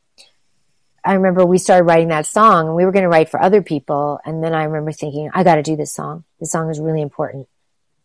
[1.04, 3.62] I remember we started writing that song, and we were going to write for other
[3.62, 4.18] people.
[4.24, 6.24] And then I remember thinking, I got to do this song.
[6.40, 7.48] This song is really important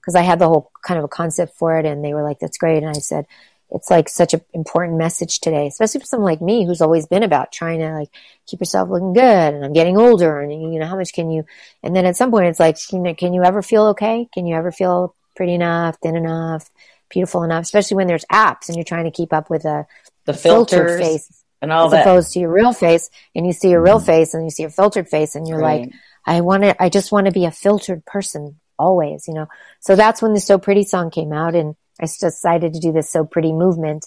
[0.01, 2.39] because I had the whole kind of a concept for it, and they were like,
[2.39, 3.25] "That's great." And I said,
[3.73, 7.23] "It's like such an important message today, especially for someone like me who's always been
[7.23, 8.09] about trying to like
[8.47, 11.43] keep yourself looking good, and I'm getting older, and you know, how much can you?"
[11.81, 14.27] And then at some point, it's like, you know, can you ever feel okay?
[14.33, 16.69] Can you ever feel pretty enough, thin enough,
[17.09, 17.63] beautiful enough?
[17.63, 19.85] Especially when there's apps and you're trying to keep up with a
[20.25, 22.01] The filtered face and all as that.
[22.01, 24.05] opposed to your real face and you see your real mm-hmm.
[24.05, 25.83] face and you see your filtered face and you're Right.
[25.83, 25.91] like
[26.25, 29.47] i want to i just want to be a filtered person always you know
[29.79, 33.09] so that's when the so pretty song came out and i decided to do this
[33.09, 34.05] so pretty movement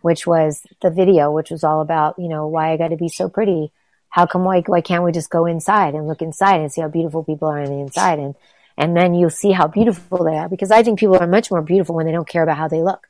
[0.00, 3.08] which was the video which was all about you know why i got to be
[3.08, 3.72] so pretty.
[4.10, 6.88] How come why, why can't we just go inside and look inside and see how
[6.88, 8.18] beautiful people are on the inside?
[8.18, 8.34] And
[8.76, 11.62] and then you'll see how beautiful they are because i think people are much more
[11.62, 13.06] beautiful when they don't care about how they look.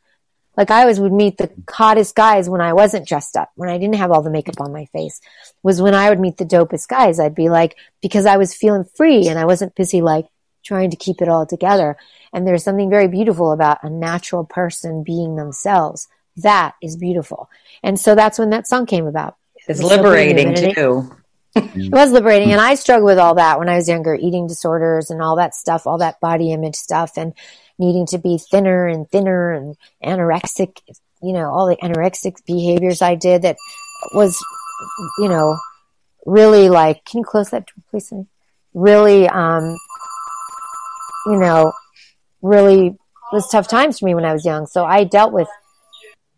[0.56, 3.78] Like I always would meet the hottest guys when I wasn't dressed up, when I
[3.78, 5.20] didn't have all the makeup on my face,
[5.62, 7.20] was when I would meet the dopest guys.
[7.20, 10.26] I'd be like, because I was feeling free and I wasn't busy like
[10.68, 11.96] trying to keep it all together.
[12.32, 16.08] And there's something very beautiful about a natural person being themselves.
[16.36, 17.48] That is beautiful.
[17.82, 19.36] And so that's when that song came about.
[19.66, 20.74] It's liberating.
[20.74, 21.10] Too.
[21.56, 25.10] it was liberating and i struggled with all that when i was younger eating disorders
[25.10, 27.32] and all that stuff all that body image stuff and
[27.78, 29.74] needing to be thinner and thinner and
[30.04, 30.78] anorexic
[31.22, 33.56] you know all the anorexic behaviors i did that
[34.14, 34.38] was
[35.18, 35.58] you know
[36.26, 38.12] really like can you close that door please
[38.74, 39.76] really um
[41.28, 41.72] you know
[42.42, 42.96] really
[43.32, 45.48] was tough times for me when i was young so i dealt with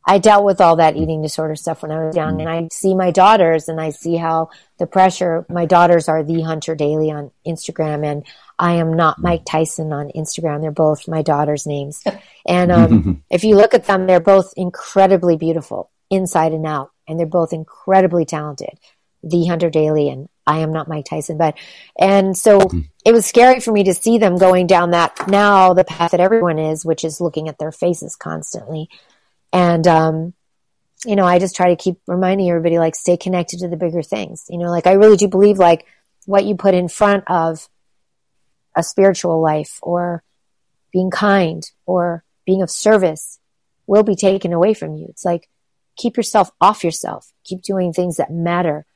[0.06, 2.94] I dealt with all that eating disorder stuff when I was young, and I see
[2.94, 5.44] my daughters, and I see how the pressure.
[5.48, 8.26] My daughters are the Hunter Daily on Instagram, and
[8.58, 10.62] I am not Mike Tyson on Instagram.
[10.62, 12.02] They're both my daughters' names,
[12.46, 17.18] and um, if you look at them, they're both incredibly beautiful inside and out, and
[17.18, 18.78] they're both incredibly talented.
[19.22, 21.56] The Hunter Daily and I am not Mike Tyson, but
[21.96, 22.58] and so
[23.04, 26.20] it was scary for me to see them going down that now the path that
[26.20, 28.88] everyone is, which is looking at their faces constantly.
[29.52, 30.34] And, um,
[31.04, 34.02] you know, I just try to keep reminding everybody, like, stay connected to the bigger
[34.02, 34.46] things.
[34.48, 35.86] You know, like, I really do believe, like,
[36.26, 37.68] what you put in front of
[38.76, 40.22] a spiritual life or
[40.92, 43.38] being kind or being of service
[43.86, 45.06] will be taken away from you.
[45.08, 45.48] It's like,
[45.96, 47.32] keep yourself off yourself.
[47.44, 48.86] Keep doing things that matter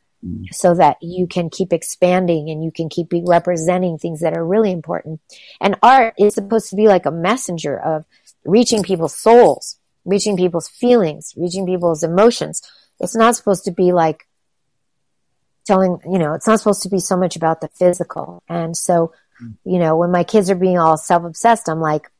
[0.52, 4.72] so that you can keep expanding and you can keep representing things that are really
[4.72, 5.20] important.
[5.60, 8.06] And art is supposed to be like a messenger of
[8.44, 12.62] reaching people's souls, reaching people's feelings, reaching people's emotions.
[13.00, 14.26] It's not supposed to be like
[15.66, 18.42] telling, you know, it's not supposed to be so much about the physical.
[18.48, 19.52] And so, hmm.
[19.64, 22.10] you know, when my kids are being all self-obsessed, I'm like,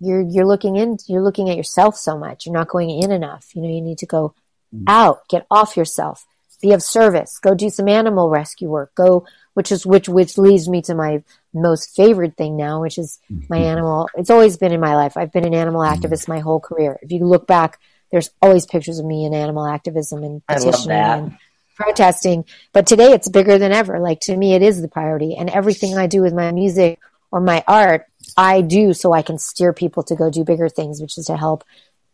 [0.00, 2.46] you're, you're looking in, you're looking at yourself so much.
[2.46, 3.54] You're not going in enough.
[3.54, 4.34] You know, you need to go
[4.72, 4.84] hmm.
[4.86, 6.26] out, get off yourself,
[6.62, 10.68] be of service, go do some animal rescue work, go, which is, which, which leads
[10.68, 11.22] me to my
[11.52, 13.18] most favorite thing now, which is
[13.50, 14.08] my animal.
[14.16, 15.16] It's always been in my life.
[15.16, 16.98] I've been an animal activist my whole career.
[17.02, 17.78] If you look back,
[18.10, 21.38] there's always pictures of me in animal activism and petitioning and
[21.76, 22.44] protesting.
[22.72, 23.98] But today it's bigger than ever.
[23.98, 25.34] Like to me, it is the priority.
[25.36, 28.06] And everything I do with my music or my art,
[28.36, 31.36] I do so I can steer people to go do bigger things, which is to
[31.36, 31.64] help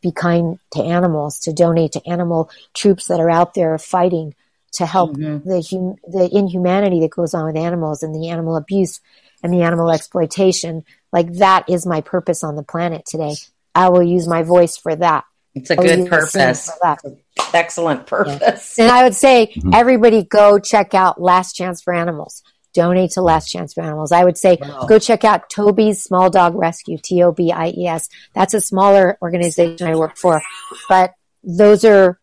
[0.01, 4.35] be kind to animals, to donate to animal troops that are out there fighting
[4.73, 5.49] to help mm-hmm.
[5.49, 9.01] the hum- the inhumanity that goes on with animals and the animal abuse
[9.43, 10.85] and the animal exploitation.
[11.13, 13.35] Like that is my purpose on the planet today.
[13.75, 15.25] I will use my voice for that.
[15.55, 16.71] It's a I will good use my singing purpose.
[16.71, 17.55] for that.
[17.55, 18.79] Excellent purpose.
[18.79, 19.73] And I would say mm-hmm.
[19.73, 22.43] everybody go check out Last Chance for Animals.
[22.75, 24.13] Donate to Last Chance for Animals.
[24.13, 24.59] I would say
[24.89, 28.09] go check out Tobie's Small Dog Rescue, T O B I E S.
[28.35, 30.43] That's a smaller organization I work for,
[30.89, 32.21] but those are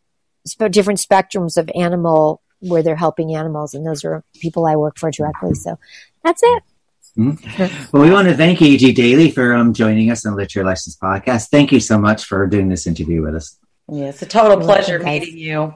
[0.47, 4.97] sp- different spectrums of animal where they're helping animals, and those are people I work
[4.97, 5.53] for directly.
[5.55, 5.77] So
[6.23, 6.63] that's it.
[7.93, 8.91] Well, we want to thank you, E.G.
[8.93, 11.49] Daily for um, joining us on the Literary License Podcast.
[11.49, 13.57] Thank you so much for doing this interview with us.
[13.89, 15.75] Yeah, it's a total pleasure meeting you.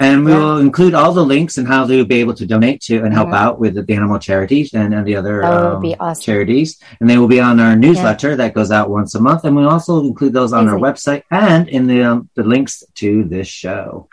[0.00, 3.04] And we will include all the links and how to be able to donate to
[3.04, 3.36] and help Mhm.
[3.36, 6.22] out with the animal charities and, and the other That would um, be awesome.
[6.22, 6.78] charities.
[7.00, 9.44] And they will be on our newsletter that goes out once a month.
[9.44, 13.24] And we'll also include those on our website and in the um, the links to
[13.24, 14.08] this show.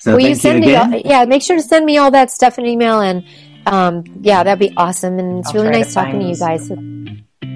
[0.00, 0.66] So Will you thank you send me?
[0.74, 0.94] again.
[0.94, 3.22] All, yeah, make sure to send me all that stuff in email, and
[3.66, 5.20] um, yeah, that'd be awesome.
[5.20, 6.66] And it's I'll really nice to talking to you guys.
[6.66, 6.74] So,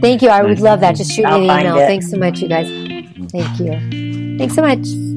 [0.01, 0.29] thank you.
[0.29, 0.95] I would love that.
[0.95, 1.77] Just shoot I'll me an email.
[1.79, 1.87] it.
[1.89, 2.69] Thanks so much, you guys.
[3.33, 4.39] Thank you.
[4.39, 5.16] Thanks so much.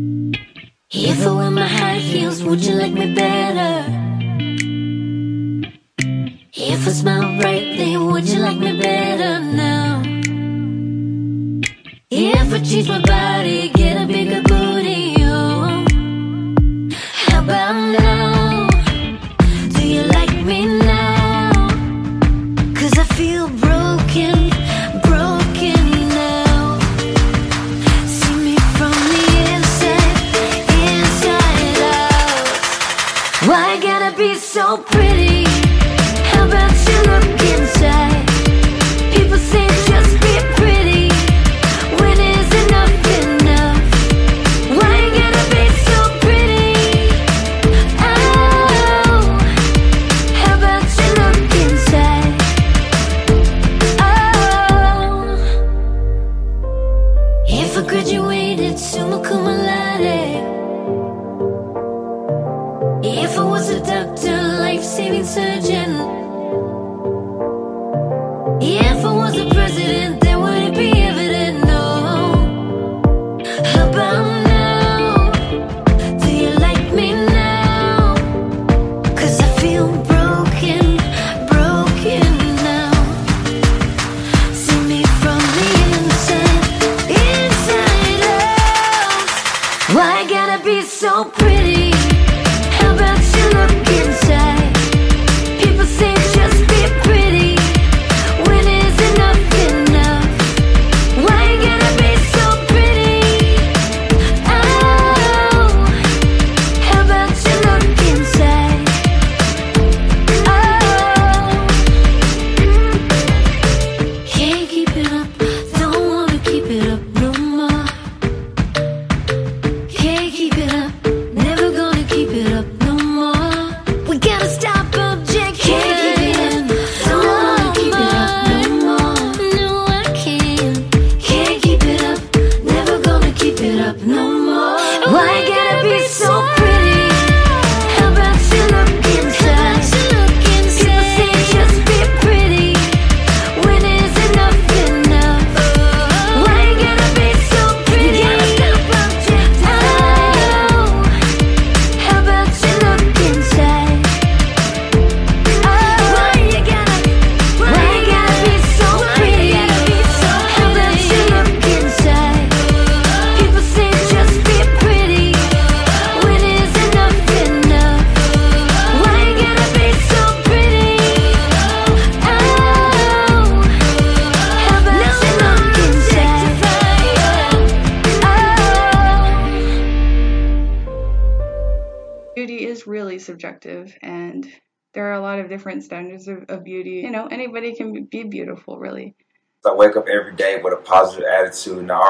[0.91, 3.86] If I wear my high heels, would you like me better?
[6.52, 9.69] If I smile brightly, would you like me better now?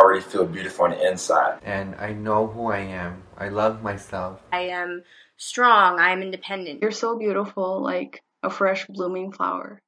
[0.09, 1.59] already feel beautiful on the inside.
[1.63, 3.23] And I know who I am.
[3.37, 4.41] I love myself.
[4.51, 5.03] I am
[5.37, 5.99] strong.
[5.99, 6.81] I am independent.
[6.81, 9.81] You're so beautiful, like a fresh blooming flower.